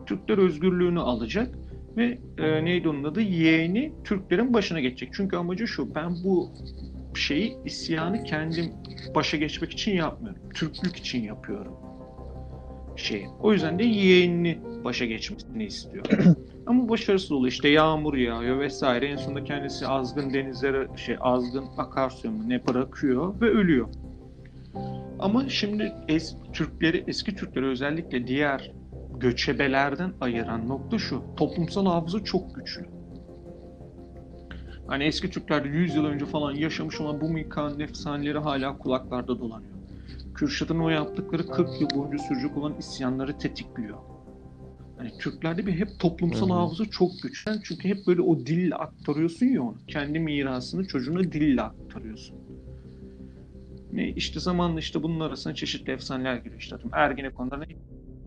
Türkler 0.07 0.38
özgürlüğünü 0.38 1.01
alacak 1.01 1.59
ve 1.97 2.18
e, 2.38 2.64
neydi 2.64 2.88
onun 2.88 3.05
adı? 3.05 3.20
Yeğeni 3.20 3.93
Türklerin 4.05 4.55
başına 4.55 4.80
geçecek. 4.80 5.09
Çünkü 5.12 5.36
amacı 5.36 5.66
şu. 5.66 5.95
Ben 5.95 6.14
bu 6.24 6.51
şeyi 7.15 7.57
isyanı 7.65 8.25
kendim 8.25 8.73
başa 9.15 9.37
geçmek 9.37 9.73
için 9.73 9.93
yapmıyorum. 9.93 10.43
Türklük 10.55 10.97
için 10.97 11.23
yapıyorum. 11.23 11.73
Şey. 12.97 13.27
O 13.41 13.53
yüzden 13.53 13.79
de 13.79 13.85
yeğenini 13.85 14.59
başa 14.85 15.05
geçmesini 15.05 15.65
istiyor. 15.65 16.05
Ama 16.67 16.89
başarısız 16.89 17.33
oluyor. 17.33 17.53
İşte 17.53 17.69
yağmur 17.69 18.15
yağıyor 18.15 18.61
vesaire. 18.61 19.07
En 19.07 19.17
sonunda 19.17 19.45
kendisi 19.45 19.87
azgın 19.87 20.35
denizlere 20.35 20.89
şey 20.97 21.17
azgın 21.21 21.65
akarsuya 21.79 22.33
mı 22.33 22.49
ne 22.49 22.67
bırakıyor 22.67 23.41
ve 23.41 23.47
ölüyor. 23.47 23.89
Ama 25.19 25.49
şimdi 25.49 25.93
es, 26.09 26.37
Türkleri 26.53 27.05
eski 27.07 27.35
Türkleri 27.35 27.67
özellikle 27.67 28.27
diğer 28.27 28.73
göçebelerden 29.21 30.13
ayıran 30.21 30.69
nokta 30.69 30.99
şu. 30.99 31.23
Toplumsal 31.37 31.87
hafıza 31.87 32.25
çok 32.25 32.55
güçlü. 32.55 33.01
Hani 34.93 35.05
eski 35.05 35.30
Türkler 35.30 35.64
100 35.64 35.95
yıl 35.95 36.05
önce 36.05 36.26
falan 36.26 36.55
yaşamış 36.55 37.01
olan 37.01 37.20
bu 37.20 37.28
Mika'nın 37.28 37.80
efsaneleri 37.80 38.38
hala 38.38 38.78
kulaklarda 38.78 39.40
dolanıyor. 39.40 39.72
Kürşat'ın 40.34 40.78
o 40.78 40.88
yaptıkları 40.88 41.47
40 41.47 41.80
yıl 41.80 41.88
boyunca 41.90 42.18
sürecek 42.18 42.57
olan 42.57 42.74
isyanları 42.78 43.38
tetikliyor. 43.38 43.99
Hani 44.99 45.18
Türklerde 45.18 45.66
bir 45.66 45.72
hep 45.72 45.99
toplumsal 45.99 46.49
Hı 46.49 46.53
hı. 46.53 46.57
hafıza 46.57 46.84
çok 46.84 47.22
güçlü. 47.22 47.61
Çünkü 47.62 47.88
hep 47.88 48.07
böyle 48.07 48.20
o 48.20 48.47
dille 48.47 48.74
aktarıyorsun 48.74 49.47
ya 49.47 49.62
onu. 49.62 49.76
Kendi 49.88 50.18
mirasını 50.18 50.86
çocuğuna 50.86 51.22
dille 51.22 51.62
aktarıyorsun. 51.62 52.36
Ne 53.93 54.09
işte 54.09 54.40
zamanla 54.40 54.78
işte 54.80 55.03
bunun 55.03 55.20
arasına 55.20 55.55
çeşitli 55.55 55.93
efsaneler 55.93 56.36
giriyor 56.36 56.61
işte. 56.61 56.76
Ergenekon'da 56.93 57.57
ne 57.57 57.64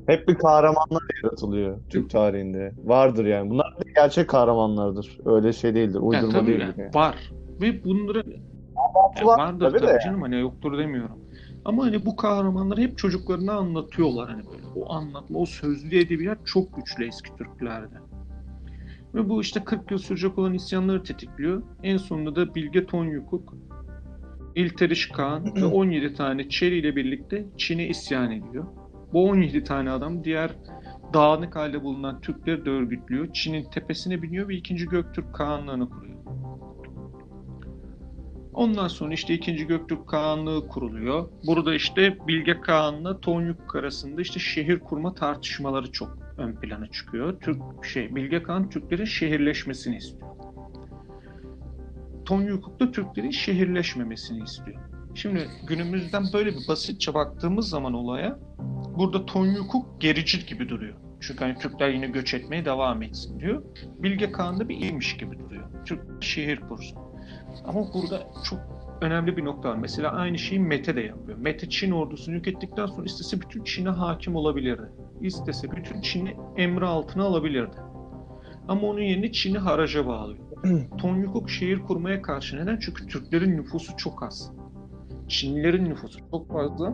Hep 0.07 0.27
bir 0.27 0.35
kahramanlar 0.35 1.03
yaratılıyor 1.23 1.77
Türk 1.89 2.09
tarihinde. 2.09 2.71
Vardır 2.83 3.25
yani. 3.25 3.49
Bunlar 3.49 3.65
da 3.77 3.83
gerçek 3.95 4.27
kahramanlardır. 4.29 5.17
Öyle 5.25 5.53
şey 5.53 5.75
değildir. 5.75 5.93
Yani 5.95 6.05
Uydurma 6.05 6.31
tabii 6.33 6.47
değildir 6.47 6.61
yani 6.61 6.73
yani. 6.81 6.93
var. 6.95 7.31
Ve 7.61 7.83
bunları 7.83 8.17
ya 8.17 9.25
Var 9.25 9.37
vardır 9.37 9.69
tabii 9.69 9.79
tabii, 9.79 9.87
de. 9.93 9.99
canım 10.05 10.21
hani 10.21 10.39
yoktur 10.39 10.77
demiyorum. 10.77 11.19
Ama 11.65 11.85
hani 11.85 12.05
bu 12.05 12.15
kahramanları 12.15 12.81
hep 12.81 12.97
çocuklarına 12.97 13.53
anlatıyorlar 13.53 14.29
hani 14.29 14.43
böyle. 14.45 14.65
O 14.75 14.93
anlatma, 14.93 15.39
o 15.39 15.45
sözlü 15.45 15.99
edebiyat 15.99 16.37
çok 16.45 16.75
güçlü 16.75 17.07
eski 17.07 17.35
Türklerde. 17.35 17.95
Ve 19.15 19.29
bu 19.29 19.41
işte 19.41 19.63
40 19.63 19.91
yıl 19.91 19.97
sürecek 19.97 20.37
olan 20.37 20.53
isyanları 20.53 21.03
tetikliyor. 21.03 21.63
En 21.83 21.97
sonunda 21.97 22.35
da 22.35 22.55
Bilge 22.55 22.85
Tonyukuk, 22.85 23.53
İlteriş 24.55 25.07
Kağan 25.09 25.55
ve 25.55 25.65
17 25.65 26.13
tane 26.13 26.49
Çeri 26.49 26.77
ile 26.77 26.95
birlikte 26.95 27.45
Çin'e 27.57 27.87
isyan 27.87 28.31
ediyor. 28.31 28.65
Bu 29.15 29.29
17 29.29 29.63
tane 29.63 29.91
adam 29.91 30.23
diğer 30.23 30.51
dağınık 31.13 31.55
halde 31.55 31.83
bulunan 31.83 32.21
Türkleri 32.21 32.65
de 32.65 32.69
örgütlüyor. 32.69 33.33
Çin'in 33.33 33.63
tepesine 33.63 34.21
biniyor 34.21 34.47
ve 34.47 34.55
2. 34.55 34.75
Göktürk 34.75 35.35
Kağanlığını 35.35 35.89
kuruyor. 35.89 36.15
Ondan 38.53 38.87
sonra 38.87 39.13
işte 39.13 39.33
2. 39.33 39.67
Göktürk 39.67 40.07
Kağanlığı 40.07 40.67
kuruluyor. 40.67 41.29
Burada 41.47 41.75
işte 41.75 42.17
Bilge 42.27 42.61
Kağan'la 42.61 43.19
Tonyukuk 43.19 43.75
arasında 43.75 44.21
işte 44.21 44.39
şehir 44.39 44.79
kurma 44.79 45.13
tartışmaları 45.13 45.91
çok 45.91 46.17
ön 46.37 46.55
plana 46.55 46.87
çıkıyor. 46.87 47.39
Türk 47.39 47.85
şey 47.85 48.15
Bilge 48.15 48.43
Kağan 48.43 48.69
Türklerin 48.69 49.05
şehirleşmesini 49.05 49.97
istiyor. 49.97 50.29
Tonyukuk 52.25 52.79
da 52.79 52.91
Türklerin 52.91 53.31
şehirleşmemesini 53.31 54.43
istiyor. 54.43 54.94
Şimdi 55.15 55.47
günümüzden 55.67 56.23
böyle 56.33 56.51
bir 56.55 56.67
basitçe 56.67 57.13
baktığımız 57.13 57.69
zaman 57.69 57.93
olaya 57.93 58.39
burada 58.97 59.25
Tonyukuk 59.25 60.01
gericil 60.01 60.47
gibi 60.47 60.69
duruyor. 60.69 60.95
Çünkü 61.19 61.43
hani 61.43 61.57
Türkler 61.57 61.89
yine 61.89 62.07
göç 62.07 62.33
etmeye 62.33 62.65
devam 62.65 63.01
etsin 63.01 63.39
diyor. 63.39 63.63
Bilge 63.99 64.31
Kağan 64.31 64.59
da 64.59 64.69
bir 64.69 64.77
iyiymiş 64.77 65.17
gibi 65.17 65.39
duruyor. 65.39 65.63
Türk 65.85 66.23
şehir 66.23 66.59
kursun. 66.59 66.97
Ama 67.65 67.93
burada 67.93 68.27
çok 68.49 68.59
önemli 69.01 69.37
bir 69.37 69.45
nokta 69.45 69.69
var. 69.69 69.75
Mesela 69.75 70.11
aynı 70.11 70.37
şeyi 70.37 70.59
Mete 70.59 70.95
de 70.95 71.01
yapıyor. 71.01 71.37
Mete 71.37 71.69
Çin 71.69 71.91
ordusunu 71.91 72.35
yok 72.35 72.47
ettikten 72.47 72.85
sonra 72.85 73.05
istese 73.05 73.41
bütün 73.41 73.63
Çin'e 73.63 73.89
hakim 73.89 74.35
olabilirdi. 74.35 74.91
İstese 75.21 75.71
bütün 75.71 76.01
Çin'i 76.01 76.37
emri 76.57 76.85
altına 76.85 77.23
alabilirdi. 77.23 77.77
Ama 78.67 78.87
onun 78.87 79.01
yerine 79.01 79.31
Çin'i 79.31 79.57
haraca 79.57 80.07
bağlıyor. 80.07 80.45
Tonyukuk 80.97 81.49
şehir 81.49 81.79
kurmaya 81.79 82.21
karşı 82.21 82.57
neden? 82.57 82.79
Çünkü 82.79 83.07
Türklerin 83.07 83.57
nüfusu 83.57 83.97
çok 83.97 84.23
az. 84.23 84.51
Çinlilerin 85.27 85.85
nüfusu 85.85 86.19
çok 86.31 86.51
fazla. 86.51 86.93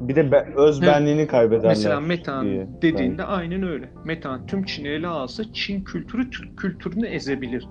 Bir 0.00 0.16
de 0.16 0.32
be- 0.32 0.52
özbenliğini 0.56 1.26
kaybederler 1.26 1.68
Mesela 1.68 2.00
Metehan 2.00 2.46
diye. 2.46 2.68
dediğinde 2.82 3.24
aynen 3.24 3.62
öyle. 3.62 3.90
Metehan 4.04 4.46
tüm 4.46 4.64
Çin'i 4.64 4.88
ele 4.88 5.06
alsa 5.06 5.52
Çin 5.52 5.84
kültürü 5.84 6.30
Türk 6.30 6.58
kültürünü 6.58 7.06
ezebilir. 7.06 7.68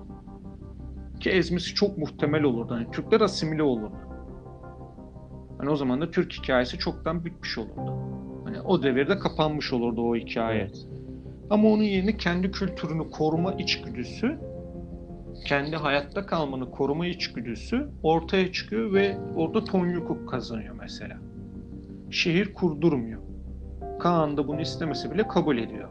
Ki 1.20 1.30
ezmesi 1.30 1.74
çok 1.74 1.98
muhtemel 1.98 2.42
olurdu. 2.42 2.74
Hani 2.74 2.90
Türkler 2.90 3.20
asimile 3.20 3.62
olurdu. 3.62 3.92
Hani 5.58 5.70
o 5.70 5.76
zaman 5.76 6.00
da 6.00 6.10
Türk 6.10 6.32
hikayesi 6.32 6.78
çoktan 6.78 7.24
bitmiş 7.24 7.58
olurdu. 7.58 7.94
Hani 8.44 8.60
o 8.60 8.82
devirde 8.82 9.18
kapanmış 9.18 9.72
olurdu 9.72 10.02
o 10.02 10.16
hikaye. 10.16 10.60
Evet. 10.60 10.86
Ama 11.50 11.68
onun 11.68 11.82
yerine 11.82 12.16
kendi 12.16 12.50
kültürünü 12.50 13.10
koruma 13.10 13.52
içgüdüsü, 13.52 14.38
kendi 15.44 15.76
hayatta 15.76 16.26
kalmanı 16.26 16.70
koruma 16.70 17.06
içgüdüsü 17.06 17.88
ortaya 18.02 18.52
çıkıyor 18.52 18.92
ve 18.92 19.16
orada 19.36 19.64
Tonyukuk 19.64 20.28
kazanıyor 20.28 20.74
mesela. 20.80 21.18
Şehir 22.10 22.52
kurdurmuyor. 22.52 23.20
Kaan 24.00 24.36
da 24.36 24.48
bunu 24.48 24.60
istemese 24.60 25.10
bile 25.10 25.28
kabul 25.28 25.58
ediyor. 25.58 25.88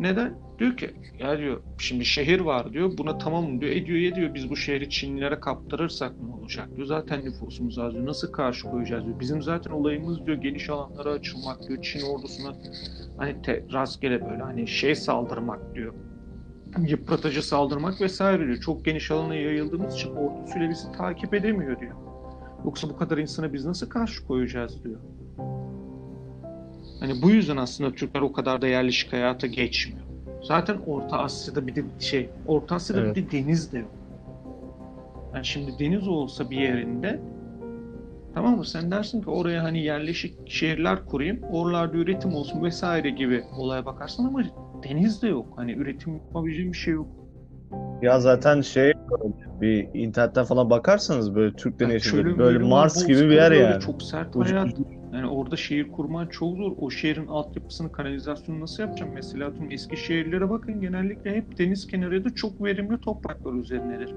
Neden? 0.00 0.34
Diyor 0.58 0.76
ki 0.76 0.90
ya 1.18 1.38
diyor 1.38 1.62
şimdi 1.78 2.04
şehir 2.04 2.40
var 2.40 2.72
diyor. 2.72 2.98
Buna 2.98 3.18
tamam 3.18 3.60
diyor. 3.60 3.72
Ediyor 3.72 4.12
ediyor 4.12 4.34
biz 4.34 4.50
bu 4.50 4.56
şehri 4.56 4.90
Çinlilere 4.90 5.40
kaptırırsak 5.40 6.12
ne 6.22 6.34
olacak? 6.34 6.68
diyor. 6.76 6.86
Zaten 6.86 7.24
nüfusumuz 7.24 7.78
az 7.78 7.92
diyor. 7.92 8.06
Nasıl 8.06 8.32
karşı 8.32 8.70
koyacağız? 8.70 9.04
diyor. 9.04 9.20
Bizim 9.20 9.42
zaten 9.42 9.70
olayımız 9.70 10.26
diyor 10.26 10.36
geniş 10.36 10.70
alanlara 10.70 11.10
açılmak 11.10 11.68
diyor. 11.68 11.82
Çin 11.82 12.02
ordusuna 12.02 12.52
hani 13.16 13.42
te, 13.42 13.64
rastgele 13.72 14.30
böyle 14.30 14.42
hani 14.42 14.68
şey 14.68 14.94
saldırmak 14.94 15.74
diyor 15.74 15.94
yıpratıcı 16.86 17.42
saldırmak 17.42 18.00
vesaire 18.00 18.46
diyor 18.46 18.60
çok 18.60 18.84
geniş 18.84 19.10
alana 19.10 19.34
yayıldığımız 19.34 19.94
için 19.94 20.16
ordusuyla 20.16 20.70
bizi 20.70 20.92
takip 20.92 21.34
edemiyor 21.34 21.80
diyor 21.80 21.94
yoksa 22.64 22.88
bu 22.88 22.96
kadar 22.96 23.18
insana 23.18 23.52
biz 23.52 23.64
nasıl 23.64 23.88
karşı 23.88 24.26
koyacağız 24.26 24.84
diyor 24.84 25.00
hani 27.00 27.22
bu 27.22 27.30
yüzden 27.30 27.56
aslında 27.56 27.92
Türkler 27.92 28.20
o 28.20 28.32
kadar 28.32 28.62
da 28.62 28.66
yerleşik 28.66 29.12
hayata 29.12 29.46
geçmiyor 29.46 30.04
Zaten 30.44 30.76
Orta 30.86 31.18
Asya'da 31.18 31.66
bir 31.66 31.74
de 31.74 31.84
şey, 31.98 32.28
Orta 32.46 32.74
Asya'da 32.74 33.00
Evet. 33.00 33.16
bir 33.16 33.26
de 33.26 33.32
deniz 33.32 33.72
de 33.72 33.78
yok. 33.78 33.90
Yani 35.34 35.44
şimdi 35.44 35.78
deniz 35.78 36.08
olsa 36.08 36.50
bir 36.50 36.56
yerinde 36.56 37.20
tamam 38.34 38.56
mı? 38.56 38.64
Sen 38.64 38.90
dersin 38.90 39.22
ki 39.22 39.30
oraya 39.30 39.62
hani 39.62 39.82
yerleşik 39.82 40.50
şehirler 40.50 41.06
kurayım, 41.06 41.42
oralarda 41.42 41.96
üretim 41.96 42.34
olsun 42.34 42.62
vesaire 42.62 43.10
gibi 43.10 43.44
olaya 43.58 43.86
bakarsın 43.86 44.24
ama 44.24 44.42
deniz 44.88 45.22
de 45.22 45.28
yok. 45.28 45.52
Hani 45.56 45.72
üretim 45.72 46.12
yapabileceğin 46.14 46.72
bir 46.72 46.76
şey 46.76 46.94
yok. 46.94 47.06
Ya 48.02 48.20
zaten 48.20 48.60
şey 48.60 48.92
bir 49.60 49.88
internetten 49.94 50.44
falan 50.44 50.70
bakarsanız 50.70 51.34
böyle 51.34 51.56
Türklerin 51.56 51.90
Yani 51.90 51.94
yaşadığı 51.94 52.38
böyle 52.38 52.58
var, 52.58 52.68
Mars 52.68 53.06
gibi 53.06 53.18
bir 53.18 53.34
yer 53.34 53.50
böyle 53.50 53.62
yani. 53.62 53.80
Çok 53.80 54.02
sert 54.02 54.36
Ucu- 54.36 54.54
hayat. 54.54 54.68
Yani 55.12 55.26
orada 55.26 55.56
şehir 55.56 55.92
kurman 55.92 56.26
çok 56.26 56.56
zor. 56.56 56.72
O 56.78 56.90
şehrin 56.90 57.26
altyapısını, 57.26 57.92
kanalizasyonu 57.92 58.60
nasıl 58.60 58.82
yapacağım? 58.82 59.12
Mesela 59.14 59.54
tüm 59.54 59.70
eski 59.70 59.96
şehirlere 59.96 60.50
bakın 60.50 60.80
genellikle 60.80 61.36
hep 61.36 61.58
deniz 61.58 61.86
kenarı 61.86 62.14
ya 62.14 62.24
da 62.24 62.34
çok 62.34 62.64
verimli 62.64 62.98
topraklar 62.98 63.52
üzerindedir. 63.52 64.14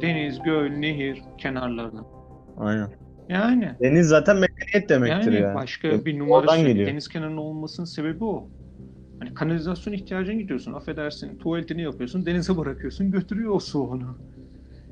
Deniz, 0.00 0.42
göl, 0.42 0.70
nehir 0.70 1.22
kenarlarında. 1.38 2.04
Aynen. 2.56 2.88
Yani 3.28 3.70
Deniz 3.82 4.08
zaten 4.08 4.36
medeniyet 4.36 4.88
demektir 4.90 5.32
yani 5.32 5.42
yani. 5.42 5.54
başka 5.54 5.88
Yok, 5.88 6.06
bir 6.06 6.18
numara 6.18 6.40
oradan 6.40 6.60
geliyor. 6.60 6.86
deniz 6.86 7.08
kenarının 7.08 7.36
olmasının 7.36 7.86
sebebi 7.86 8.24
o. 8.24 8.48
Hani 9.18 9.34
kanalizasyon 9.34 9.94
ihtiyacına 9.94 10.34
gidiyorsun. 10.40 10.72
Affedersin 10.72 11.38
tuvaletini 11.38 11.82
yapıyorsun. 11.82 12.26
Denize 12.26 12.56
bırakıyorsun. 12.56 13.10
Götürüyor 13.10 13.54
o 13.54 13.60
su 13.60 13.80
onu. 13.80 14.18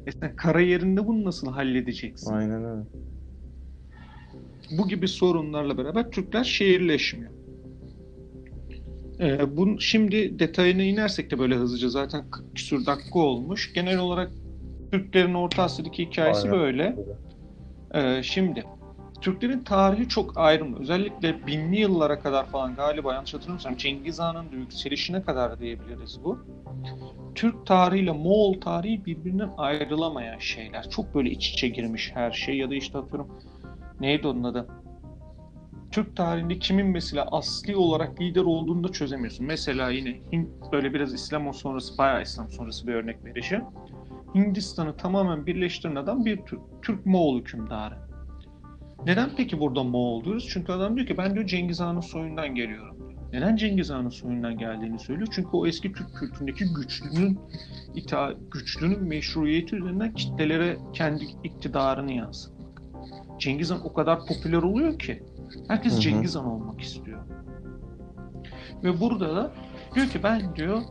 E 0.07 0.13
sen 0.13 0.37
kara 0.37 0.61
yerinde 0.61 1.07
bunu 1.07 1.25
nasıl 1.25 1.53
halledeceksin? 1.53 2.35
Aynen 2.35 2.65
öyle. 2.65 2.83
Bu 4.71 4.89
gibi 4.89 5.09
sorunlarla 5.09 5.79
beraber 5.79 6.11
Türkler 6.11 6.45
şehirleşmiyor. 6.45 7.31
Ee, 9.21 9.57
bu, 9.57 9.81
şimdi 9.81 10.39
detayına 10.39 10.83
inersek 10.83 11.31
de 11.31 11.39
böyle 11.39 11.55
hızlıca 11.55 11.89
zaten 11.89 12.31
40 12.31 12.57
küsur 12.57 12.87
dakika 12.87 13.19
olmuş. 13.19 13.73
Genel 13.73 13.99
olarak 13.99 14.33
Türklerin 14.93 15.35
Orta 15.35 15.63
Asya'daki 15.63 16.07
hikayesi 16.07 16.49
Aynen. 16.49 16.61
böyle. 16.61 16.97
Ee, 17.95 18.23
şimdi 18.23 18.65
Türklerin 19.27 19.65
tarihi 19.65 20.09
çok 20.09 20.39
ayrımlı. 20.39 20.81
Özellikle 20.81 21.47
binli 21.47 21.81
yıllara 21.81 22.21
kadar 22.21 22.47
falan 22.47 22.75
galiba 22.75 23.15
yanlış 23.15 23.35
hatırlamıyorsam 23.35 23.77
Cengiz 23.77 24.19
Han'ın 24.19 24.47
yükselişine 24.53 25.23
kadar 25.23 25.61
diyebiliriz 25.61 26.21
bu. 26.25 26.39
Türk 27.35 27.67
tarihiyle 27.67 28.13
Moğol 28.13 28.61
tarihi 28.61 29.05
birbirinden 29.05 29.51
ayrılamayan 29.57 30.39
şeyler. 30.39 30.91
Çok 30.91 31.15
böyle 31.15 31.31
iç 31.31 31.51
içe 31.51 31.69
girmiş 31.69 32.11
her 32.15 32.31
şey 32.31 32.57
ya 32.57 32.71
da 32.71 32.75
işte 32.75 32.99
atıyorum 32.99 33.29
neydi 34.01 34.27
onun 34.27 34.45
adı? 34.45 34.69
Türk 35.91 36.17
tarihinde 36.17 36.59
kimin 36.59 36.87
mesela 36.87 37.29
asli 37.33 37.77
olarak 37.77 38.21
lider 38.21 38.45
olduğunu 38.45 38.85
da 38.85 38.93
çözemiyorsun. 38.93 39.47
Mesela 39.47 39.91
yine 39.91 40.21
Hint 40.33 40.49
böyle 40.73 40.95
biraz 40.95 41.15
İslam 41.15 41.55
sonrası, 41.55 41.99
bayağı 41.99 42.23
İslam 42.23 42.51
sonrası 42.51 42.87
bir 42.87 42.95
örnek 42.95 43.25
vereceğim. 43.25 43.65
Hindistan'ı 44.35 44.97
tamamen 44.97 45.47
birleştiren 45.47 45.97
adam 45.97 46.25
bir 46.25 46.37
Türk, 46.37 46.61
Türk 46.83 47.07
Moğol 47.07 47.39
hükümdarı. 47.39 48.06
Neden 49.05 49.31
peki 49.37 49.61
burada 49.61 49.83
Moğol 49.83 50.25
diyoruz? 50.25 50.49
Çünkü 50.53 50.73
adam 50.73 50.97
diyor 50.97 51.07
ki 51.07 51.19
ben 51.19 51.35
diyor 51.35 51.47
Cengiz 51.47 51.81
Han'ın 51.81 52.01
soyundan 52.01 52.55
geliyorum. 52.55 52.97
Neden 53.33 53.57
Cengiz 53.57 53.91
Han'ın 53.91 54.09
soyundan 54.09 54.59
geldiğini 54.59 54.99
söylüyor. 54.99 55.29
Çünkü 55.31 55.49
o 55.53 55.67
eski 55.67 55.93
Türk 55.93 56.15
kültüründeki 56.17 56.65
güçlünün 56.75 57.39
ita 57.95 58.35
güçlünün 58.51 59.05
meşruiyeti 59.05 59.77
üzerinden 59.77 60.15
kitlelere 60.15 60.77
kendi 60.93 61.25
iktidarını 61.45 62.13
yansıtmak. 62.13 62.83
Cengiz 63.39 63.71
Han 63.71 63.87
o 63.87 63.93
kadar 63.93 64.27
popüler 64.27 64.63
oluyor 64.63 64.99
ki 64.99 65.23
herkes 65.69 65.93
Hı 65.93 65.97
hı. 65.97 66.01
Cengiz 66.01 66.37
Han 66.37 66.47
olmak 66.47 66.81
istiyor. 66.81 67.21
Ve 68.85 69.01
burada 69.01 69.37
da 69.37 69.53
diyor 69.95 70.07
ki 70.07 70.23
ben 70.23 70.57
diyor 70.57 70.83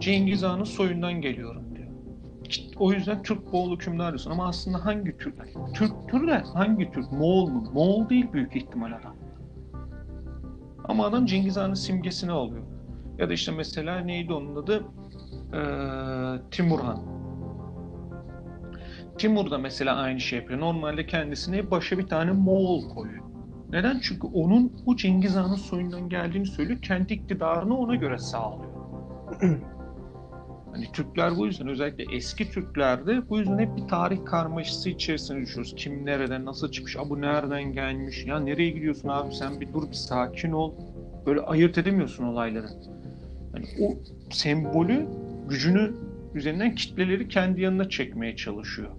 Cengiz 0.00 0.42
Han'ın 0.42 0.64
soyundan 0.64 1.20
geliyorum 1.20 1.71
O 2.78 2.92
yüzden 2.92 3.22
Türk 3.22 3.52
Moğol 3.52 3.72
hükümdar 3.72 4.08
diyorsun 4.08 4.30
ama 4.30 4.48
aslında 4.48 4.84
hangi 4.84 5.16
Türk? 5.18 5.34
Türk 5.74 5.92
Türk 6.08 6.28
de 6.28 6.38
hangi 6.54 6.92
Türk? 6.92 7.12
Moğol 7.12 7.48
mu? 7.48 7.70
Moğol 7.74 8.08
değil 8.08 8.32
büyük 8.32 8.56
ihtimal 8.56 8.92
adam. 8.92 9.16
Ama 10.84 11.06
adam 11.06 11.26
Cengiz 11.26 11.56
Han'ın 11.56 11.74
simgesini 11.74 12.32
alıyor. 12.32 12.62
Ya 13.18 13.28
da 13.28 13.32
işte 13.32 13.52
mesela 13.52 13.98
neydi 13.98 14.32
onun 14.32 14.56
adı? 14.56 14.84
Ee, 15.54 16.50
Timurhan. 16.50 17.02
Timur 19.18 19.50
da 19.50 19.58
mesela 19.58 19.96
aynı 19.96 20.20
şey 20.20 20.38
yapıyor. 20.38 20.60
Normalde 20.60 21.06
kendisine 21.06 21.70
başa 21.70 21.98
bir 21.98 22.06
tane 22.06 22.32
Moğol 22.32 22.88
koyuyor. 22.88 23.24
Neden? 23.70 24.00
Çünkü 24.02 24.26
onun 24.26 24.72
bu 24.86 24.96
Cengiz 24.96 25.36
Han'ın 25.36 25.54
soyundan 25.54 26.08
geldiğini 26.08 26.46
söylüyor. 26.46 26.82
Kendi 26.82 27.12
iktidarını 27.12 27.78
ona 27.78 27.94
göre 27.94 28.18
sağlıyor. 28.18 28.72
Hani 30.72 30.92
Türkler 30.92 31.36
bu 31.36 31.46
yüzden 31.46 31.68
özellikle 31.68 32.16
eski 32.16 32.50
Türklerde 32.50 33.28
bu 33.28 33.38
yüzden 33.38 33.58
hep 33.58 33.76
bir 33.76 33.88
tarih 33.88 34.24
karmaşası 34.24 34.90
içerisine 34.90 35.40
düşüyoruz. 35.40 35.74
Kim 35.76 36.06
nereden 36.06 36.44
nasıl 36.44 36.70
çıkmış, 36.70 36.96
"Aa, 36.96 37.10
bu 37.10 37.20
nereden 37.20 37.72
gelmiş, 37.72 38.26
ya 38.26 38.40
nereye 38.40 38.70
gidiyorsun 38.70 39.08
abi 39.08 39.34
sen 39.34 39.60
bir 39.60 39.72
dur 39.72 39.88
bir 39.88 39.94
sakin 39.94 40.52
ol. 40.52 40.74
Böyle 41.26 41.40
ayırt 41.40 41.78
edemiyorsun 41.78 42.24
olayları. 42.24 42.66
Hani 43.52 43.66
o 43.80 43.94
sembolü 44.30 45.06
gücünü 45.48 45.94
üzerinden 46.34 46.74
kitleleri 46.74 47.28
kendi 47.28 47.60
yanına 47.60 47.88
çekmeye 47.88 48.36
çalışıyor. 48.36 48.90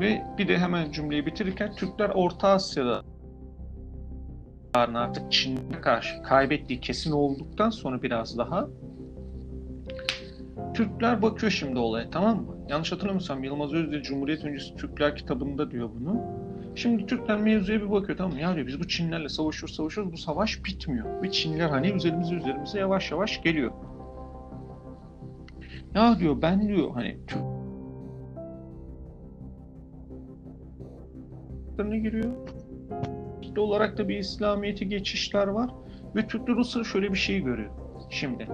Ve 0.00 0.22
bir 0.38 0.48
de 0.48 0.58
hemen 0.58 0.92
cümleyi 0.92 1.26
bitirirken 1.26 1.72
Türkler 1.76 2.08
Orta 2.08 2.48
Asya'da 2.48 3.02
artık 4.74 5.32
Çin'e 5.32 5.80
karşı 5.80 6.22
kaybettiği 6.22 6.80
kesin 6.80 7.12
olduktan 7.12 7.70
sonra 7.70 8.02
biraz 8.02 8.38
daha 8.38 8.68
Türkler 10.74 11.22
bakıyor 11.22 11.52
şimdi 11.52 11.78
olaya 11.78 12.10
tamam 12.10 12.36
mı? 12.36 12.56
Yanlış 12.68 12.92
hatırlamıyorsam 12.92 13.44
Yılmaz 13.44 13.72
Özdil 13.72 14.02
Cumhuriyet 14.02 14.44
Öncesi 14.44 14.76
Türkler 14.76 15.16
kitabında 15.16 15.70
diyor 15.70 15.90
bunu. 16.00 16.20
Şimdi 16.74 17.06
Türkler 17.06 17.40
mevzuya 17.40 17.80
bir 17.80 17.90
bakıyor 17.90 18.18
tamam 18.18 18.32
mı? 18.32 18.40
Ya 18.40 18.54
diyor 18.54 18.66
biz 18.66 18.80
bu 18.80 18.88
Çinlerle 18.88 19.28
savaşıyoruz 19.28 19.76
savaşıyoruz 19.76 20.12
bu 20.12 20.16
savaş 20.16 20.64
bitmiyor. 20.64 21.22
Ve 21.22 21.30
Çinler 21.30 21.68
hani 21.68 21.90
üzerimize 21.90 22.34
üzerimize 22.34 22.78
yavaş 22.78 23.10
yavaş 23.10 23.42
geliyor. 23.42 23.72
Ya 25.94 26.18
diyor 26.18 26.42
ben 26.42 26.68
diyor 26.68 26.90
hani 26.94 27.18
Türklerine 31.76 31.98
giriyor. 31.98 32.32
Kitle 33.42 33.60
olarak 33.60 33.98
da 33.98 34.08
bir 34.08 34.18
İslamiyet'e 34.18 34.84
geçişler 34.84 35.46
var. 35.46 35.70
Ve 36.16 36.26
Türkler 36.26 36.62
sıra 36.62 36.84
şöyle 36.84 37.12
bir 37.12 37.18
şey 37.18 37.40
görüyor. 37.40 37.70
Şimdi 38.10 38.48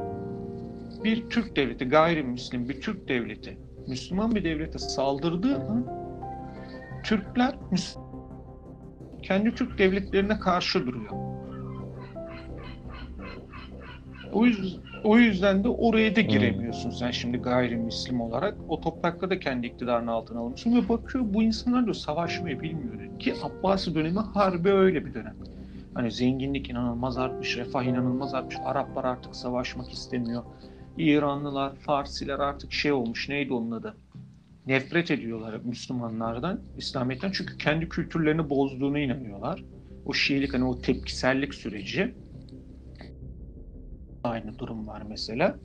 bir 1.05 1.31
Türk 1.31 1.57
devleti, 1.57 1.85
gayrimüslim 1.85 2.69
bir 2.69 2.81
Türk 2.81 3.09
devleti, 3.09 3.59
Müslüman 3.89 4.35
bir 4.35 4.45
devlete 4.45 4.79
saldırdığı 4.79 5.57
an 5.57 5.87
Türkler 7.05 7.55
kendi 9.23 9.55
Türk 9.55 9.79
devletlerine 9.79 10.39
karşı 10.39 10.87
duruyor. 10.87 11.13
O 14.33 14.47
yüzden, 14.47 14.81
o 15.05 15.19
yüzden 15.19 15.65
de 15.65 15.69
oraya 15.69 16.17
da 16.17 16.21
giremiyorsun 16.21 16.91
sen 16.91 17.11
şimdi 17.11 17.39
gayrimüslim 17.39 18.21
olarak. 18.21 18.57
O 18.69 18.81
toprakta 18.81 19.31
da 19.31 19.41
kendi 19.41 19.67
iktidarını 19.67 20.11
altına 20.11 20.41
almışsın 20.41 20.77
ve 20.77 20.89
bakıyor 20.89 21.25
bu 21.29 21.43
insanlar 21.43 21.87
da 21.87 21.95
savaşmayı 21.95 22.61
bilmiyor. 22.61 23.19
Ki 23.19 23.35
Abbasi 23.43 23.95
dönemi 23.95 24.19
harbi 24.19 24.71
öyle 24.71 25.07
bir 25.07 25.15
dönem. 25.15 25.37
Hani 25.95 26.11
zenginlik 26.11 26.71
inanılmaz 26.71 27.19
artmış, 27.19 27.57
refah 27.57 27.85
inanılmaz 27.85 28.35
artmış. 28.35 28.57
Araplar 28.65 29.05
artık 29.05 29.37
savaşmak 29.37 29.93
istemiyor. 29.93 30.43
İranlılar, 30.99 31.77
Farsiler 31.77 32.39
artık 32.39 32.73
şey 32.73 32.93
olmuş 32.93 33.29
neydi 33.29 33.53
onun 33.53 33.71
adı? 33.71 33.97
Nefret 34.67 35.11
ediyorlar 35.11 35.61
Müslümanlardan, 35.65 36.61
İslamiyet'ten 36.77 37.33
çünkü 37.33 37.59
kendi 37.59 37.89
kültürlerini 37.89 38.51
bozduğuna 38.51 38.99
inanıyorlar. 38.99 39.65
O 40.05 40.13
Şiilik 40.13 40.55
hani 40.55 40.65
o 40.65 40.81
tepkisellik 40.81 41.55
süreci. 41.55 42.15
Aynı 44.25 44.59
durum 44.59 44.87
var 44.87 45.03
mesela. 45.09 45.59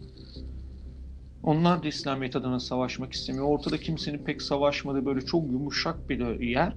Onlar 1.44 1.84
da 1.84 1.88
İslamiyet 1.88 2.36
adına 2.36 2.60
savaşmak 2.60 3.14
istemiyor. 3.14 3.46
Ortada 3.46 3.78
kimsenin 3.78 4.24
pek 4.24 4.42
savaşmadığı 4.42 5.06
böyle 5.06 5.22
çok 5.22 5.52
yumuşak 5.52 6.10
bir 6.10 6.40
yer. 6.40 6.74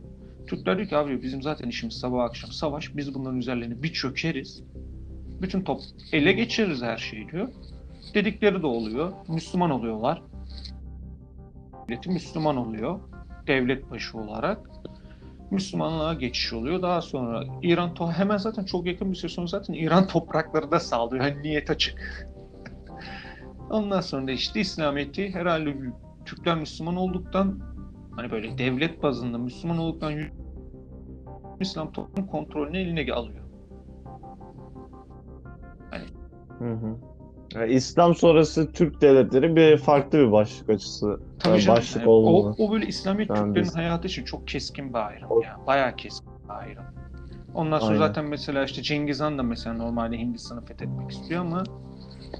Türkler 0.46 0.76
diyor 0.76 0.88
ki 0.88 0.96
abi 0.96 1.22
bizim 1.22 1.42
zaten 1.42 1.68
işimiz 1.68 1.94
sabah 1.94 2.24
akşam 2.24 2.52
savaş. 2.52 2.96
Biz 2.96 3.14
bunların 3.14 3.38
üzerlerine 3.38 3.82
bir 3.82 3.92
çökeriz. 3.92 4.62
Bütün 5.42 5.60
top 5.62 5.80
ele 6.12 6.32
geçiririz 6.32 6.82
her 6.82 6.98
şeyi 6.98 7.28
diyor. 7.28 7.48
Dedikleri 8.14 8.62
de 8.62 8.66
oluyor. 8.66 9.12
Müslüman 9.28 9.70
oluyorlar. 9.70 10.22
Devleti 11.88 12.10
Müslüman 12.10 12.56
oluyor. 12.56 13.00
Devlet 13.46 13.90
başı 13.90 14.18
olarak. 14.18 14.70
Müslümanlığa 15.50 16.14
geçiş 16.14 16.52
oluyor. 16.52 16.82
Daha 16.82 17.02
sonra 17.02 17.44
İran 17.62 17.94
to 17.94 18.10
hemen 18.10 18.36
zaten 18.36 18.64
çok 18.64 18.86
yakın 18.86 19.10
bir 19.10 19.16
süre 19.16 19.28
sonra 19.28 19.46
zaten 19.46 19.74
İran 19.74 20.06
toprakları 20.06 20.70
da 20.70 20.80
sağlıyor. 20.80 21.24
Yani 21.24 21.42
niyet 21.42 21.70
açık. 21.70 22.28
Ondan 23.70 24.00
sonra 24.00 24.26
da 24.26 24.30
işte 24.30 24.60
İslamiyet'i 24.60 25.34
herhalde 25.34 25.76
Türkler 26.24 26.56
Müslüman 26.56 26.96
olduktan 26.96 27.60
hani 28.16 28.30
böyle 28.30 28.58
devlet 28.58 29.02
bazında 29.02 29.38
Müslüman 29.38 29.78
olduktan 29.78 30.14
İslam 31.60 31.92
toplum 31.92 32.26
kontrolünü 32.26 32.78
eline 32.78 33.12
alıyor. 33.12 33.46
Hı 36.58 36.72
hı. 36.72 37.15
Yani 37.54 37.72
İslam 37.72 38.14
sonrası 38.14 38.72
Türk 38.72 39.00
devletleri 39.00 39.56
bir 39.56 39.76
farklı 39.78 40.18
bir 40.18 40.32
başlık 40.32 40.70
açısı. 40.70 41.20
Tabii 41.38 41.52
Yani 41.52 41.62
canım, 41.62 41.76
başlık 41.78 41.96
yani 42.00 42.08
olmalı. 42.10 42.54
o, 42.58 42.64
o 42.66 42.72
böyle 42.72 42.86
İslamiyet 42.86 43.30
Yani 43.30 43.38
Türklerin 43.38 43.64
biz- 43.66 43.76
hayatı 43.76 44.08
için 44.08 44.24
çok 44.24 44.48
keskin 44.48 44.88
bir 44.88 44.98
ayrım 45.06 45.30
O- 45.30 45.40
ya. 45.40 45.56
Bayağı 45.66 45.96
keskin 45.96 46.32
bir 46.48 46.54
ayrım. 46.54 46.84
Ondan 47.54 47.78
sonra 47.78 47.90
Aynen. 47.92 48.06
zaten 48.06 48.24
mesela 48.24 48.64
işte 48.64 48.82
Cengiz 48.82 49.20
Han 49.20 49.38
da 49.38 49.42
mesela 49.42 49.76
normalde 49.76 50.18
Hindistan'ı 50.18 50.64
fethetmek 50.64 51.10
istiyor 51.10 51.40
ama 51.40 51.64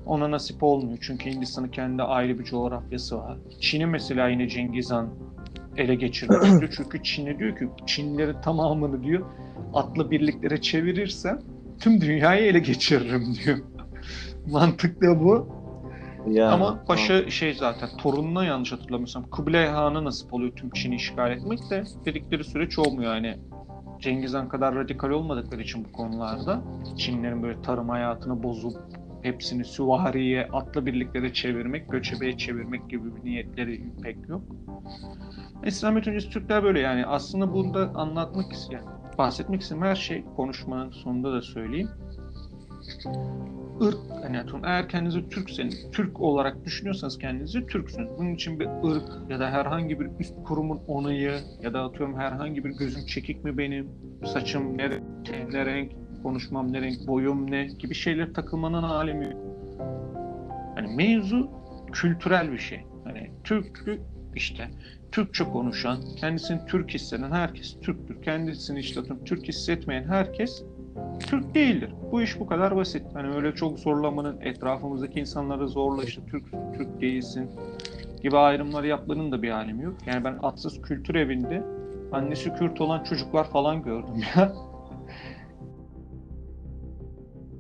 ona 0.07 0.31
nasip 0.31 0.63
olmuyor. 0.63 0.99
Çünkü 1.01 1.31
Hindistan'ın 1.31 1.69
kendi 1.69 2.03
ayrı 2.03 2.39
bir 2.39 2.45
coğrafyası 2.45 3.19
var. 3.19 3.39
Çin'i 3.61 3.87
mesela 3.87 4.29
yine 4.29 4.49
Cengiz 4.49 4.91
Han 4.91 5.09
ele 5.77 5.95
geçirmek 5.95 6.45
istiyor. 6.45 6.73
Çünkü 6.77 7.03
Çin'e 7.03 7.39
diyor 7.39 7.57
ki 7.59 7.69
Çinlilerin 7.87 8.41
tamamını 8.41 9.03
diyor 9.03 9.27
atlı 9.75 10.11
birliklere 10.11 10.61
çevirirsem 10.61 11.39
tüm 11.81 12.01
dünyayı 12.01 12.45
ele 12.47 12.59
geçiririm 12.59 13.25
diyor. 13.45 13.59
Mantık 14.51 15.03
da 15.03 15.21
bu. 15.21 15.49
Yani, 16.29 16.53
Ama 16.53 16.85
paşa 16.85 17.31
şey 17.31 17.55
zaten 17.55 17.89
torununa 17.99 18.45
yanlış 18.45 18.73
hatırlamıyorsam 18.73 19.23
Kubilay 19.23 19.67
Han'a 19.67 20.05
nasip 20.05 20.35
oluyor 20.35 20.53
tüm 20.57 20.71
Çin'i 20.71 20.95
işgal 20.95 21.31
etmek 21.31 21.71
de 21.71 21.85
dedikleri 22.05 22.45
süreç 22.45 22.79
olmuyor 22.79 23.15
yani. 23.15 23.39
Cengiz 24.01 24.35
Han 24.35 24.49
kadar 24.49 24.75
radikal 24.75 25.11
olmadıkları 25.11 25.63
için 25.63 25.85
bu 25.85 25.93
konularda 25.93 26.63
Çinlerin 26.97 27.43
böyle 27.43 27.63
tarım 27.63 27.89
hayatını 27.89 28.43
bozup 28.43 28.77
hepsini 29.23 29.65
süvariye, 29.65 30.49
atlı 30.53 30.87
birliklere 30.87 31.33
çevirmek, 31.33 31.91
göçebeye 31.91 32.37
çevirmek 32.37 32.91
gibi 32.91 33.17
bir 33.17 33.25
niyetleri 33.25 33.83
pek 34.03 34.29
yok. 34.29 34.43
İslamiyet 35.65 36.09
öncesi 36.09 36.31
Türkler 36.31 36.63
böyle 36.63 36.81
yani 36.81 37.07
aslında 37.07 37.53
bunda 37.53 37.91
anlatmak 37.95 38.53
isteyen, 38.53 38.85
bahsetmek 39.19 39.61
istediğim 39.61 39.87
her 39.87 39.95
şey 39.95 40.25
konuşmanın 40.37 40.91
sonunda 40.91 41.33
da 41.33 41.43
söyleyeyim 41.43 41.89
ırk 43.83 43.99
hani 44.23 44.39
atıyorum, 44.39 44.65
eğer 44.65 44.89
kendinizi 44.89 45.29
Türkseniz, 45.29 45.91
Türk 45.93 46.21
olarak 46.21 46.65
düşünüyorsanız 46.65 47.19
kendinizi 47.19 47.67
Türksünüz. 47.67 48.09
Bunun 48.19 48.35
için 48.35 48.61
bir 48.61 48.69
ırk 48.85 49.31
ya 49.31 49.41
da 49.41 49.51
herhangi 49.51 50.01
bir 50.01 50.09
üst 50.21 50.35
kurumun 50.45 50.81
onayı 50.87 51.35
ya 51.63 51.75
da 51.75 51.85
atıyorum 51.85 52.17
herhangi 52.17 52.65
bir 52.65 52.71
gözüm 52.71 53.07
çekik 53.07 53.45
mi 53.45 53.59
benim, 53.59 53.89
saçım 54.25 54.79
ne, 54.79 54.91
renk, 54.91 55.03
ne 55.53 55.67
renk, 55.67 55.93
konuşmam 56.23 56.73
ne 56.73 56.81
renk, 56.81 57.07
boyum 57.07 57.51
ne 57.51 57.65
gibi 57.65 57.95
şeyler 57.95 58.33
takılmanın 58.33 58.83
alemi 58.83 59.25
yok. 59.25 59.35
Hani 60.75 60.97
mevzu 60.97 61.51
kültürel 61.93 62.53
bir 62.53 62.59
şey. 62.59 62.81
Hani 63.05 63.31
Türklük 63.45 64.01
işte 64.35 64.69
Türkçe 65.13 65.45
konuşan, 65.45 65.99
kendisini 66.17 66.67
Türk 66.67 66.91
hisseden 66.91 67.31
herkes 67.31 67.81
Türktür. 67.81 68.23
Kendisini 68.23 68.79
işte 68.79 69.01
atıyorum, 69.01 69.25
Türk 69.25 69.49
hissetmeyen 69.49 70.05
herkes 70.05 70.65
Türk 71.27 71.55
değildir. 71.55 71.95
Bu 72.13 72.23
iş 72.23 72.41
bu 72.41 72.47
kadar 72.47 72.77
basit. 72.77 73.03
Hani 73.15 73.35
öyle 73.35 73.55
çok 73.55 73.79
zorlamanın 73.79 74.41
etrafımızdaki 74.41 75.21
insanları 75.21 75.69
zorla 75.69 76.05
işte 76.05 76.23
Türk 76.31 76.45
Türk 76.77 77.01
değilsin 77.01 77.51
gibi 78.23 78.37
ayrımlar 78.37 78.85
yapmanın 78.85 79.33
da 79.33 79.43
bir 79.43 79.51
alemi 79.51 79.83
yok. 79.83 79.95
Yani 80.07 80.25
ben 80.25 80.39
Atsız 80.43 80.83
Kültür 80.83 81.15
Evi'nde 81.15 81.63
annesi 82.13 82.55
Kürt 82.55 82.81
olan 82.81 83.05
çocuklar 83.05 83.51
falan 83.51 83.83
gördüm 83.83 84.15
ya. 84.37 84.53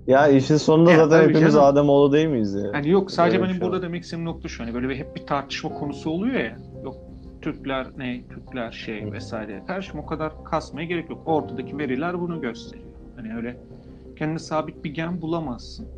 Ya 0.07 0.29
işin 0.29 0.57
sonunda 0.57 0.91
Ya, 0.91 1.09
zaten 1.09 1.29
hepimiz 1.29 1.55
canım. 1.55 1.65
Ademoğlu 1.65 2.13
değil 2.13 2.27
miyiz 2.27 2.55
ya? 2.55 2.71
Yani 2.75 2.89
yok 2.89 3.11
sadece 3.11 3.37
Böyle 3.39 3.49
benim 3.49 3.61
şey 3.61 3.69
burada 3.69 3.83
demek 3.83 4.03
istediğim 4.03 4.29
nokta 4.29 4.49
şu. 4.49 4.63
Hani 4.65 4.75
böyle 4.75 4.89
bir, 4.89 4.97
hep 4.97 5.17
bir 5.17 5.27
tartışma 5.27 5.75
konusu 5.75 6.11
oluyor 6.11 6.35
ya. 6.35 6.57
Yok 6.85 6.97
Türkler 7.43 7.87
ne, 7.97 8.29
Türkler 8.29 8.71
şey 8.73 9.13
vesaire. 9.13 9.63
Karşıma 9.67 10.03
o 10.03 10.07
kadar 10.07 10.45
kasmaya 10.45 10.87
gerek 10.87 11.11
yok. 11.11 11.23
Ortadaki 11.27 11.79
veriler 11.79 12.21
bunu 12.21 12.41
gösteriyor. 12.41 12.96
Hani 13.17 13.37
öyle 13.37 13.57
kendine 14.19 14.39
sabit 14.39 14.85
bir 14.85 14.95
gen 14.95 15.21
bulamazsın. 15.21 15.89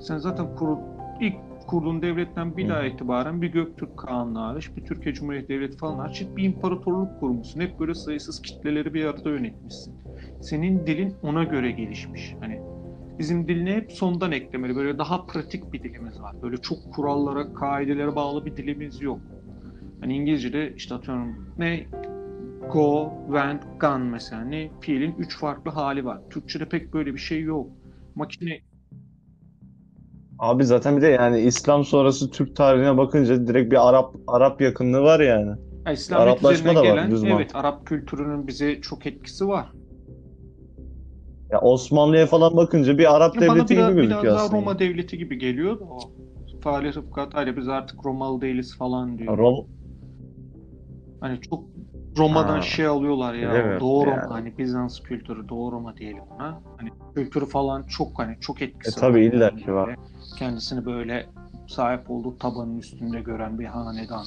Sen 0.00 0.18
zaten 0.18 0.56
kur, 0.56 0.78
ilk 1.20 1.34
kurduğun 1.66 2.02
devletten 2.02 2.56
bir 2.56 2.68
daha 2.68 2.84
itibaren 2.84 3.42
bir 3.42 3.52
Göktürk 3.52 3.96
Kağanlığı 3.96 4.38
hariç, 4.38 4.76
bir 4.76 4.84
Türkiye 4.84 5.14
Cumhuriyeti 5.14 5.48
Devleti 5.48 5.76
falan 5.76 5.98
hariç 5.98 6.26
bir 6.36 6.44
imparatorluk 6.44 7.20
kurmuşsun. 7.20 7.60
Hep 7.60 7.80
böyle 7.80 7.94
sayısız 7.94 8.42
kitleleri 8.42 8.94
bir 8.94 9.04
arada 9.04 9.30
yönetmişsin. 9.30 9.94
Senin 10.40 10.86
dilin 10.86 11.16
ona 11.22 11.44
göre 11.44 11.70
gelişmiş. 11.70 12.34
Hani 12.40 12.60
bizim 13.18 13.48
diline 13.48 13.76
hep 13.76 13.92
sondan 13.92 14.32
eklemeli. 14.32 14.76
Böyle 14.76 14.98
daha 14.98 15.26
pratik 15.26 15.72
bir 15.72 15.82
dilimiz 15.82 16.20
var. 16.20 16.34
Böyle 16.42 16.56
çok 16.56 16.78
kurallara, 16.92 17.54
kaidelere 17.54 18.16
bağlı 18.16 18.46
bir 18.46 18.56
dilimiz 18.56 19.00
yok. 19.00 19.20
Hani 20.00 20.16
İngilizce'de 20.16 20.74
işte 20.76 20.94
atıyorum 20.94 21.54
ne 21.58 21.86
go, 22.72 23.12
went, 23.26 23.62
gone 23.80 24.04
mesela 24.04 24.44
ne 24.44 24.70
fiilin 24.80 25.14
üç 25.18 25.38
farklı 25.38 25.70
hali 25.70 26.04
var. 26.04 26.20
Türkçe'de 26.30 26.68
pek 26.68 26.94
böyle 26.94 27.14
bir 27.14 27.18
şey 27.18 27.42
yok. 27.42 27.66
Makine 28.14 28.60
Abi 30.38 30.64
zaten 30.64 30.96
bir 30.96 31.02
de 31.02 31.06
yani 31.06 31.40
İslam 31.40 31.84
sonrası 31.84 32.30
Türk 32.30 32.56
tarihine 32.56 32.96
bakınca 32.96 33.46
direkt 33.46 33.72
bir 33.72 33.88
Arap 33.88 34.14
Arap 34.26 34.60
yakınlığı 34.60 35.02
var 35.02 35.20
yani. 35.20 35.56
Ya 35.86 35.92
İslamiyet 35.92 36.28
Araplaşma 36.28 36.74
da 36.74 36.78
var, 36.78 36.84
gelen 36.84 37.10
düz 37.10 37.24
evet 37.24 37.32
mantık. 37.32 37.56
Arap 37.56 37.86
kültürünün 37.86 38.46
bize 38.46 38.80
çok 38.80 39.06
etkisi 39.06 39.48
var. 39.48 39.66
Ya 41.52 41.60
Osmanlı'ya 41.60 42.26
falan 42.26 42.56
bakınca 42.56 42.98
bir 42.98 43.16
Arap 43.16 43.34
Ya 43.34 43.40
devleti 43.40 43.74
biraz, 43.74 43.90
gibi 43.90 44.02
biraz 44.02 44.10
gözüküyor 44.10 44.36
daha 44.36 44.44
aslında. 44.44 44.60
Roma 44.60 44.78
devleti 44.78 45.18
gibi 45.18 45.38
geliyor 45.38 45.80
da 45.80 45.84
o. 45.84 45.98
Fahri 46.60 46.94
Rıfkat 46.94 47.56
biz 47.56 47.68
artık 47.68 48.06
Romalı 48.06 48.40
değiliz 48.40 48.76
falan 48.76 49.18
diyor. 49.18 49.38
Rom 49.38 49.66
Hani 51.20 51.40
çok 51.40 51.64
Roma'dan 52.18 52.56
Ha, 52.56 52.62
şey 52.62 52.86
alıyorlar 52.86 53.34
ya. 53.34 53.80
Doğu 53.80 54.06
Roma 54.06 54.16
Yani. 54.16 54.28
hani 54.32 54.58
Bizans 54.58 55.00
kültürü, 55.00 55.48
Doğu 55.48 55.72
Roma 55.72 55.96
diyelim 55.96 56.22
ona. 56.36 56.60
Hani 56.76 56.90
kültürü 57.14 57.46
falan 57.46 57.82
çok 57.82 58.18
hani 58.18 58.36
çok 58.40 58.62
etkisi 58.62 58.98
E, 58.98 59.00
tabii 59.00 59.12
var. 59.18 59.32
illa 59.32 59.56
ki 59.56 59.74
var. 59.74 59.96
Kendisini 60.38 60.86
böyle 60.86 61.26
sahip 61.68 62.10
olduğu 62.10 62.38
tabanın 62.38 62.78
üstünde 62.78 63.20
gören 63.20 63.58
bir 63.58 63.64
hanedan 63.64 64.24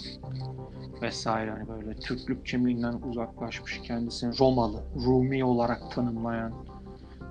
vesaire 1.02 1.52
hani 1.52 1.68
böyle 1.70 1.96
Türklük 2.00 2.46
kimliğinden 2.46 2.94
uzaklaşmış 3.10 3.82
kendisini 3.82 4.40
Romalı, 4.40 4.84
Rumi 5.06 5.44
olarak 5.46 5.92
tanımlayan 5.92 6.54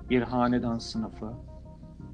bir 0.09 0.21
hanedan 0.21 0.77
sınıfı. 0.77 1.33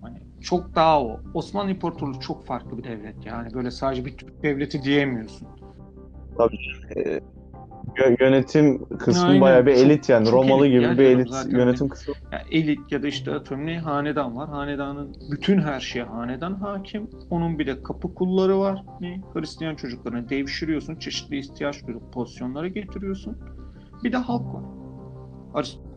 Hani 0.02 0.18
çok 0.42 0.76
daha 0.76 1.02
o. 1.04 1.20
Osmanlı 1.34 1.72
İmparatorluğu 1.72 2.20
çok 2.20 2.46
farklı 2.46 2.78
bir 2.78 2.84
devlet 2.84 3.26
yani 3.26 3.54
böyle 3.54 3.72
sadece 3.72 4.06
bir 4.06 4.18
Türk 4.18 4.44
devleti 4.44 4.84
diyemiyorsun. 4.84 5.48
e, 6.96 7.00
yö- 7.02 7.22
yönetim 8.20 8.86
kısmı 8.86 9.28
Aynen, 9.28 9.42
bayağı 9.42 9.66
bir 9.66 9.72
elit 9.72 10.10
yani. 10.10 10.26
çok 10.26 10.34
Romalı 10.34 10.68
elit 10.68 10.74
gibi 10.76 10.84
ya 10.84 10.98
bir 10.98 11.04
elit 11.04 11.30
zaten 11.30 11.58
yönetim 11.58 11.90
kısmı. 11.90 12.14
Ya 12.32 12.44
elit 12.52 12.92
ya 12.92 13.04
da 13.04 13.08
işte 13.08 13.34
atıyorum 13.34 13.66
ne 13.66 13.80
hanedan 13.80 14.36
var. 14.36 14.50
Hanedanın 14.50 15.16
bütün 15.32 15.62
her 15.62 15.80
şeye 15.80 16.06
hanedan 16.06 16.54
hakim. 16.54 17.10
Onun 17.30 17.60
bir 17.60 17.68
de 17.68 17.84
kapı 17.84 18.14
kulları 18.14 18.60
var. 18.60 18.84
Ne? 19.02 19.22
Hristiyan 19.34 19.76
çocuklarını 19.76 20.30
devşiriyorsun. 20.30 20.96
Çeşitli 20.96 21.40
ihtiyaç 21.40 21.88
duyup 21.88 22.14
pozisyonlara 22.14 22.68
getiriyorsun. 22.68 23.38
Bir 24.04 24.12
de 24.12 24.18
halk 24.18 24.54
var. 24.54 24.64
Arist- 25.54 25.89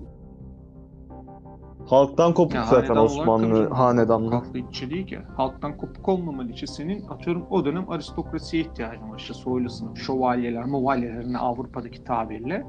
Halktan 1.86 2.34
kopuk 2.34 2.54
Ya 2.54 2.64
zaten 2.64 2.96
Osmanlı 2.96 3.70
hanedanlığı. 3.70 4.30
Halkla 4.30 4.58
içi 4.58 4.90
değil 4.90 5.06
ki. 5.06 5.18
Halktan 5.36 5.76
kopuk 5.76 6.08
olmaman 6.08 6.48
için 6.48 6.66
senin 6.66 7.08
atıyorum 7.08 7.46
o 7.50 7.64
dönem 7.64 7.90
aristokrasiye 7.90 8.62
ihtiyacın 8.62 9.10
var. 9.10 9.18
İşte 9.18 9.34
soylu 9.34 9.70
sınıf, 9.70 9.98
şövalyeler, 9.98 10.64
movalyelerin 10.64 11.34
Avrupa'daki 11.34 12.04
tabirle. 12.04 12.66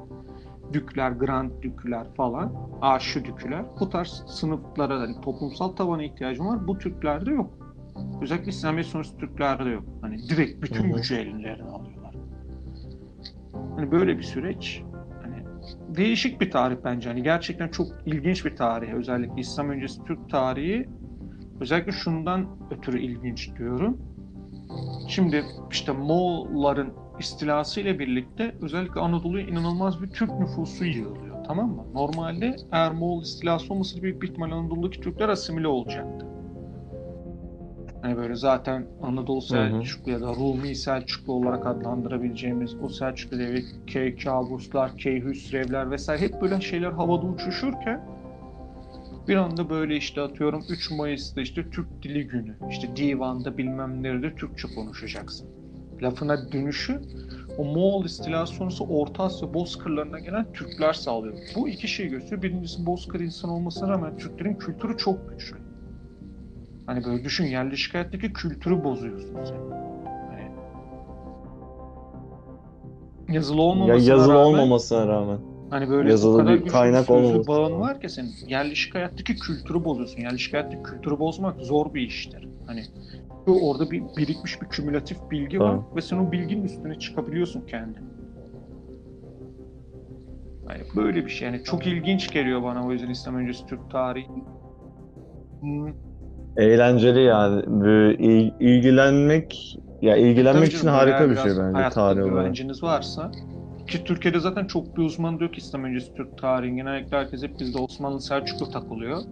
Dükler, 0.72 1.10
grand 1.10 1.50
dükler 1.62 2.06
falan, 2.16 2.52
aşı 2.82 3.24
dükler. 3.24 3.64
Bu 3.80 3.90
tarz 3.90 4.22
sınıflara, 4.26 5.00
hani 5.00 5.20
toplumsal 5.20 5.68
tabana 5.68 6.02
ihtiyacın 6.02 6.46
var. 6.46 6.66
Bu 6.66 6.78
Türklerde 6.78 7.30
yok. 7.30 7.50
Özellikle 8.22 8.48
İslamiyet 8.48 8.86
sonrası 8.86 9.16
Türklerde 9.16 9.70
yok. 9.70 9.84
Hani 10.00 10.18
direkt 10.28 10.62
bütün 10.62 10.92
gücü 10.92 11.14
ellerine 11.14 11.68
alıyorlar. 11.70 12.14
Hani 13.76 13.90
böyle 13.90 14.18
bir 14.18 14.22
süreç. 14.22 14.82
Değişik 15.96 16.40
bir 16.40 16.50
tarih 16.50 16.76
bence. 16.84 17.08
Hani 17.08 17.22
gerçekten 17.22 17.68
çok 17.68 17.86
ilginç 18.06 18.44
bir 18.44 18.56
tarih. 18.56 18.94
Özellikle 18.94 19.40
İslam 19.40 19.70
öncesi 19.70 20.04
Türk 20.04 20.30
tarihi. 20.30 20.88
Özellikle 21.60 21.92
şundan 21.92 22.46
ötürü 22.70 23.00
ilginç 23.00 23.50
diyorum. 23.58 23.98
Şimdi 25.08 25.44
işte 25.70 25.92
Moğolların 25.92 26.92
istilası 27.18 27.80
ile 27.80 27.98
birlikte 27.98 28.54
özellikle 28.62 29.00
Anadolu'ya 29.00 29.46
inanılmaz 29.46 30.02
bir 30.02 30.10
Türk 30.10 30.30
nüfusu 30.30 30.84
yığılıyor. 30.84 31.44
Tamam 31.46 31.70
mı? 31.70 31.84
Normalde 31.94 32.56
eğer 32.72 32.92
Moğol 32.92 33.22
istilası 33.22 33.72
olmasaydı 33.72 34.02
büyük 34.02 34.22
bir 34.22 34.28
ihtimal 34.28 34.50
Anadolu'daki 34.50 35.00
Türkler 35.00 35.28
asimile 35.28 35.68
olacaktı. 35.68 36.26
Hani 38.04 38.16
böyle 38.16 38.36
zaten 38.36 38.86
Anadolu 39.02 39.42
Selçuklu 39.42 40.12
ya 40.12 40.20
da 40.20 40.26
Rumi 40.26 40.74
Selçuklu 40.74 41.32
olarak 41.32 41.66
adlandırabileceğimiz 41.66 42.74
o 42.82 42.88
Selçuklu 42.88 43.38
devri 43.38 43.64
Keykavuslar, 43.86 44.96
Keyhüsrevler 44.96 45.90
vesaire 45.90 46.20
hep 46.20 46.40
böyle 46.42 46.60
şeyler 46.60 46.92
havada 46.92 47.26
uçuşurken 47.26 48.04
bir 49.28 49.36
anda 49.36 49.70
böyle 49.70 49.96
işte 49.96 50.20
atıyorum 50.20 50.64
3 50.68 50.90
Mayıs'ta 50.90 51.40
işte 51.40 51.70
Türk 51.70 52.02
Dili 52.02 52.26
Günü. 52.26 52.56
işte 52.70 52.96
divanda 52.96 53.58
bilmem 53.58 54.02
nerede 54.02 54.34
Türkçe 54.34 54.68
konuşacaksın. 54.74 55.48
Lafına 56.02 56.52
dönüşü 56.52 57.00
o 57.58 57.64
Moğol 57.64 58.04
istilası 58.04 58.54
sonrası 58.54 58.84
Orta 58.84 59.22
Asya 59.22 59.54
bozkırlarına 59.54 60.18
gelen 60.18 60.52
Türkler 60.52 60.92
sağlıyor. 60.92 61.34
Bu 61.56 61.68
iki 61.68 61.88
şey 61.88 62.08
gösteriyor. 62.08 62.42
Birincisi 62.42 62.86
bozkır 62.86 63.20
insan 63.20 63.50
olmasına 63.50 63.88
rağmen 63.88 64.16
Türklerin 64.18 64.54
kültürü 64.54 64.96
çok 64.96 65.30
güçlü. 65.30 65.63
Hani 66.86 67.04
böyle 67.04 67.24
düşün 67.24 67.44
yerleşik 67.44 67.94
hayattaki 67.94 68.32
kültürü 68.32 68.84
bozuyorsun 68.84 69.44
sen. 69.44 69.60
Hani 70.30 70.50
yazılı 73.36 73.56
Ya 73.56 73.62
olmamasına 73.62 74.14
yazılı 74.14 74.34
rağmen 74.34 74.44
olmamasına 74.44 75.06
rağmen. 75.08 75.38
hani 75.70 75.88
böyle 75.88 76.10
Yazılı 76.10 76.38
kadar 76.38 76.64
bir 76.64 76.70
kaynak 76.70 77.10
olmaması. 77.10 77.48
bağın 77.48 77.80
var 77.80 78.00
ki 78.00 78.08
senin 78.08 78.34
yerleşik 78.48 78.94
hayattaki 78.94 79.36
kültürü 79.36 79.84
bozuyorsun. 79.84 80.20
Yerleşik 80.20 80.52
hayattaki 80.54 80.82
kültürü 80.82 81.18
bozmak 81.18 81.60
zor 81.60 81.94
bir 81.94 82.00
iştir. 82.02 82.48
Hani 82.66 82.84
orada 83.46 83.90
bir 83.90 84.02
birikmiş 84.16 84.62
bir 84.62 84.66
kümülatif 84.68 85.18
bilgi 85.30 85.60
var 85.60 85.66
Tamam. 85.70 85.86
ve 85.96 86.00
sen 86.00 86.16
o 86.18 86.32
bilginin 86.32 86.64
üstüne 86.64 86.98
çıkabiliyorsun 86.98 87.60
kendin. 87.66 88.02
Yani 90.68 90.82
böyle 90.96 91.24
bir 91.24 91.30
şey. 91.30 91.48
Yani 91.48 91.64
çok 91.64 91.86
ilginç 91.86 92.30
geliyor 92.32 92.62
bana 92.62 92.86
o 92.86 92.92
yüzden 92.92 93.10
İslam 93.10 93.34
öncesi 93.36 93.66
Türk 93.66 93.90
tarihi. 93.90 94.28
Hmm, 95.60 95.92
Eğlenceli 96.56 97.20
yani. 97.20 97.62
İlgilenmek 98.60 99.76
ya 100.02 100.16
ilgilenmek 100.16 100.64
tabii 100.64 100.76
için 100.76 100.86
canım, 100.86 100.94
harika 100.94 101.30
bir 101.30 101.36
şey 101.36 101.52
bence 101.58 101.88
tarih 101.90 102.22
olarak. 102.22 102.30
güvenciniz 102.30 102.82
varsa 102.82 103.30
ki 103.86 104.04
Türkiye'de 104.04 104.40
zaten 104.40 104.66
çok 104.66 104.96
bir 104.96 105.02
uzman 105.02 105.38
diyor 105.38 105.52
ki 105.52 105.58
İslam 105.58 105.84
öncesi 105.84 106.14
Türk 106.14 106.38
tarihi. 106.38 106.76
Genellikle 106.76 107.16
herkes 107.16 107.42
hep 107.42 107.60
bizde 107.60 107.78
Osmanlı 107.78 108.20
Selçuklu 108.20 108.70
takılıyor. 108.70 109.22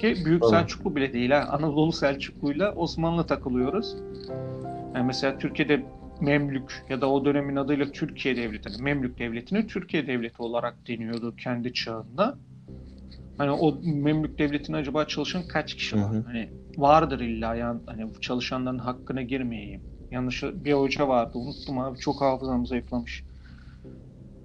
Ki 0.00 0.16
Büyük 0.24 0.42
Tabii. 0.42 0.50
Selçuklu 0.50 0.96
bile 0.96 1.12
değil 1.12 1.30
ha. 1.30 1.48
Anadolu 1.50 1.92
Selçuklu'yla 1.92 2.72
Osmanlı 2.72 3.26
takılıyoruz. 3.26 3.96
Yani 4.94 5.06
mesela 5.06 5.38
Türkiye'de 5.38 5.82
Memlük 6.20 6.84
ya 6.88 7.00
da 7.00 7.10
o 7.10 7.24
dönemin 7.24 7.56
adıyla 7.56 7.86
Türkiye 7.92 8.36
Devleti, 8.36 8.72
yani 8.72 8.82
Memlük 8.82 9.18
Devleti'ne 9.18 9.66
Türkiye 9.66 10.06
Devleti 10.06 10.42
olarak 10.42 10.88
deniyordu 10.88 11.36
kendi 11.36 11.72
çağında. 11.72 12.38
Hani 13.38 13.50
o 13.50 13.78
Memlük 13.82 14.38
Devleti'ne 14.38 14.76
acaba 14.76 15.04
çalışan 15.04 15.42
kaç 15.48 15.74
kişi 15.74 15.96
var? 15.96 16.10
Hı 16.10 16.16
hı. 16.16 16.22
Hani 16.26 16.48
vardır 16.78 17.20
illa 17.20 17.54
yani 17.54 17.80
hani 17.86 18.12
çalışanların 18.20 18.78
hakkına 18.78 19.22
girmeyeyim. 19.22 19.82
Yanlış 20.10 20.42
bir 20.42 20.72
hoca 20.72 21.08
vardı 21.08 21.38
unuttum 21.38 21.78
abi 21.78 21.98
çok 21.98 22.20
hafızam 22.20 22.66
zayıflamış. 22.66 23.24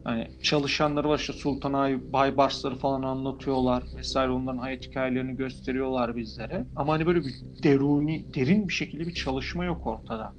Hani 0.04 0.28
çalışanları 0.42 1.10
var 1.10 1.20
işte 1.20 1.34
Sultan 1.34 1.74
Ay, 1.74 2.00
Baybarsları 2.14 2.76
falan 2.76 3.02
anlatıyorlar 3.02 3.84
vesaire 3.96 4.32
onların 4.32 4.58
hayat 4.58 4.86
hikayelerini 4.86 5.36
gösteriyorlar 5.36 6.16
bizlere. 6.16 6.66
Ama 6.76 6.94
hani 6.94 7.06
böyle 7.06 7.26
bir 7.26 7.36
deruni, 7.64 8.26
derin 8.36 8.68
bir 8.68 8.74
şekilde 8.74 9.08
bir 9.08 9.14
çalışma 9.14 9.66
yok 9.66 9.88
ortada. 9.88 10.34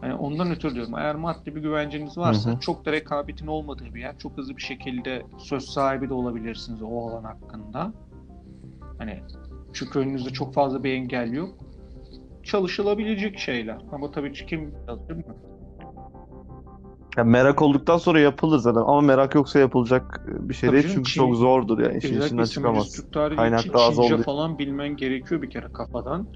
Hani 0.00 0.14
ondan 0.14 0.50
ötürü 0.50 0.74
diyorum 0.74 0.94
eğer 0.98 1.14
maddi 1.14 1.54
bir 1.56 1.62
güvenceniz 1.62 2.18
varsa 2.18 2.50
Hı 2.50 2.54
hı. 2.54 2.60
çok 2.60 2.86
da 2.86 2.92
rekabetin 2.92 3.46
olmadığı 3.46 3.94
bir 3.94 4.00
yer 4.00 4.18
çok 4.18 4.36
hızlı 4.36 4.56
bir 4.56 4.62
şekilde 4.62 5.22
söz 5.38 5.64
sahibi 5.64 6.08
de 6.08 6.14
olabilirsiniz 6.14 6.82
o 6.82 7.08
alan 7.08 7.24
hakkında. 7.24 7.92
Hani 8.98 9.22
çünkü 9.76 9.98
önünüzde 9.98 10.30
çok 10.30 10.54
fazla 10.54 10.84
bir 10.84 10.92
engel 10.92 11.32
yok. 11.32 11.50
Çalışılabilecek 12.42 13.38
şeyler. 13.38 13.78
Ama 13.92 14.10
tabii 14.10 14.32
ki 14.32 14.46
kim 14.46 14.60
mu? 14.62 14.70
Ya 17.16 17.24
merak 17.24 17.62
olduktan 17.62 17.98
sonra 17.98 18.20
yapılır 18.20 18.58
zaten 18.58 18.80
ama 18.80 19.00
merak 19.00 19.34
yoksa 19.34 19.58
yapılacak 19.58 20.26
bir 20.28 20.54
şey 20.54 20.68
Tabii 20.70 20.82
değil 20.82 20.94
çünkü 20.94 21.10
Çin- 21.10 21.14
çok 21.14 21.36
zordur 21.36 21.78
yani 21.78 21.98
işin 21.98 22.20
içinden 22.20 22.44
çıkamaz. 22.44 23.04
Kaynak 23.12 23.72
da 23.74 23.78
az 23.80 23.94
Çince 23.94 24.14
olduğu- 24.14 24.22
falan 24.22 24.58
bilmen 24.58 24.96
gerekiyor 24.96 25.42
bir 25.42 25.50
kere 25.50 25.66
kafadan. 25.72 26.26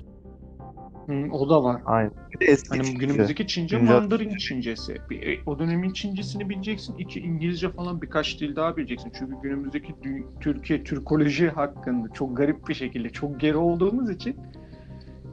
Hı, 1.10 1.32
o 1.32 1.50
da 1.50 1.64
var. 1.64 1.82
Aynen. 1.84 2.12
Bir 2.34 2.40
de 2.40 2.44
eski 2.44 2.68
Hani 2.68 2.82
Çince. 2.82 2.98
günümüzdeki 3.06 3.46
Çince 3.46 3.78
Güncel 3.78 3.94
Mandarin 3.94 4.36
Çincesi. 4.36 4.96
Bir, 5.10 5.22
e, 5.22 5.40
o 5.46 5.58
dönemin 5.58 5.92
Çincesini 5.92 6.48
bileceksin. 6.48 6.96
İki 6.98 7.20
İngilizce 7.20 7.72
falan 7.72 8.02
birkaç 8.02 8.40
dil 8.40 8.56
daha 8.56 8.76
bileceksin. 8.76 9.12
Çünkü 9.18 9.34
günümüzdeki 9.42 9.92
dü- 9.92 10.24
Türkiye 10.40 10.84
Türkoloji 10.84 11.48
hakkında 11.48 12.12
çok 12.12 12.36
garip 12.36 12.68
bir 12.68 12.74
şekilde 12.74 13.10
çok 13.10 13.40
geri 13.40 13.56
olduğumuz 13.56 14.10
için 14.10 14.36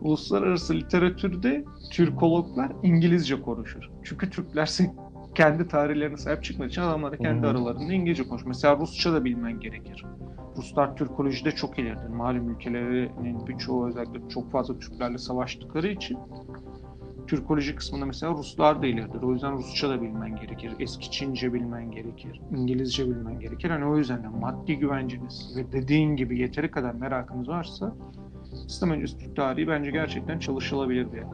uluslararası 0.02 0.74
literatürde 0.74 1.66
Türkologlar 1.92 2.72
İngilizce 2.84 3.42
konuşur. 3.42 3.90
Çünkü 4.04 4.30
Türkler 4.30 4.70
kendi 5.36 5.68
tarihlerine 5.68 6.18
sahip 6.18 6.44
çıkmadığı 6.44 6.70
için 6.70 6.82
adamlar 6.82 7.12
da 7.12 7.18
kendi 7.18 7.48
aralarında 7.48 7.94
İngilizce 7.94 8.28
konuşur. 8.28 8.48
Mesela 8.48 8.78
Rusça 8.78 9.14
da 9.14 9.26
bilmen 9.26 9.60
gerekir. 9.60 10.06
Ruslar 10.58 10.95
Türkolojide 10.95 11.51
çok 11.51 11.80
ileridir. 11.80 12.10
Malum 12.10 12.49
ülkelerinin 12.49 13.47
birçoğu 13.47 13.88
özellikle 13.88 14.30
çok 14.30 14.51
fazla 14.51 14.80
Türklerle 14.80 15.18
savaştıkları 15.18 15.88
için 15.88 16.18
Türkoloji 17.28 17.76
kısmında 17.76 18.05
mesela 18.05 18.32
Ruslar 18.32 18.82
da 18.82 18.88
ileridir. 18.88 19.22
O 19.22 19.34
yüzden 19.34 19.53
Rusça 19.53 19.89
da 19.89 20.01
bilmen 20.01 20.36
gerekir. 20.36 20.74
Eski 20.80 21.12
Çince 21.12 21.53
bilmen 21.53 21.91
gerekir. 21.91 22.41
İngilizce 22.51 23.05
bilmen 23.05 23.39
gerekir. 23.39 23.70
Hani 23.70 23.86
o 23.86 23.97
yüzden 23.97 24.24
de 24.24 24.28
maddi 24.28 24.78
güvenceniz 24.78 25.53
ve 25.58 25.72
dediğin 25.72 26.16
gibi 26.16 26.39
yeteri 26.39 26.72
kadar 26.72 26.93
merakınız 26.93 27.47
varsa 27.47 27.95
İslam 28.68 28.91
öncesi 28.91 29.18
Türk 29.18 29.36
tarihi 29.36 29.68
bence 29.68 29.91
gerçekten 29.91 30.39
çalışılabilir 30.39 31.12
bir 31.12 31.18
yer. 31.18 31.28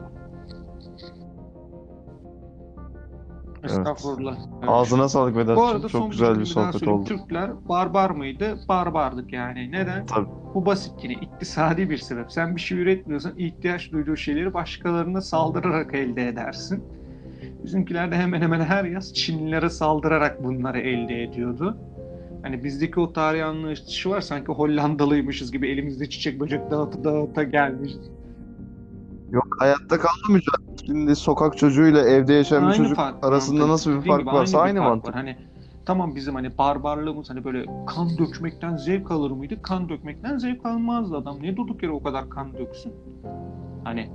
Estağfurullah. 3.64 4.36
Evet. 4.58 4.68
Ağzına 4.68 5.08
sağlık 5.08 5.34
son 5.60 5.88
Çok 5.88 6.10
güzel 6.10 6.40
bir 6.40 6.44
sohbet 6.44 6.72
söyleyeyim. 6.72 7.00
oldu. 7.00 7.08
Türkler 7.08 7.68
barbar 7.68 8.10
mıydı? 8.10 8.58
Barbardık 8.68 9.32
yani. 9.32 9.72
Neden? 9.72 10.06
Tabii. 10.06 10.28
Bu 10.54 10.66
basit 10.66 10.92
yine 11.02 11.12
iktisadi 11.12 11.90
bir 11.90 11.98
sebep. 11.98 12.32
Sen 12.32 12.56
bir 12.56 12.60
şey 12.60 12.78
üretmiyorsan 12.78 13.32
ihtiyaç 13.38 13.92
duyduğu 13.92 14.16
şeyleri 14.16 14.54
başkalarına 14.54 15.20
saldırarak 15.20 15.94
elde 15.94 16.28
edersin. 16.28 16.84
Bizimkiler 17.64 18.10
de 18.10 18.16
hemen 18.16 18.40
hemen 18.40 18.60
her 18.60 18.84
yaz 18.84 19.14
Çinlilere 19.14 19.70
saldırarak 19.70 20.44
bunları 20.44 20.78
elde 20.80 21.22
ediyordu. 21.22 21.76
Hani 22.42 22.64
bizdeki 22.64 23.00
o 23.00 23.12
tarih 23.12 23.46
anlayışı 23.46 24.10
var 24.10 24.20
sanki 24.20 24.52
Hollandalıymışız 24.52 25.52
gibi 25.52 25.68
elimizde 25.70 26.10
çiçek 26.10 26.40
böcek 26.40 26.70
dağıta 26.70 27.04
dağıta 27.04 27.42
gelmişiz. 27.42 28.10
Yok 29.34 29.56
hayatta 29.58 29.98
kalma 29.98 30.28
mücadele. 30.28 30.86
Şimdi 30.86 31.16
sokak 31.16 31.58
çocuğuyla 31.58 32.00
evde 32.00 32.32
yaşayan 32.32 32.68
bir 32.68 32.74
çocuk 32.74 32.96
fark, 32.96 33.24
arasında 33.24 33.58
mantık. 33.58 33.72
nasıl 33.72 33.90
bir 33.90 33.96
Dediğim 33.96 34.16
fark 34.16 34.26
gibi 34.26 34.34
varsa 34.34 34.58
bir 34.58 34.62
aynı 34.62 34.78
fark 34.78 34.88
mantık. 34.88 35.08
Var. 35.08 35.14
Hani 35.14 35.36
tamam 35.86 36.14
bizim 36.14 36.34
hani 36.34 36.58
barbarlığımız 36.58 37.30
hani 37.30 37.44
böyle 37.44 37.66
kan 37.86 38.18
dökmekten 38.18 38.76
zevk 38.76 39.10
alır 39.10 39.30
mıydı? 39.30 39.62
Kan 39.62 39.88
dökmekten 39.88 40.38
zevk 40.38 40.66
almazdı 40.66 41.16
adam. 41.16 41.36
Ne 41.42 41.56
durduk 41.56 41.82
yere 41.82 41.92
o 41.92 42.02
kadar 42.02 42.30
kan 42.30 42.54
döksün? 42.54 42.92
Hani 43.84 44.10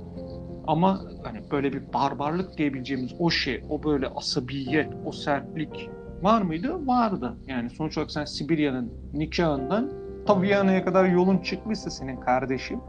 ama 0.66 1.00
hani 1.24 1.40
böyle 1.50 1.72
bir 1.72 1.92
barbarlık 1.92 2.58
diyebileceğimiz 2.58 3.14
o 3.18 3.30
şey, 3.30 3.64
o 3.68 3.82
böyle 3.82 4.08
asabiyet, 4.08 4.92
o 5.04 5.12
sertlik 5.12 5.90
var 6.22 6.42
mıydı? 6.42 6.86
Vardı. 6.86 7.36
Yani 7.46 7.70
sonuç 7.70 7.98
olarak 7.98 8.10
sen 8.10 8.24
Sibirya'nın 8.24 8.92
nikahından 9.12 9.90
ta 10.26 10.42
Viyana'ya 10.42 10.84
kadar 10.84 11.04
yolun 11.04 11.38
çıkmışsa 11.38 11.90
senin 11.90 12.16
kardeşim 12.16 12.80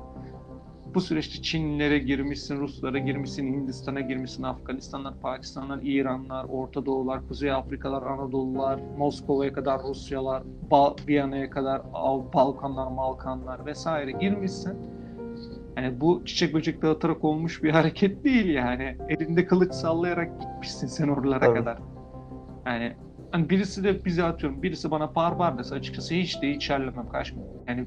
bu 0.96 1.02
süreçte 1.02 1.42
Çinlilere 1.42 2.00
girmişsin, 2.00 2.60
Ruslara 2.60 2.98
girmişsin, 2.98 3.54
Hindistan'a 3.54 4.02
girmişsin, 4.02 4.44
Afganistanlar, 4.44 5.20
Pakistanlar, 5.22 5.80
İranlar, 5.84 6.46
Orta 6.50 6.86
Doğular, 6.86 7.28
Kuzey 7.28 7.52
Afrikalar, 7.52 8.04
Anadolular, 8.04 8.80
Moskova'ya 8.98 9.54
kadar 9.54 9.84
Rusyalar, 9.84 10.44
Ba- 10.72 11.08
Viyana'ya 11.08 11.50
kadar 11.50 11.82
Al- 11.94 12.34
Balkanlar, 12.34 12.88
Malkanlar 12.92 13.66
vesaire 13.66 14.12
girmişsin. 14.12 14.78
Yani 15.78 16.02
bu 16.02 16.22
çiçek 16.26 16.54
böcek 16.54 16.82
dağıtarak 16.82 17.24
olmuş 17.24 17.64
bir 17.64 17.72
hareket 17.72 18.24
değil 18.24 18.46
yani. 18.46 18.98
Elinde 19.10 19.46
kılıç 19.46 19.74
sallayarak 19.74 20.42
gitmişsin 20.42 20.88
sen 20.88 21.08
oralara 21.08 21.40
Tabii. 21.40 21.60
kadar. 21.60 21.78
Yani 22.66 22.94
hani 23.32 23.50
birisi 23.50 23.84
de 23.84 24.06
bize 24.06 24.24
atıyorum, 24.24 24.64
birisi 24.64 24.92
bana 24.92 25.16
barbar 25.16 25.58
dese 25.58 25.76
açıkçası 25.76 26.14
hiç 26.14 26.42
de 26.42 26.52
içerlemem 26.52 27.10
kaçmam. 27.10 27.46
Yani 27.68 27.86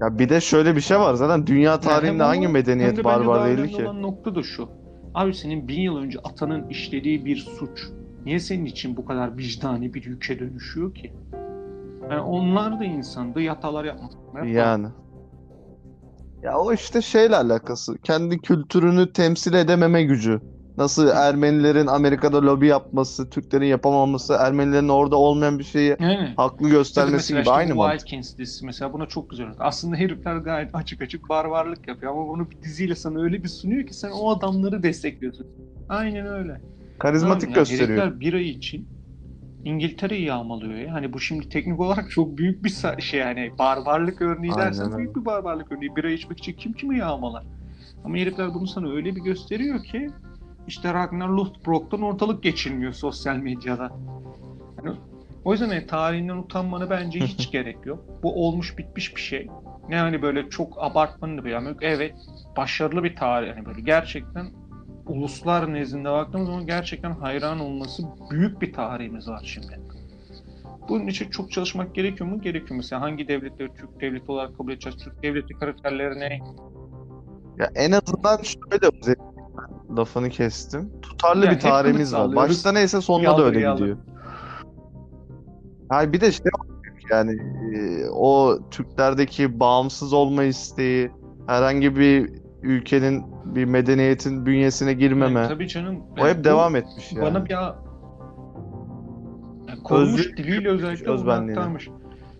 Ya 0.00 0.18
bir 0.18 0.28
de 0.28 0.40
şöyle 0.40 0.76
bir 0.76 0.80
şey 0.80 0.98
var 0.98 1.14
zaten 1.14 1.46
dünya 1.46 1.80
tarihinde 1.80 2.22
hangi 2.22 2.48
medeniyet 2.48 3.04
barbar 3.04 3.48
değildi 3.48 3.70
ki? 3.70 3.82
olan 3.82 4.02
nokta 4.02 4.34
da 4.34 4.42
şu. 4.42 4.68
Abi 5.14 5.34
senin 5.34 5.68
bin 5.68 5.80
yıl 5.80 5.96
önce 5.96 6.18
atanın 6.24 6.68
işlediği 6.68 7.24
bir 7.24 7.36
suç 7.36 7.88
niye 8.24 8.40
senin 8.40 8.64
için 8.64 8.96
bu 8.96 9.04
kadar 9.04 9.36
vicdani 9.36 9.94
bir 9.94 10.04
yüke 10.04 10.38
dönüşüyor 10.38 10.94
ki? 10.94 11.12
Yani 12.10 12.20
onlar 12.20 12.80
da 12.80 12.84
insandı, 12.84 13.48
hatalar 13.48 13.84
yapmadılar. 13.84 14.42
Yani. 14.42 14.86
Ya 16.42 16.58
o 16.58 16.72
işte 16.72 17.02
şeyle 17.02 17.36
alakası. 17.36 17.98
Kendi 17.98 18.38
kültürünü 18.38 19.12
temsil 19.12 19.54
edememe 19.54 20.02
gücü 20.02 20.40
nasıl 20.80 21.08
Ermenilerin 21.08 21.86
Amerika'da 21.86 22.42
lobi 22.42 22.66
yapması, 22.66 23.30
Türklerin 23.30 23.66
yapamaması, 23.66 24.32
Ermenilerin 24.40 24.88
orada 24.88 25.16
olmayan 25.16 25.58
bir 25.58 25.64
şeyi 25.64 25.96
Yani. 26.00 26.34
haklı 26.36 26.68
göstermesi 26.68 27.32
gibi 27.32 27.40
işte 27.40 27.52
aynı 27.52 27.74
mantık. 27.74 28.02
Vikings 28.02 28.38
dizisi 28.38 28.66
mesela 28.66 28.92
buna 28.92 29.06
çok 29.06 29.30
güzel. 29.30 29.46
Aslında 29.58 29.96
herifler 29.96 30.36
gayet 30.36 30.74
açık 30.74 31.02
açık 31.02 31.28
barbarlık 31.28 31.88
yapıyor 31.88 32.12
ama 32.12 32.28
bunu 32.28 32.50
bir 32.50 32.62
diziyle 32.62 32.94
sana 32.94 33.22
öyle 33.22 33.42
bir 33.42 33.48
sunuyor 33.48 33.86
ki 33.86 33.94
sen 33.94 34.10
o 34.10 34.30
adamları 34.30 34.82
destekliyorsun. 34.82 35.46
Aynen 35.88 36.26
öyle. 36.26 36.60
Karizmatik 36.98 37.48
yani 37.48 37.54
gösteriyor. 37.54 37.88
Herifler 37.88 38.20
bir 38.20 38.34
ay 38.34 38.48
için 38.48 38.88
İngiltere'yi 39.64 40.24
yağmalıyor 40.24 40.74
ya. 40.74 40.92
Hani 40.92 41.12
bu 41.12 41.20
şimdi 41.20 41.48
teknik 41.48 41.80
olarak 41.80 42.10
çok 42.10 42.38
büyük 42.38 42.64
bir 42.64 42.74
şey 42.98 43.20
yani 43.20 43.52
barbarlık 43.58 44.22
örneği 44.22 44.52
Aynen 44.52 44.66
dersen 44.66 44.98
büyük 44.98 45.16
bir 45.16 45.24
barbarlık 45.24 45.72
örneği. 45.72 45.96
Bira 45.96 46.10
içmek 46.10 46.38
için 46.38 46.52
kim 46.52 46.72
kimi 46.72 46.98
yağmalar? 46.98 47.42
Ama 48.04 48.16
herifler 48.16 48.54
bunu 48.54 48.66
sana 48.66 48.92
öyle 48.92 49.16
bir 49.16 49.20
gösteriyor 49.20 49.84
ki 49.84 50.10
işte 50.70 50.94
Ragnar 50.94 51.28
Lothbrok'tan 51.28 52.02
ortalık 52.02 52.42
geçilmiyor 52.42 52.92
sosyal 52.92 53.36
medyada. 53.36 53.90
Yani 54.84 54.96
o 55.44 55.52
yüzden 55.52 55.68
hani 55.68 55.86
tarihinden 55.86 56.36
utanmana 56.36 56.90
bence 56.90 57.20
hiç 57.20 57.50
gerek 57.50 57.86
yok. 57.86 58.04
Bu 58.22 58.46
olmuş 58.46 58.78
bitmiş 58.78 59.16
bir 59.16 59.20
şey. 59.20 59.48
Yani 59.88 60.22
böyle 60.22 60.50
çok 60.50 60.82
abartmanın 60.82 61.44
bir 61.44 61.50
yok. 61.50 61.78
Evet 61.80 62.14
başarılı 62.56 63.04
bir 63.04 63.16
tarih. 63.16 63.48
Yani 63.48 63.66
böyle 63.66 63.80
gerçekten 63.80 64.46
uluslar 65.06 65.74
nezdinde 65.74 66.10
baktığımız 66.10 66.46
zaman 66.46 66.66
gerçekten 66.66 67.12
hayran 67.12 67.60
olması 67.60 68.02
büyük 68.30 68.62
bir 68.62 68.72
tarihimiz 68.72 69.28
var 69.28 69.42
şimdi. 69.44 69.80
Bunun 70.88 71.06
için 71.06 71.30
çok 71.30 71.52
çalışmak 71.52 71.94
gerekiyor 71.94 72.30
mu? 72.30 72.40
Gerekiyor. 72.40 72.76
Mesela 72.76 73.02
hangi 73.02 73.28
devletleri 73.28 73.74
Türk 73.74 74.00
devleti 74.00 74.32
olarak 74.32 74.56
kabul 74.56 74.72
edeceğiz? 74.72 74.98
Türk 74.98 75.22
devleti 75.22 75.54
kriterleri 75.54 76.20
ne? 76.20 76.40
Ya 77.58 77.70
en 77.74 77.92
azından 77.92 78.42
şöyle 78.42 78.86
lafını 79.96 80.28
kestim. 80.28 80.90
Tutarlı 81.02 81.44
Yani 81.44 81.54
bir 81.54 81.60
tarihimiz 81.60 82.14
var. 82.14 82.36
Başta 82.36 82.72
neyse 82.72 83.00
sonunda 83.00 83.24
Yaldır 83.24 83.42
da 83.42 83.46
öyle 83.46 83.60
yaldır. 83.60 83.80
gidiyor. 83.80 83.98
Hayır 85.88 86.12
bir 86.12 86.20
de 86.20 86.32
şey 86.32 86.44
yani 87.10 87.32
e, 87.76 88.08
o 88.10 88.58
Türklerdeki 88.70 89.60
bağımsız 89.60 90.12
olma 90.12 90.42
isteği, 90.44 91.10
herhangi 91.46 91.96
bir 91.96 92.30
ülkenin 92.62 93.24
bir 93.44 93.64
medeniyetin 93.64 94.46
bünyesine 94.46 94.92
girmeme. 94.92 95.40
Yani 95.40 95.48
tabii 95.48 95.68
canım. 95.68 95.98
O 96.20 96.26
hep 96.26 96.38
bu 96.38 96.44
devam 96.44 96.76
etmiş 96.76 97.12
yani. 97.12 97.22
Bana 97.24 97.44
bir 97.44 97.50
yani 97.50 97.74
konmuş 99.84 100.20
Özgür- 100.20 100.36
diliyle 100.36 100.68
özellikle 100.68 101.10
aktarmış. 101.12 101.88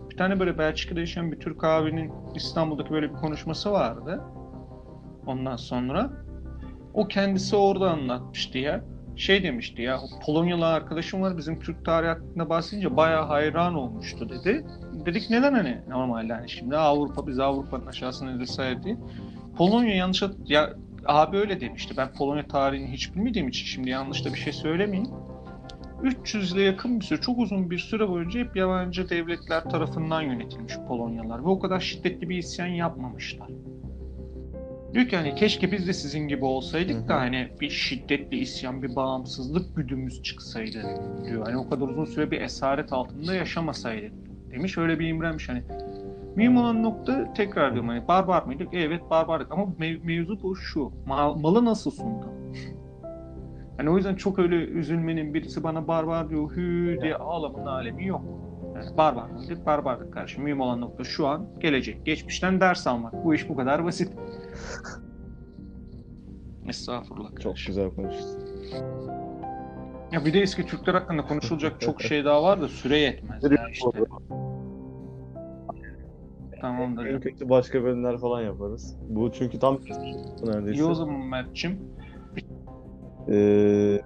Bir 0.09 0.17
tane 0.17 0.39
böyle 0.39 0.57
Belçika'da 0.57 0.99
yaşayan 0.99 1.31
bir 1.31 1.39
Türk 1.39 1.63
abinin 1.63 2.11
İstanbul'daki 2.35 2.91
böyle 2.91 3.09
bir 3.09 3.15
konuşması 3.15 3.71
vardı. 3.71 4.21
Ondan 5.25 5.55
sonra 5.55 6.09
o 6.93 7.07
kendisi 7.07 7.55
orada 7.55 7.91
anlatmıştı 7.91 8.57
ya. 8.57 8.83
Şey 9.15 9.43
demişti 9.43 9.81
ya, 9.81 9.99
Polonyalı 10.25 10.67
arkadaşım 10.67 11.21
var 11.21 11.37
bizim 11.37 11.59
Türk 11.59 11.85
tarihi 11.85 12.09
hakkında 12.09 12.49
bahsedince 12.49 12.97
bayağı 12.97 13.25
hayran 13.25 13.75
olmuştu 13.75 14.29
dedi. 14.29 14.65
Dedik 15.05 15.29
neden 15.29 15.53
hani 15.53 15.77
normalde 15.87 16.33
hani 16.33 16.49
şimdi 16.49 16.77
Avrupa 16.77 17.27
biz 17.27 17.39
Avrupa'nın 17.39 17.85
aşağısında 17.85 18.39
vesaire. 18.39 18.97
Polonya 19.57 19.95
yanlış 19.95 20.23
ya 20.45 20.73
abi 21.05 21.37
öyle 21.37 21.61
demişti. 21.61 21.93
Ben 21.97 22.13
Polonya 22.13 22.47
tarihini 22.47 22.91
hiç 22.91 23.15
bilmediğim 23.15 23.47
için 23.47 23.65
şimdi 23.65 23.89
yanlış 23.89 24.25
da 24.25 24.33
bir 24.33 24.39
şey 24.39 24.53
söylemeyeyim. 24.53 25.09
300 26.03 26.51
yıla 26.51 26.61
yakın 26.61 26.99
bir 26.99 27.05
süre, 27.05 27.21
çok 27.21 27.39
uzun 27.39 27.69
bir 27.69 27.77
süre 27.77 28.09
boyunca 28.09 28.39
hep 28.39 28.55
yabancı 28.55 29.09
devletler 29.09 29.63
tarafından 29.63 30.21
yönetilmiş 30.21 30.73
Polonyalar 30.87 31.39
ve 31.39 31.47
o 31.49 31.59
kadar 31.59 31.79
şiddetli 31.79 32.29
bir 32.29 32.37
isyan 32.37 32.67
yapmamışlar. 32.67 33.47
Diyor 34.93 35.05
ki 35.05 35.15
hani 35.17 35.35
keşke 35.35 35.71
biz 35.71 35.87
de 35.87 35.93
sizin 35.93 36.27
gibi 36.27 36.45
olsaydık 36.45 36.95
Hı 36.95 36.99
hı. 36.99 37.07
da 37.07 37.15
hani 37.15 37.49
bir 37.61 37.69
şiddetli 37.69 38.37
isyan, 38.37 38.83
bir 38.83 38.95
bağımsızlık 38.95 39.75
güdümüz 39.75 40.21
çıksaydı 40.23 40.83
diyor. 41.25 41.45
Hani 41.45 41.57
o 41.57 41.69
kadar 41.69 41.87
uzun 41.87 42.05
süre 42.05 42.31
bir 42.31 42.41
esaret 42.41 42.93
altında 42.93 43.35
yaşamasaydık 43.35 44.13
demiş. 44.51 44.77
Öyle 44.77 44.99
bir 44.99 45.07
imrenmiş 45.07 45.49
hani. 45.49 45.63
Mühim 46.35 46.57
olan 46.57 46.83
nokta 46.83 47.33
tekrar 47.33 47.73
diyorum 47.73 47.89
hani 47.89 48.07
barbar 48.07 48.43
mıydık? 48.43 48.67
Evet 48.73 49.01
barbardık 49.09 49.51
ama 49.51 49.63
mev- 49.63 50.03
mevzu 50.03 50.41
bu 50.43 50.55
şu. 50.55 50.91
Mal, 51.05 51.35
malı 51.35 51.65
nasıl 51.65 51.91
sundu? 51.91 52.25
Hani 53.77 53.89
o 53.89 53.97
yüzden 53.97 54.15
çok 54.15 54.39
öyle 54.39 54.55
üzülmenin 54.55 55.33
birisi 55.33 55.63
bana 55.63 55.87
barbar 55.87 56.29
diyor 56.29 56.51
hü 56.51 56.97
diye 57.01 57.15
ağlamanın 57.15 57.65
alemi 57.65 58.07
yok. 58.07 58.21
Yani 58.75 58.97
barbar 58.97 59.29
mıydık? 59.29 59.65
Barbardık 59.65 60.13
karşı. 60.13 60.41
Mühim 60.41 60.61
olan 60.61 60.81
nokta 60.81 61.03
şu 61.03 61.27
an 61.27 61.47
gelecek. 61.59 62.05
Geçmişten 62.05 62.61
ders 62.61 62.87
almak. 62.87 63.25
Bu 63.25 63.35
iş 63.35 63.49
bu 63.49 63.55
kadar 63.55 63.85
basit. 63.85 64.13
Estağfurullah. 66.67 67.29
Çok 67.29 67.43
kardeşim. 67.43 67.67
güzel 67.67 67.91
konuştun. 67.91 68.41
Ya 70.11 70.25
bir 70.25 70.33
de 70.33 70.39
eski 70.39 70.65
Türkler 70.65 70.93
hakkında 70.93 71.21
konuşulacak 71.21 71.81
çok 71.81 72.01
şey 72.01 72.25
daha 72.25 72.43
var 72.43 72.61
da 72.61 72.67
süre 72.67 72.97
yetmez 72.97 73.43
ya 73.43 73.69
işte. 73.71 73.89
Tamamdır. 76.61 77.05
En 77.05 77.19
kötü 77.19 77.49
başka 77.49 77.83
bölümler 77.83 78.17
falan 78.17 78.41
yaparız. 78.41 78.97
Bu 79.09 79.31
çünkü 79.31 79.59
tam 79.59 79.79
neredeyse. 80.43 80.81
İyi 80.81 80.83
o 80.83 80.93
zaman 80.93 81.19
Mert'cim. 81.19 81.79
Ee, 83.29 84.01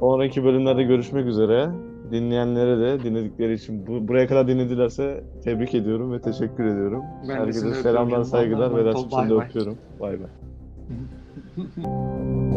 sonraki 0.00 0.44
bölümlerde 0.44 0.82
görüşmek 0.82 1.26
üzere. 1.26 1.70
Dinleyenlere 2.12 2.78
de 2.80 3.04
dinledikleri 3.04 3.54
için 3.54 3.86
bu, 3.86 4.08
buraya 4.08 4.26
kadar 4.26 4.48
dinledilerse 4.48 5.24
tebrik 5.44 5.74
ediyorum 5.74 6.12
ve 6.12 6.20
teşekkür 6.20 6.64
ediyorum. 6.64 7.04
Ben 7.28 7.36
Herkese 7.36 7.74
selamlar, 7.74 8.22
saygılar 8.22 8.70
Allah'a 8.70 8.76
ve 8.76 8.80
emanet 8.80 8.96
ol. 8.96 9.04
Rasmus'u 9.04 9.16
Bay 9.16 9.30
da 9.30 9.36
bay. 9.36 9.46
öpüyorum. 9.46 9.78
Bay 10.00 10.18
bay. 10.20 10.30